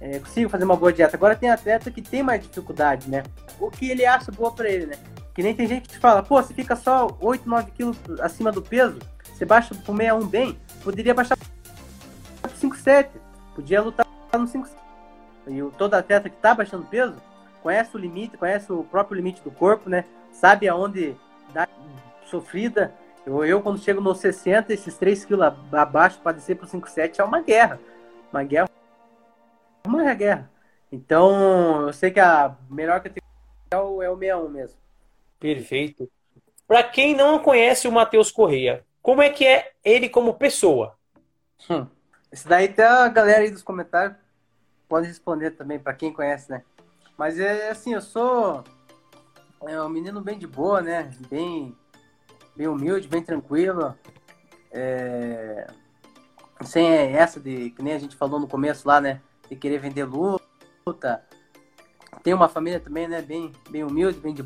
É, 0.00 0.18
consigo 0.18 0.50
fazer 0.50 0.64
uma 0.64 0.76
boa 0.76 0.92
dieta. 0.92 1.16
Agora 1.16 1.36
tem 1.36 1.48
atleta 1.48 1.90
que 1.90 2.02
tem 2.02 2.22
mais 2.22 2.42
dificuldade, 2.42 3.08
né? 3.08 3.22
O 3.62 3.70
que 3.70 3.90
ele 3.90 4.04
acha 4.04 4.32
boa 4.32 4.50
para 4.52 4.68
ele, 4.68 4.86
né? 4.86 4.96
Que 5.34 5.42
nem 5.42 5.54
tem 5.54 5.66
gente 5.66 5.88
que 5.88 5.98
fala, 5.98 6.22
pô, 6.22 6.42
você 6.42 6.52
fica 6.52 6.74
só 6.76 7.16
8, 7.20 7.48
9 7.48 7.70
quilos 7.70 7.96
acima 8.20 8.50
do 8.50 8.60
peso, 8.60 8.98
você 9.24 9.44
baixa 9.44 9.74
pro 9.74 9.96
61 9.96 10.26
bem, 10.26 10.58
poderia 10.82 11.14
baixar 11.14 11.36
pro 11.36 12.50
5,7, 12.50 13.08
podia 13.54 13.80
lutar 13.80 14.06
no 14.34 14.46
5,7. 14.46 14.70
E 15.46 15.76
todo 15.76 15.94
atleta 15.94 16.28
que 16.28 16.36
tá 16.36 16.54
baixando 16.54 16.86
peso 16.86 17.14
conhece 17.62 17.96
o 17.96 17.98
limite, 17.98 18.36
conhece 18.36 18.72
o 18.72 18.84
próprio 18.84 19.16
limite 19.16 19.42
do 19.42 19.50
corpo, 19.50 19.88
né? 19.88 20.04
Sabe 20.32 20.68
aonde 20.68 21.16
dá 21.54 21.66
sofrida. 22.26 22.92
Eu, 23.24 23.44
eu 23.44 23.62
quando 23.62 23.78
chego 23.78 24.00
nos 24.00 24.18
60, 24.18 24.72
esses 24.72 24.96
3 24.96 25.24
quilos 25.24 25.52
abaixo 25.72 26.20
para 26.20 26.32
descer 26.32 26.56
pro 26.56 26.66
5,7 26.66 27.20
é 27.20 27.24
uma 27.24 27.40
guerra. 27.40 27.80
Uma 28.32 28.42
guerra. 28.42 28.68
Uma 29.86 30.14
guerra. 30.14 30.50
Então, 30.90 31.86
eu 31.86 31.92
sei 31.92 32.10
que 32.10 32.20
a 32.20 32.54
melhor 32.68 33.00
categoria 33.00 33.21
é 33.72 33.78
o, 33.78 34.02
é 34.02 34.10
o 34.10 34.18
61 34.18 34.48
mesmo. 34.48 34.78
Perfeito. 35.38 36.10
Para 36.66 36.82
quem 36.82 37.14
não 37.14 37.38
conhece 37.38 37.88
o 37.88 37.92
Matheus 37.92 38.30
Correia, 38.30 38.84
como 39.02 39.22
é 39.22 39.30
que 39.30 39.46
é 39.46 39.72
ele 39.84 40.08
como 40.08 40.34
pessoa? 40.34 40.96
Hum. 41.68 41.86
Esse 42.30 42.48
daí 42.48 42.66
até 42.66 42.86
a 42.86 43.08
galera 43.08 43.40
aí 43.40 43.50
dos 43.50 43.62
comentários 43.62 44.16
pode 44.88 45.06
responder 45.06 45.52
também, 45.52 45.78
para 45.78 45.94
quem 45.94 46.12
conhece, 46.12 46.50
né? 46.50 46.62
Mas 47.16 47.38
é 47.38 47.70
assim, 47.70 47.94
eu 47.94 48.00
sou 48.00 48.64
é 49.66 49.80
um 49.80 49.88
menino 49.88 50.20
bem 50.20 50.38
de 50.38 50.46
boa, 50.46 50.80
né? 50.80 51.10
Bem, 51.28 51.76
bem 52.56 52.66
humilde, 52.66 53.08
bem 53.08 53.22
tranquilo. 53.22 53.94
É... 54.70 55.66
Sem 56.64 56.86
essa 56.86 57.40
de, 57.40 57.70
que 57.70 57.82
nem 57.82 57.94
a 57.94 57.98
gente 57.98 58.16
falou 58.16 58.40
no 58.40 58.48
começo 58.48 58.86
lá, 58.86 59.00
né? 59.00 59.20
De 59.48 59.56
querer 59.56 59.78
vender 59.78 60.04
luta, 60.04 61.24
tem 62.22 62.34
uma 62.34 62.48
família 62.48 62.80
também, 62.80 63.08
né? 63.08 63.22
Bem, 63.22 63.52
bem 63.70 63.84
humilde, 63.84 64.18
bem 64.18 64.34
de. 64.34 64.44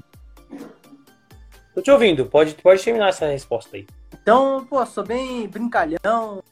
Tô 1.75 1.83
te 1.83 1.91
ouvindo, 1.91 2.27
pode, 2.27 2.55
pode 2.55 2.83
terminar 2.83 3.09
essa 3.09 3.27
resposta 3.27 3.77
aí. 3.77 3.87
Então, 4.12 4.67
pô, 4.67 4.85
sou 4.87 5.05
bem 5.05 5.47
brincalhão, 5.47 6.43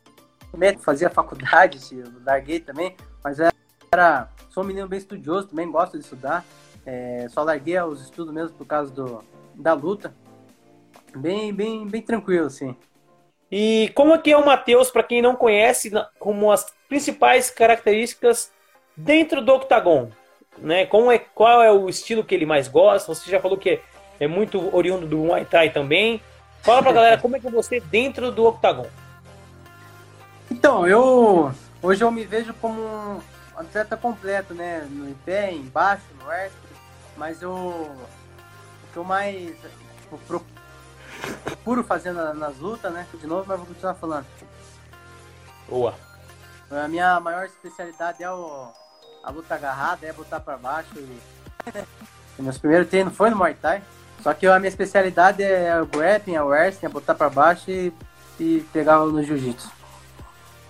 fazia 0.81 1.11
faculdade, 1.11 1.79
larguei 2.25 2.61
também, 2.61 2.97
mas 3.23 3.39
era. 3.41 4.29
Sou 4.51 4.63
um 4.63 4.67
menino 4.67 4.87
bem 4.87 4.99
estudioso, 4.99 5.49
também 5.49 5.71
gosto 5.71 5.99
de 5.99 6.05
estudar. 6.05 6.45
É, 6.87 7.27
só 7.31 7.43
larguei 7.43 7.81
os 7.81 8.03
estudos 8.03 8.33
mesmo 8.33 8.57
por 8.57 8.67
causa 8.67 8.93
do, 8.93 9.25
da 9.55 9.73
luta. 9.73 10.15
Bem, 11.17 11.53
bem, 11.53 11.87
bem 11.87 12.03
tranquilo, 12.03 12.47
assim. 12.47 12.77
E 13.51 13.91
como 13.95 14.15
é 14.15 14.19
que 14.19 14.33
é 14.33 14.37
o 14.37 14.45
Matheus, 14.45 14.91
para 14.91 15.03
quem 15.03 15.23
não 15.23 15.37
conhece, 15.37 15.91
como 16.19 16.51
as 16.51 16.67
principais 16.89 17.51
características 17.51 18.53
dentro 18.97 19.43
do 19.43 19.55
octagon? 19.55 20.11
Né? 20.59 20.87
Como 20.87 21.11
é, 21.11 21.19
qual 21.19 21.63
é 21.63 21.71
o 21.71 21.89
estilo 21.89 22.25
que 22.25 22.35
ele 22.35 22.47
mais 22.47 22.69
gosta? 22.69 23.15
Você 23.15 23.31
já 23.31 23.41
falou 23.41 23.59
que 23.59 23.71
é, 23.71 23.83
é 24.21 24.27
muito 24.27 24.75
oriundo 24.75 25.07
do 25.07 25.19
Muay 25.19 25.45
Thai 25.45 25.71
também. 25.71 26.21
Fala 26.63 26.83
pra 26.83 26.93
galera 26.93 27.21
como 27.21 27.37
é 27.37 27.41
que 27.41 27.47
é 27.47 27.51
você 27.51 27.81
dentro 27.81 28.31
do 28.31 28.47
octagon. 28.47 28.87
Então, 30.51 30.87
eu 30.87 31.53
hoje 31.83 32.03
eu 32.03 32.11
me 32.11 32.25
vejo 32.25 32.55
como 32.55 32.81
um 32.81 33.21
atleta 33.57 33.97
completo, 33.97 34.55
né? 34.55 34.87
No 34.91 35.15
pé, 35.17 35.53
embaixo, 35.53 36.05
no 36.23 36.31
extra, 36.31 36.71
mas 37.17 37.43
eu 37.43 37.53
o 37.53 38.07
que 38.93 38.97
eu 38.97 39.05
mais 39.05 39.57
tipo, 40.01 40.19
procuro 41.45 41.85
fazer 41.85 42.13
nas 42.13 42.59
lutas, 42.59 42.93
né? 42.93 43.07
De 43.13 43.27
novo, 43.27 43.45
mas 43.47 43.59
vou 43.59 43.67
continuar 43.67 43.95
falando. 43.95 44.27
Boa. 45.69 45.95
A 46.71 46.89
minha 46.89 47.21
maior 47.21 47.45
especialidade 47.47 48.23
é 48.23 48.31
o 48.31 48.73
a 49.25 49.31
luta 49.31 49.55
agarrada, 49.55 50.07
é 50.07 50.13
botar 50.13 50.41
para 50.41 50.57
baixo. 50.57 50.91
E... 50.97 51.19
Meus 52.43 52.59
primeiros 52.59 52.89
treinos 52.89 53.17
foi 53.17 53.31
no 53.31 53.37
Muay 53.37 53.55
Thai. 53.55 53.83
Só 54.23 54.33
que 54.33 54.47
a 54.47 54.59
minha 54.59 54.69
especialidade 54.69 55.43
é 55.43 55.81
o 55.81 55.87
grappling, 55.87 56.37
o 56.39 56.47
wrestling, 56.47 56.87
é 56.87 56.89
botar 56.89 57.15
para 57.15 57.29
baixo 57.29 57.71
e, 57.71 57.93
e 58.39 58.65
pegar 58.73 58.99
no 58.99 59.23
jiu-jitsu. 59.23 59.71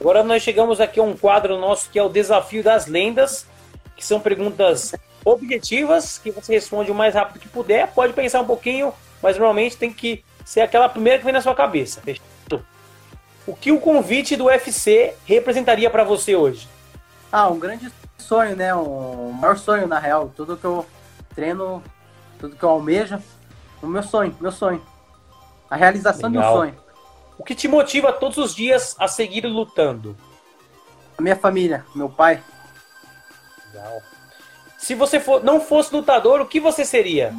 Agora 0.00 0.22
nós 0.22 0.42
chegamos 0.42 0.80
aqui 0.80 0.98
a 0.98 1.02
um 1.02 1.16
quadro 1.16 1.58
nosso 1.58 1.88
que 1.90 1.98
é 1.98 2.02
o 2.02 2.08
Desafio 2.08 2.62
das 2.62 2.86
Lendas, 2.86 3.46
que 3.96 4.04
são 4.04 4.20
perguntas 4.20 4.92
objetivas, 5.24 6.18
que 6.18 6.30
você 6.30 6.54
responde 6.54 6.90
o 6.90 6.94
mais 6.94 7.14
rápido 7.14 7.40
que 7.40 7.48
puder. 7.48 7.88
Pode 7.88 8.12
pensar 8.12 8.40
um 8.40 8.46
pouquinho, 8.46 8.92
mas 9.22 9.36
normalmente 9.36 9.76
tem 9.76 9.92
que 9.92 10.24
ser 10.44 10.60
aquela 10.60 10.88
primeira 10.88 11.18
que 11.18 11.24
vem 11.24 11.32
na 11.32 11.40
sua 11.40 11.54
cabeça. 11.54 12.02
O 13.46 13.54
que 13.54 13.70
o 13.70 13.78
convite 13.78 14.36
do 14.36 14.46
UFC 14.46 15.14
representaria 15.26 15.88
para 15.90 16.02
você 16.02 16.34
hoje? 16.34 16.66
Ah, 17.30 17.48
um 17.48 17.58
grande 17.58 17.90
sonho, 18.24 18.56
né? 18.56 18.74
O 18.74 19.32
maior 19.32 19.56
sonho, 19.56 19.86
na 19.86 19.98
real. 19.98 20.32
Tudo 20.34 20.56
que 20.56 20.64
eu 20.64 20.86
treino, 21.34 21.82
tudo 22.38 22.56
que 22.56 22.62
eu 22.62 22.70
almejo. 22.70 23.18
O 23.82 23.86
meu 23.86 24.02
sonho, 24.02 24.36
meu 24.40 24.52
sonho. 24.52 24.82
A 25.70 25.76
realização 25.76 26.30
Legal. 26.30 26.42
de 26.42 26.48
um 26.48 26.60
sonho. 26.60 26.84
O 27.38 27.44
que 27.44 27.54
te 27.54 27.68
motiva 27.68 28.12
todos 28.12 28.38
os 28.38 28.54
dias 28.54 28.96
a 28.98 29.08
seguir 29.08 29.44
lutando? 29.46 30.16
A 31.18 31.22
minha 31.22 31.36
família, 31.36 31.84
meu 31.94 32.08
pai. 32.08 32.42
Legal. 33.72 34.00
Se 34.78 34.94
você 34.94 35.18
for, 35.18 35.42
não 35.42 35.60
fosse 35.60 35.94
lutador, 35.94 36.40
o 36.40 36.46
que 36.46 36.60
você 36.60 36.84
seria? 36.84 37.32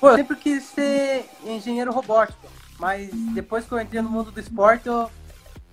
Pô, 0.00 0.10
eu 0.10 0.16
sempre 0.16 0.36
quis 0.36 0.64
ser 0.64 1.28
engenheiro 1.44 1.92
robótico. 1.92 2.48
Mas 2.78 3.10
depois 3.34 3.64
que 3.64 3.72
eu 3.72 3.80
entrei 3.80 4.00
no 4.00 4.10
mundo 4.10 4.30
do 4.30 4.38
esporte, 4.38 4.86
eu, 4.86 5.10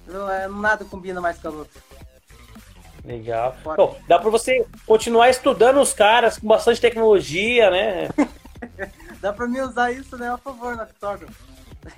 eu 0.07 0.53
nada 0.53 0.83
combina 0.85 1.21
mais 1.21 1.37
com 1.37 1.47
a 1.47 1.51
luta. 1.51 1.79
Legal. 3.05 3.55
Bom, 3.63 3.97
dá 4.07 4.17
para 4.17 4.29
você 4.31 4.65
continuar 4.85 5.29
estudando 5.29 5.79
os 5.79 5.93
caras 5.93 6.39
com 6.39 6.47
bastante 6.47 6.81
tecnologia, 6.81 7.69
né? 7.69 8.09
dá 9.21 9.31
para 9.31 9.47
mim 9.47 9.59
usar 9.59 9.91
isso, 9.91 10.17
né? 10.17 10.29
A 10.29 10.37
favor, 10.37 10.75
na 10.75 10.83
Octógono. 10.83 11.31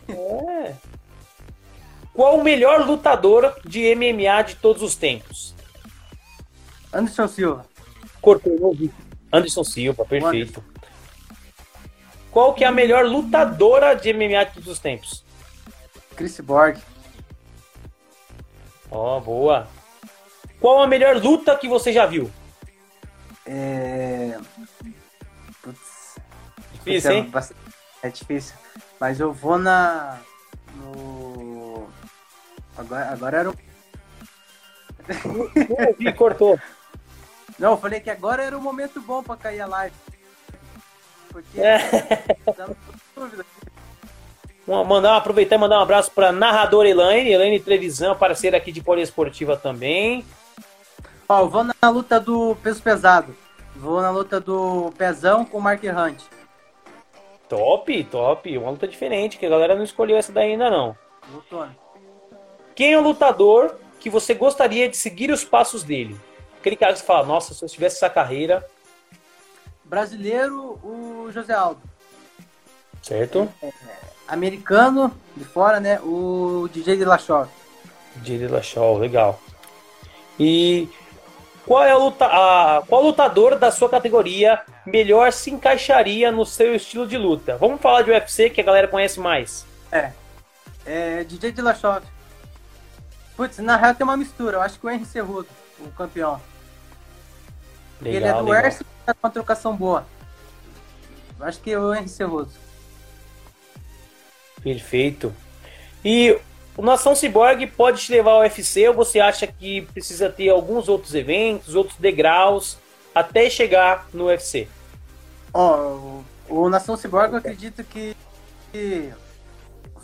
É. 0.09 0.73
Qual 2.13 2.37
o 2.37 2.43
melhor 2.43 2.85
lutador 2.85 3.55
de 3.63 3.95
MMA 3.95 4.41
de 4.43 4.55
todos 4.55 4.81
os 4.81 4.95
tempos? 4.95 5.55
Anderson 6.93 7.27
Silva. 7.27 7.65
Cortou. 8.19 8.75
Anderson 9.31 9.63
Silva, 9.63 10.03
perfeito. 10.03 10.63
Qual 12.31 12.53
que 12.53 12.63
é 12.63 12.67
a 12.67 12.71
melhor 12.71 13.05
lutadora 13.05 13.95
de 13.95 14.11
MMA 14.11 14.45
de 14.45 14.53
todos 14.55 14.67
os 14.67 14.79
tempos? 14.79 15.23
Chris 16.15 16.39
Borg. 16.39 16.77
Ó, 18.91 19.17
oh, 19.17 19.21
boa. 19.21 19.67
Qual 20.59 20.81
a 20.81 20.87
melhor 20.87 21.17
luta 21.17 21.55
que 21.55 21.67
você 21.67 21.91
já 21.91 22.05
viu? 22.05 22.31
É... 23.45 24.37
Putz, 25.61 26.15
Difícil, 26.73 27.11
hein? 27.11 27.31
É 28.01 28.09
difícil. 28.09 28.55
Mas 28.99 29.19
eu 29.19 29.31
vou 29.33 29.57
na. 29.57 30.19
No. 30.75 31.87
Agora, 32.77 33.11
agora 33.11 33.37
era 33.37 33.49
o. 33.51 33.55
E 35.99 36.13
cortou. 36.13 36.59
Não, 37.57 37.71
eu 37.71 37.77
falei 37.77 37.99
que 37.99 38.09
agora 38.09 38.43
era 38.43 38.57
o 38.57 38.61
momento 38.61 39.01
bom 39.01 39.23
pra 39.23 39.35
cair 39.35 39.61
a 39.61 39.67
live. 39.67 39.95
Porque. 41.29 41.59
É. 41.59 41.77
Dúvida. 43.15 43.45
Mandar, 44.67 45.15
aproveitar 45.15 45.55
e 45.55 45.59
mandar 45.59 45.79
um 45.79 45.83
abraço 45.83 46.11
para 46.11 46.31
narradora 46.31 46.89
Elaine, 46.89 47.31
Elaine 47.31 47.59
Trevisan, 47.59 48.13
parceira 48.15 48.57
aqui 48.57 48.69
de 48.71 48.81
Poliesportiva 48.81 49.55
também. 49.55 50.25
Ó, 51.29 51.41
eu 51.41 51.49
vou 51.49 51.63
na 51.63 51.89
luta 51.89 52.19
do 52.19 52.55
peso 52.63 52.81
pesado. 52.81 53.35
Vou 53.75 54.01
na 54.01 54.09
luta 54.09 54.39
do 54.39 54.91
pezão 54.97 55.45
com 55.45 55.57
o 55.57 55.61
Mark 55.61 55.83
Hunt. 55.83 56.23
Top, 57.49 58.03
top. 58.05 58.57
Uma 58.57 58.71
luta 58.71 58.87
diferente, 58.87 59.37
que 59.37 59.45
a 59.45 59.49
galera 59.49 59.75
não 59.75 59.83
escolheu 59.83 60.17
essa 60.17 60.31
daí 60.31 60.51
ainda 60.51 60.69
não. 60.69 60.97
Lutona. 61.31 61.75
Quem 62.75 62.93
é 62.93 62.97
o 62.97 63.01
lutador 63.01 63.75
que 63.99 64.09
você 64.09 64.33
gostaria 64.33 64.87
de 64.87 64.95
seguir 64.95 65.31
os 65.31 65.43
passos 65.43 65.83
dele? 65.83 66.17
Aquele 66.59 66.75
cara 66.75 66.93
que 66.93 66.99
você 66.99 67.05
fala, 67.05 67.25
nossa, 67.25 67.53
se 67.53 67.63
eu 67.63 67.69
tivesse 67.69 67.97
essa 67.97 68.09
carreira, 68.09 68.65
Brasileiro, 69.83 70.79
o 70.83 71.29
José 71.31 71.53
Aldo. 71.53 71.81
certo? 73.01 73.49
Americano, 74.27 75.15
de 75.35 75.45
fora, 75.45 75.79
né? 75.79 75.99
O 76.01 76.67
DJ 76.71 76.97
de 76.97 77.05
La 77.05 77.17
Chove. 77.17 77.49
Jerry 78.23 78.47
Lachol, 78.47 78.97
legal. 78.97 79.39
E 80.39 80.89
qual 81.67 81.83
é 81.83 81.91
a 81.91 81.97
luta, 81.97 82.25
a, 82.25 82.81
qual 82.87 83.03
lutador 83.03 83.59
da 83.59 83.69
sua 83.71 83.89
categoria 83.89 84.61
melhor 84.85 85.33
se 85.33 85.51
encaixaria 85.51 86.31
no 86.31 86.45
seu 86.45 86.73
estilo 86.73 87.05
de 87.05 87.17
luta? 87.17 87.57
Vamos 87.57 87.81
falar 87.81 88.03
de 88.03 88.09
UFC 88.09 88.49
que 88.49 88.61
a 88.61 88.63
galera 88.63 88.87
conhece 88.87 89.19
mais. 89.19 89.65
É, 90.85 91.25
DJ 91.25 91.51
de 91.51 91.61
La 91.61 91.75
Chove. 91.75 92.07
Putz, 93.35 93.57
na 93.57 93.75
real 93.75 93.93
tem 93.93 94.05
uma 94.05 94.15
mistura. 94.15 94.55
Eu 94.55 94.61
acho 94.61 94.79
que 94.79 94.87
o 94.87 94.89
Henry 94.89 95.05
Cerrudo, 95.05 95.49
o 95.79 95.91
campeão. 95.91 96.41
ele 98.01 98.25
é 98.25 98.33
do 98.33 98.43
legal. 98.45 98.71
E 98.71 98.85
tá 99.05 99.13
com 99.13 99.27
uma 99.27 99.31
trocação 99.31 99.75
boa. 99.75 100.07
Eu 101.37 101.45
acho 101.45 101.59
que 101.59 101.71
é 101.71 101.77
o 101.77 101.93
Henry 101.93 102.07
Cerrudo. 102.07 102.51
Perfeito. 104.63 105.35
E 106.03 106.39
o 106.77 106.83
Nação 106.83 107.15
Cyborg 107.15 107.65
pode 107.75 108.03
te 108.03 108.11
levar 108.11 108.31
ao 108.31 108.41
UFC 108.41 108.87
ou 108.87 108.93
você 108.93 109.19
acha 109.19 109.47
que 109.47 109.81
precisa 109.81 110.29
ter 110.29 110.49
alguns 110.49 110.87
outros 110.87 111.15
eventos, 111.15 111.73
outros 111.73 111.97
degraus 111.97 112.77
até 113.15 113.49
chegar 113.49 114.07
no 114.13 114.25
UFC? 114.25 114.67
Ó, 115.51 115.95
o, 115.95 116.25
o 116.47 116.69
Nação 116.69 116.95
Cyborg 116.95 117.33
eu 117.33 117.39
acredito 117.39 117.83
que, 117.83 118.15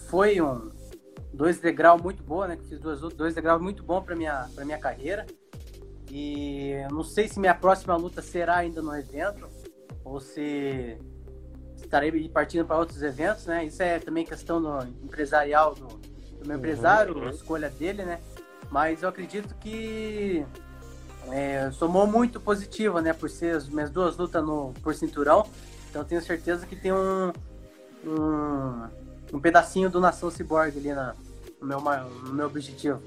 foi 0.09 0.41
um 0.41 0.71
dois 1.31 1.59
degraus 1.59 2.01
muito 2.01 2.23
bom, 2.23 2.45
né? 2.45 2.57
Fiz 2.67 2.79
dois, 2.79 2.99
dois 2.99 3.35
degraus 3.35 3.61
muito 3.61 3.83
bom 3.83 4.01
para 4.01 4.15
minha 4.15 4.49
para 4.55 4.65
minha 4.65 4.79
carreira. 4.79 5.27
E 6.09 6.71
eu 6.71 6.89
não 6.89 7.03
sei 7.03 7.27
se 7.27 7.39
minha 7.39 7.53
próxima 7.53 7.95
luta 7.95 8.21
será 8.21 8.57
ainda 8.57 8.81
no 8.81 8.95
evento 8.95 9.47
ou 10.03 10.19
se 10.19 10.97
estarei 11.75 12.29
partindo 12.29 12.65
para 12.65 12.77
outros 12.77 13.03
eventos, 13.03 13.45
né? 13.45 13.65
Isso 13.65 13.81
é 13.83 13.99
também 13.99 14.25
questão 14.25 14.61
do 14.61 14.83
empresarial 15.03 15.75
do, 15.75 16.12
do 16.43 16.47
meu 16.47 16.57
empresário, 16.57 17.17
uhum. 17.17 17.29
escolha 17.29 17.69
dele, 17.69 18.03
né? 18.03 18.19
Mas 18.69 19.01
eu 19.01 19.09
acredito 19.09 19.55
que 19.55 20.45
é, 21.31 21.71
somou 21.71 22.05
muito 22.05 22.39
positivo, 22.39 22.99
né? 22.99 23.13
Por 23.13 23.29
ser 23.29 23.55
as 23.55 23.67
minhas 23.67 23.89
duas 23.89 24.17
lutas 24.17 24.43
no, 24.43 24.73
por 24.83 24.93
cinturão. 24.93 25.47
Então 25.89 26.01
eu 26.01 26.07
tenho 26.07 26.21
certeza 26.21 26.65
que 26.67 26.75
tem 26.75 26.91
um, 26.91 27.31
um, 28.05 28.87
um 29.33 29.39
pedacinho 29.39 29.89
do 29.89 29.99
Nação 29.99 30.29
Cyborg 30.29 30.77
ali 30.77 30.93
na, 30.93 31.15
no, 31.61 31.67
meu, 31.67 31.79
no 31.79 32.33
meu 32.33 32.45
objetivo. 32.45 33.01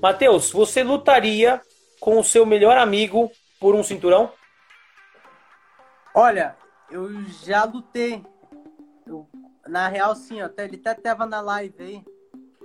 Matheus, 0.00 0.50
você 0.50 0.82
lutaria 0.82 1.60
com 2.00 2.18
o 2.18 2.24
seu 2.24 2.46
melhor 2.46 2.76
amigo 2.78 3.30
por 3.58 3.74
um 3.74 3.82
cinturão? 3.82 4.30
Olha, 6.14 6.56
eu 6.90 7.10
já 7.44 7.64
lutei. 7.64 8.24
Eu- 9.06 9.28
na 9.66 9.88
real, 9.88 10.14
sim, 10.14 10.40
até- 10.40 10.64
ele 10.64 10.76
até 10.76 10.94
tava 10.94 11.26
na 11.26 11.40
live 11.40 11.74
aí. 11.82 12.15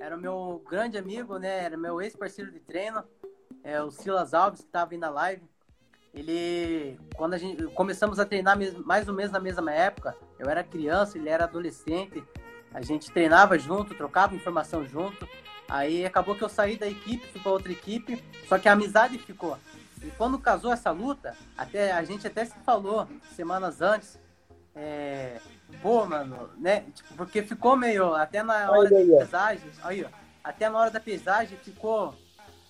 Era 0.01 0.17
meu 0.17 0.63
grande 0.67 0.97
amigo, 0.97 1.37
né? 1.37 1.63
Era 1.63 1.77
meu 1.77 2.01
ex-parceiro 2.01 2.51
de 2.51 2.59
treino. 2.59 3.03
É 3.63 3.79
o 3.83 3.91
Silas 3.91 4.33
Alves, 4.33 4.61
que 4.61 4.67
tava 4.67 4.93
aí 4.93 4.97
na 4.97 5.11
live. 5.11 5.43
Ele, 6.11 6.99
quando 7.15 7.35
a 7.35 7.37
gente 7.37 7.63
começamos 7.67 8.19
a 8.19 8.25
treinar 8.25 8.57
mais 8.83 9.07
ou 9.07 9.13
menos 9.13 9.31
na 9.31 9.39
mesma 9.39 9.71
época, 9.71 10.17
eu 10.39 10.49
era 10.49 10.63
criança, 10.63 11.19
ele 11.19 11.29
era 11.29 11.43
adolescente. 11.43 12.23
A 12.73 12.81
gente 12.81 13.11
treinava 13.11 13.59
junto, 13.59 13.93
trocava 13.93 14.35
informação 14.35 14.83
junto. 14.87 15.29
Aí 15.69 16.03
acabou 16.03 16.35
que 16.35 16.43
eu 16.43 16.49
saí 16.49 16.77
da 16.77 16.87
equipe, 16.87 17.27
fui 17.27 17.39
para 17.39 17.51
outra 17.51 17.71
equipe, 17.71 18.23
só 18.49 18.57
que 18.57 18.67
a 18.67 18.73
amizade 18.73 19.19
ficou. 19.19 19.55
E 20.01 20.09
quando 20.17 20.39
casou 20.39 20.73
essa 20.73 20.89
luta, 20.89 21.37
até 21.55 21.91
a 21.91 22.03
gente 22.03 22.25
até 22.25 22.43
se 22.43 22.57
falou 22.65 23.07
semanas 23.35 23.83
antes. 23.83 24.19
É, 24.75 25.39
pô, 25.81 26.05
mano, 26.05 26.49
né? 26.57 26.83
Tipo, 26.93 27.15
porque 27.15 27.43
ficou 27.43 27.75
meio 27.75 28.13
até 28.13 28.43
na 28.43 28.71
hora 28.71 28.89
da 28.89 28.97
aí, 28.97 29.13
ó. 29.13 29.19
pesagem, 29.19 29.71
aí, 29.83 30.03
ó, 30.03 30.07
até 30.43 30.69
na 30.69 30.79
hora 30.79 30.91
da 30.91 30.99
pesagem 30.99 31.57
ficou, 31.63 32.15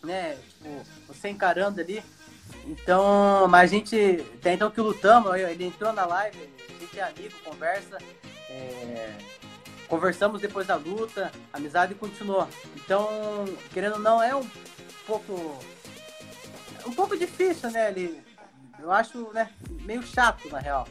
né? 0.03 0.35
Tipo, 0.35 0.83
você 1.07 1.29
encarando 1.29 1.79
ali. 1.79 2.03
Então, 2.65 3.47
mas 3.47 3.71
a 3.71 3.75
gente, 3.75 4.25
até 4.35 4.53
então 4.53 4.69
que 4.69 4.81
lutamos, 4.81 5.31
aí, 5.31 5.45
ó, 5.45 5.47
ele 5.47 5.65
entrou 5.65 5.93
na 5.93 6.05
live, 6.05 6.49
a 6.69 6.79
gente 6.79 6.99
é 6.99 7.03
amigo, 7.03 7.35
conversa, 7.43 7.97
é, 8.49 9.13
conversamos 9.87 10.41
depois 10.41 10.67
da 10.67 10.75
luta, 10.75 11.31
a 11.51 11.57
amizade 11.57 11.95
continuou. 11.95 12.47
Então, 12.75 13.07
querendo 13.73 13.93
ou 13.93 13.99
não, 13.99 14.21
é 14.21 14.35
um 14.35 14.47
pouco 15.05 15.59
um 16.85 16.93
pouco 16.93 17.17
difícil, 17.17 17.71
né? 17.71 17.89
Ele, 17.89 18.21
eu 18.79 18.91
acho, 18.91 19.31
né, 19.33 19.49
meio 19.83 20.03
chato 20.03 20.49
na 20.49 20.59
real. 20.59 20.87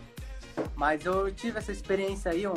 Mas 0.75 1.05
eu 1.05 1.33
tive 1.33 1.59
essa 1.59 1.73
experiência 1.73 2.31
aí, 2.31 2.47
um 2.47 2.55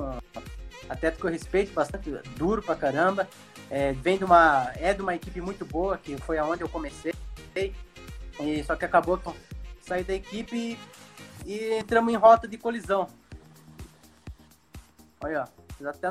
atleta 0.90 1.18
que 1.18 1.26
eu 1.26 1.32
respeito 1.32 1.74
bastante, 1.74 2.10
duro 2.38 2.62
pra 2.62 2.76
caramba. 2.76 3.28
É, 3.70 3.94
vem 3.94 4.18
de 4.18 4.24
uma, 4.24 4.72
é 4.76 4.94
de 4.94 5.02
uma 5.02 5.16
equipe 5.16 5.42
muito 5.42 5.66
boa, 5.66 5.98
que 5.98 6.16
foi 6.18 6.38
aonde 6.38 6.62
eu 6.62 6.70
comecei. 6.70 7.14
E, 7.56 8.64
só 8.64 8.76
que 8.76 8.86
acabou 8.86 9.18
que 9.18 9.28
eu 9.28 9.36
saí 9.82 10.04
da 10.04 10.14
equipe 10.14 10.56
e, 10.56 10.78
e 11.46 11.74
entramos 11.80 12.14
em 12.14 12.18
rota 12.18 12.48
de 12.48 12.58
colisão. 12.58 13.08
Olha, 15.24 15.44
ó. 15.44 15.64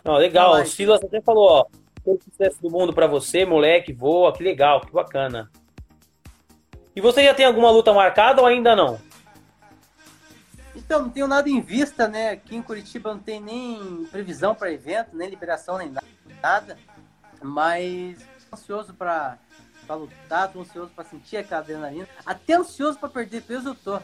Não, 0.05 0.17
legal. 0.17 0.61
O. 0.61 0.67
Silas 0.67 1.03
até 1.03 1.21
falou, 1.21 1.49
ó, 1.49 1.67
todo 2.05 2.23
sucesso 2.23 2.61
do 2.61 2.71
mundo 2.71 2.93
pra 2.93 3.07
você, 3.07 3.45
moleque, 3.45 3.93
voa, 3.93 4.33
que 4.33 4.43
legal, 4.43 4.81
que 4.81 4.93
bacana. 4.93 5.51
E 6.95 7.01
você 7.01 7.25
já 7.25 7.33
tem 7.33 7.47
alguma 7.47 7.71
luta 7.71 7.93
marcada 7.93 8.43
ou 8.43 8.47
ainda 8.47 8.77
não? 8.77 9.01
Então, 10.85 11.03
não 11.03 11.11
tenho 11.11 11.27
nada 11.27 11.49
em 11.49 11.61
vista, 11.61 12.09
né? 12.09 12.31
Aqui 12.31 12.57
em 12.57 12.63
Curitiba 12.63 13.15
não 13.15 13.21
tem 13.21 13.41
nem 13.41 14.05
previsão 14.11 14.55
para 14.55 14.73
evento, 14.73 15.17
nem 15.17 15.29
liberação, 15.29 15.79
nem 15.79 15.93
nada. 16.43 16.77
Mas 17.41 18.19
ansioso 18.53 18.93
para 18.93 19.39
lutar, 19.89 20.53
tô 20.53 20.61
ansioso 20.61 20.91
para 20.95 21.05
sentir 21.05 21.37
aquela 21.37 21.61
adrenalina. 21.61 22.09
Até 22.27 22.55
ansioso 22.55 22.99
para 22.99 23.09
perder 23.09 23.43
peso 23.43 23.71
eu 23.71 23.75
tô. 23.75 24.01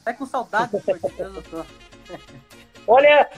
Até 0.00 0.12
com 0.12 0.26
saudade 0.26 0.76
de 0.76 0.84
perder 0.84 1.12
peso 1.12 1.36
eu 1.36 1.42
tô. 1.42 1.64
Olha, 2.86 3.30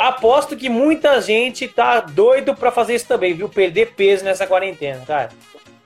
aposto 0.00 0.56
que 0.56 0.68
muita 0.68 1.20
gente 1.20 1.68
tá 1.68 2.00
doido 2.00 2.56
pra 2.56 2.72
fazer 2.72 2.96
isso 2.96 3.06
também, 3.06 3.32
viu? 3.32 3.48
Perder 3.48 3.94
peso 3.94 4.24
nessa 4.24 4.48
quarentena, 4.48 5.04
cara. 5.06 5.30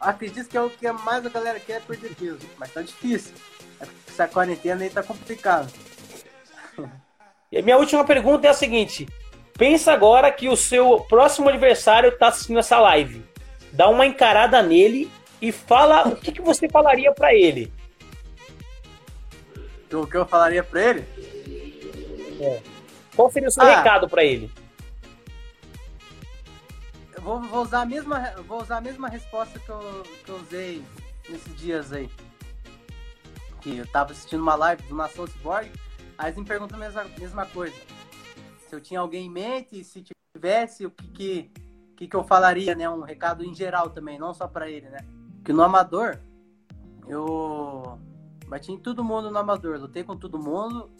Acredito 0.00 0.48
que 0.48 0.57
é 0.57 0.61
o 0.61 0.70
que 0.70 0.90
mais 0.90 1.24
a 1.24 1.28
galera 1.28 1.61
quer 1.61 1.74
é 1.74 1.80
perder 1.80 2.14
peso. 2.14 2.40
Mas 2.59 2.72
tá 2.72 2.80
difícil. 2.80 3.34
Essa 4.09 4.26
quarentena 4.26 4.82
aí 4.82 4.90
tá 4.90 5.03
complicado. 5.03 5.70
E 7.51 7.59
a 7.59 7.62
minha 7.62 7.77
última 7.77 8.05
pergunta 8.05 8.47
é 8.47 8.51
a 8.51 8.55
seguinte: 8.55 9.07
pensa 9.59 9.93
agora 9.93 10.31
que 10.33 10.49
o 10.49 10.57
seu 10.57 11.01
próximo 11.01 11.49
adversário 11.49 12.16
tá 12.16 12.29
assistindo 12.29 12.59
essa 12.59 12.79
live. 12.81 13.25
Dá 13.73 13.89
uma 13.89 14.07
encarada 14.07 14.62
nele 14.62 15.11
e 15.41 15.51
fala 15.53 16.09
o 16.09 16.16
que, 16.16 16.33
que 16.33 16.43
você 16.43 16.68
falaria 16.68 17.12
pra 17.12 17.35
ele. 17.35 17.73
O 19.93 20.07
que 20.07 20.16
eu 20.16 20.25
falaria 20.27 20.62
pra 20.64 20.81
ele? 20.81 21.05
Qual 23.14 23.31
seria 23.31 23.49
o 23.49 23.53
seu 23.53 23.62
Ah. 23.62 23.77
recado 23.77 24.09
pra 24.09 24.25
ele? 24.25 24.51
Eu 27.14 27.23
vou, 27.23 27.41
vou 27.43 27.62
usar 27.62 27.83
a 27.83 27.87
mesma, 27.87 28.33
vou 28.49 28.62
usar 28.62 28.79
a 28.79 28.81
mesma 28.81 29.09
resposta 29.09 29.59
que 29.59 29.68
eu, 29.68 30.03
que 30.25 30.31
eu 30.31 30.37
usei 30.37 30.83
nesses 31.29 31.55
dias 31.57 31.93
aí. 31.93 32.09
Que 33.61 33.79
eu 33.79 33.87
tava 33.87 34.12
assistindo 34.12 34.41
uma 34.41 34.55
live 34.55 34.83
do 34.85 34.95
Nação 34.95 35.27
Cyborg, 35.27 35.70
aí 36.18 36.28
eles 36.28 36.38
me 36.38 36.44
perguntam 36.44 36.76
a 36.76 36.80
mesma, 36.80 37.04
mesma 37.18 37.46
coisa. 37.46 37.76
Se 38.68 38.74
eu 38.74 38.80
tinha 38.80 39.00
alguém 39.00 39.26
em 39.26 39.30
mente, 39.30 39.84
se 39.84 40.04
tivesse, 40.34 40.86
o 40.86 40.90
que 40.90 41.08
que, 41.08 41.50
que 41.96 42.08
que 42.08 42.16
eu 42.16 42.24
falaria, 42.24 42.74
né? 42.74 42.88
Um 42.88 43.02
recado 43.02 43.44
em 43.44 43.54
geral 43.54 43.90
também, 43.90 44.18
não 44.18 44.32
só 44.32 44.46
pra 44.48 44.70
ele, 44.70 44.88
né? 44.88 44.98
Que 45.44 45.52
no 45.52 45.62
amador, 45.62 46.18
Eu 47.06 47.98
bati 48.46 48.70
em 48.70 48.78
todo 48.78 49.02
mundo 49.02 49.30
no 49.30 49.38
amador, 49.38 49.78
lutei 49.78 50.04
com 50.04 50.16
todo 50.16 50.38
mundo 50.38 50.90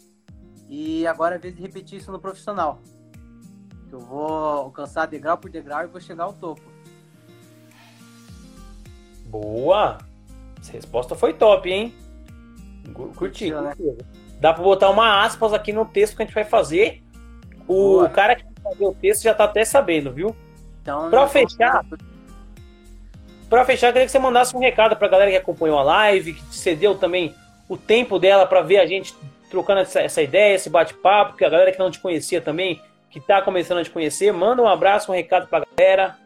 e 0.69 1.05
agora 1.05 1.35
é 1.35 1.37
vez 1.37 1.55
de 1.55 1.61
repetir 1.61 1.99
isso 1.99 2.11
no 2.11 2.19
profissional. 2.19 2.79
Eu 3.91 3.99
vou 3.99 4.27
alcançar 4.27 5.05
degrau 5.05 5.37
por 5.37 5.51
degrau 5.51 5.83
e 5.83 5.87
vou 5.87 6.01
chegar 6.01 6.23
ao 6.23 6.33
topo. 6.33 6.63
Boa! 9.27 9.99
Essa 10.59 10.71
resposta 10.71 11.15
foi 11.15 11.33
top, 11.33 11.69
hein? 11.69 11.93
Curti. 13.15 13.51
Né? 13.51 13.75
Dá 14.43 14.53
pra 14.53 14.61
botar 14.61 14.89
uma 14.89 15.23
aspas 15.23 15.53
aqui 15.53 15.71
no 15.71 15.85
texto 15.85 16.17
que 16.17 16.21
a 16.21 16.25
gente 16.25 16.35
vai 16.35 16.43
fazer. 16.43 17.01
O 17.65 17.99
Boa. 17.99 18.09
cara 18.09 18.35
que 18.35 18.43
vai 18.43 18.73
fazer 18.73 18.85
o 18.85 18.93
texto 18.93 19.23
já 19.23 19.33
tá 19.33 19.45
até 19.45 19.63
sabendo, 19.63 20.11
viu? 20.11 20.35
Então, 20.81 21.09
pra 21.09 21.25
fechar. 21.29 21.85
Pra 23.49 23.63
fechar, 23.63 23.87
eu 23.87 23.93
queria 23.93 24.05
que 24.05 24.11
você 24.11 24.19
mandasse 24.19 24.53
um 24.53 24.59
recado 24.59 24.97
pra 24.97 25.07
galera 25.07 25.31
que 25.31 25.37
acompanhou 25.37 25.79
a 25.79 25.83
live, 25.83 26.33
que 26.33 26.43
cedeu 26.53 26.93
também 26.95 27.33
o 27.69 27.77
tempo 27.77 28.19
dela 28.19 28.45
para 28.45 28.61
ver 28.61 28.79
a 28.79 28.85
gente 28.85 29.15
trocando 29.49 29.79
essa, 29.79 30.01
essa 30.01 30.21
ideia, 30.21 30.55
esse 30.55 30.69
bate-papo, 30.69 31.37
que 31.37 31.45
a 31.45 31.49
galera 31.49 31.71
que 31.71 31.79
não 31.79 31.89
te 31.89 32.01
conhecia 32.01 32.41
também, 32.41 32.81
que 33.09 33.21
tá 33.21 33.41
começando 33.41 33.77
a 33.77 33.83
te 33.85 33.91
conhecer, 33.91 34.33
manda 34.33 34.61
um 34.61 34.67
abraço, 34.67 35.09
um 35.09 35.15
recado 35.15 35.47
pra 35.47 35.63
galera. 35.77 36.17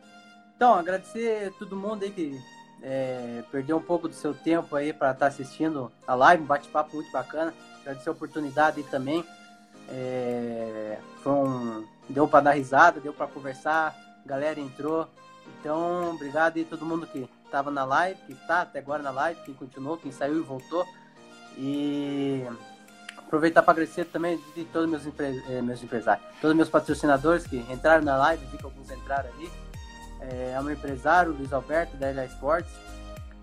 Então, 0.56 0.74
agradecer 0.74 1.50
a 1.50 1.60
todo 1.60 1.76
mundo 1.76 2.02
aí 2.02 2.10
que 2.10 2.36
é, 2.82 3.44
perdeu 3.52 3.78
um 3.78 3.84
pouco 3.84 4.08
do 4.08 4.16
seu 4.16 4.34
tempo 4.34 4.76
aí 4.76 4.92
para 4.92 5.12
estar 5.12 5.20
tá 5.20 5.28
assistindo 5.28 5.92
a 6.08 6.16
live, 6.16 6.42
um 6.42 6.48
bate-papo 6.48 6.96
muito 6.96 7.12
bacana. 7.12 7.54
Agradecer 7.88 8.10
a 8.10 8.12
oportunidade 8.12 8.84
também. 8.84 9.24
É, 9.88 11.00
foi 11.24 11.32
um, 11.32 11.88
deu 12.10 12.28
para 12.28 12.42
dar 12.42 12.52
risada, 12.52 13.00
deu 13.00 13.14
para 13.14 13.28
conversar, 13.28 13.96
galera 14.26 14.60
entrou. 14.60 15.08
Então, 15.60 16.12
obrigado 16.12 16.60
a 16.60 16.64
todo 16.66 16.86
mundo 16.86 17.08
que 17.08 17.30
estava 17.46 17.72
na 17.72 17.86
live, 17.86 18.20
que 18.28 18.34
está 18.34 18.64
até 18.64 18.80
agora 18.80 19.02
na 19.02 19.12
live, 19.12 19.40
quem 19.46 19.54
continuou, 19.54 19.96
quem 19.98 20.12
saiu 20.12 20.38
e 20.38 20.42
voltou. 20.42 20.86
E 21.58 22.46
aproveitar 23.18 23.64
para 23.64 23.72
agradecer 23.72 24.04
também 24.04 24.38
de 24.54 24.66
todos 24.66 24.90
meus, 24.90 25.06
empre... 25.06 25.42
Eh, 25.48 25.62
meus 25.62 25.82
empresários, 25.82 26.28
todos 26.42 26.58
meus 26.58 26.68
patrocinadores 26.68 27.48
que 27.48 27.56
entraram 27.72 28.04
na 28.04 28.18
live, 28.18 28.46
vi 28.48 28.58
que 28.58 28.66
alguns 28.66 28.92
entraram 28.92 29.30
ali. 29.30 29.50
É, 30.20 30.52
é 30.56 30.60
o 30.60 30.64
meu 30.64 30.74
empresário, 30.74 31.32
Luiz 31.32 31.54
Alberto, 31.54 31.96
da 31.96 32.12
LA 32.12 32.26
Sports. 32.26 32.70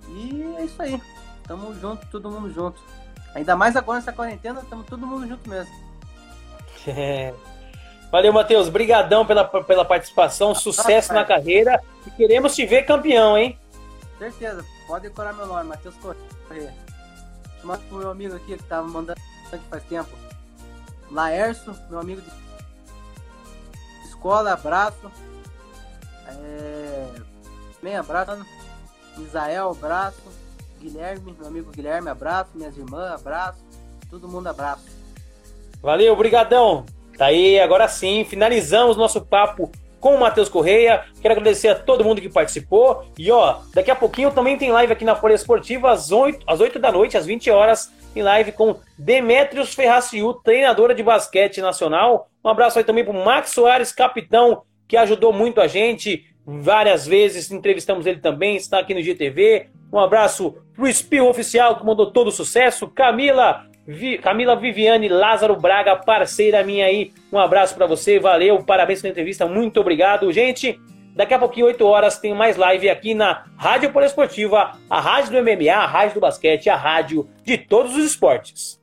E 0.07 0.42
é 0.59 0.64
isso 0.66 0.82
aí. 0.82 1.01
Tamo 1.45 1.74
junto, 1.80 2.07
todo 2.09 2.30
mundo 2.30 2.53
junto. 2.53 2.78
Ainda 3.35 3.57
mais 3.57 3.74
agora 3.76 3.99
nessa 3.99 4.12
quarentena, 4.12 4.61
estamos 4.61 4.87
todo 4.87 5.07
mundo 5.07 5.26
junto 5.26 5.49
mesmo. 5.49 5.74
É. 6.87 7.35
Valeu, 8.11 8.32
Matheus. 8.32 8.68
Brigadão 8.68 9.26
pela, 9.26 9.45
pela 9.45 9.85
participação. 9.85 10.55
Sucesso 10.55 11.12
na 11.12 11.24
carreira. 11.24 11.82
E 12.07 12.11
queremos 12.12 12.55
te 12.55 12.64
ver 12.64 12.85
campeão, 12.85 13.37
hein? 13.37 13.59
Certeza. 14.18 14.64
Pode 14.87 15.09
decorar 15.09 15.32
meu 15.32 15.47
nome, 15.47 15.64
Matheus 15.64 15.95
Correia. 15.97 16.72
Chamar 17.61 17.78
pro 17.78 17.99
meu 17.99 18.11
amigo 18.11 18.37
aqui 18.37 18.57
que 18.57 18.62
tava 18.64 18.87
mandando 18.87 19.20
faz 19.70 19.82
tempo. 19.85 20.11
Laércio, 21.11 21.74
meu 21.91 21.99
amigo 21.99 22.20
de 22.20 22.30
escola, 24.09 24.53
abraço. 24.53 25.11
É... 26.28 27.09
Bem, 27.82 27.97
abraço. 27.97 28.47
Isael, 29.18 29.70
abraço. 29.70 30.22
Guilherme, 30.85 31.35
meu 31.39 31.49
amigo 31.49 31.70
Guilherme, 31.70 32.11
abraço. 32.11 32.51
Minhas 32.55 32.76
irmãs, 32.76 33.12
abraço. 33.12 33.64
Todo 34.11 34.28
mundo, 34.28 34.49
abraço. 34.49 34.85
Valeu, 35.82 36.14
brigadão. 36.14 36.85
Tá 37.16 37.26
aí, 37.26 37.59
agora 37.59 37.89
sim, 37.89 38.22
finalizamos 38.24 38.95
nosso 38.95 39.22
papo 39.22 39.72
com 39.99 40.14
o 40.14 40.20
Matheus 40.20 40.51
Correia. 40.51 41.05
Quero 41.22 41.32
agradecer 41.32 41.68
a 41.68 41.74
todo 41.74 42.05
mundo 42.05 42.20
que 42.20 42.28
participou. 42.28 43.07
E 43.18 43.30
ó, 43.30 43.61
daqui 43.72 43.91
a 43.91 43.97
pouquinho 43.97 44.30
também 44.30 44.59
tem 44.59 44.70
live 44.72 44.93
aqui 44.93 45.07
na 45.07 45.16
Folha 45.16 45.32
Esportiva 45.32 45.91
às 45.91 46.12
8, 46.12 46.45
às 46.47 46.61
8 46.61 46.78
da 46.78 46.93
noite, 46.93 47.16
às 47.16 47.24
20 47.24 47.51
horas, 47.51 47.91
em 48.14 48.22
live 48.22 48.53
com 48.53 48.76
Demetrios 48.99 49.72
Ferraciu, 49.74 50.35
treinadora 50.35 50.95
de 50.95 51.03
basquete 51.03 51.62
nacional. 51.62 52.28
Um 52.45 52.51
abraço 52.51 52.78
aí 52.78 52.85
também 52.85 53.05
pro 53.05 53.14
Max 53.14 53.51
Soares, 53.53 53.91
capitão 53.91 54.64
que 54.87 54.99
ajudou 54.99 55.32
muito 55.32 55.62
a 55.62 55.66
gente 55.66 56.26
várias 56.47 57.07
vezes, 57.07 57.51
entrevistamos 57.51 58.07
ele 58.07 58.20
também, 58.20 58.57
está 58.57 58.78
aqui 58.78 58.95
no 58.95 59.03
GTV. 59.03 59.68
Um 59.92 59.99
abraço 59.99 60.57
pro 60.74 60.88
Espirro 60.88 61.28
Oficial, 61.28 61.76
que 61.76 61.84
mandou 61.84 62.11
todo 62.11 62.28
o 62.28 62.32
sucesso. 62.32 62.88
Camila, 62.88 63.66
Vi, 63.86 64.18
Camila 64.18 64.57
Viviane 64.57 65.09
Lázaro 65.09 65.57
Braga, 65.57 65.97
parceira 65.97 66.64
minha 66.64 66.86
aí. 66.86 67.12
Um 67.32 67.38
abraço 67.38 67.74
para 67.74 67.86
você, 67.86 68.18
valeu, 68.18 68.62
parabéns 68.64 69.03
pela 69.03 69.12
entrevista, 69.12 69.47
muito 69.47 69.80
obrigado, 69.80 70.32
gente. 70.32 70.78
Daqui 71.14 71.32
a 71.32 71.38
pouquinho, 71.38 71.66
8 71.66 71.86
horas, 71.86 72.18
tem 72.18 72.34
mais 72.34 72.57
live 72.57 72.90
aqui 72.90 73.14
na 73.14 73.45
Rádio 73.57 73.92
Poliesportiva, 73.92 74.72
a 74.90 75.01
rádio 75.01 75.30
do 75.30 75.42
MMA, 75.42 75.72
a 75.72 75.86
rádio 75.86 76.14
do 76.14 76.20
basquete, 76.20 76.68
a 76.68 76.76
rádio 76.76 77.28
de 77.45 77.57
todos 77.57 77.95
os 77.97 78.05
esportes. 78.05 78.82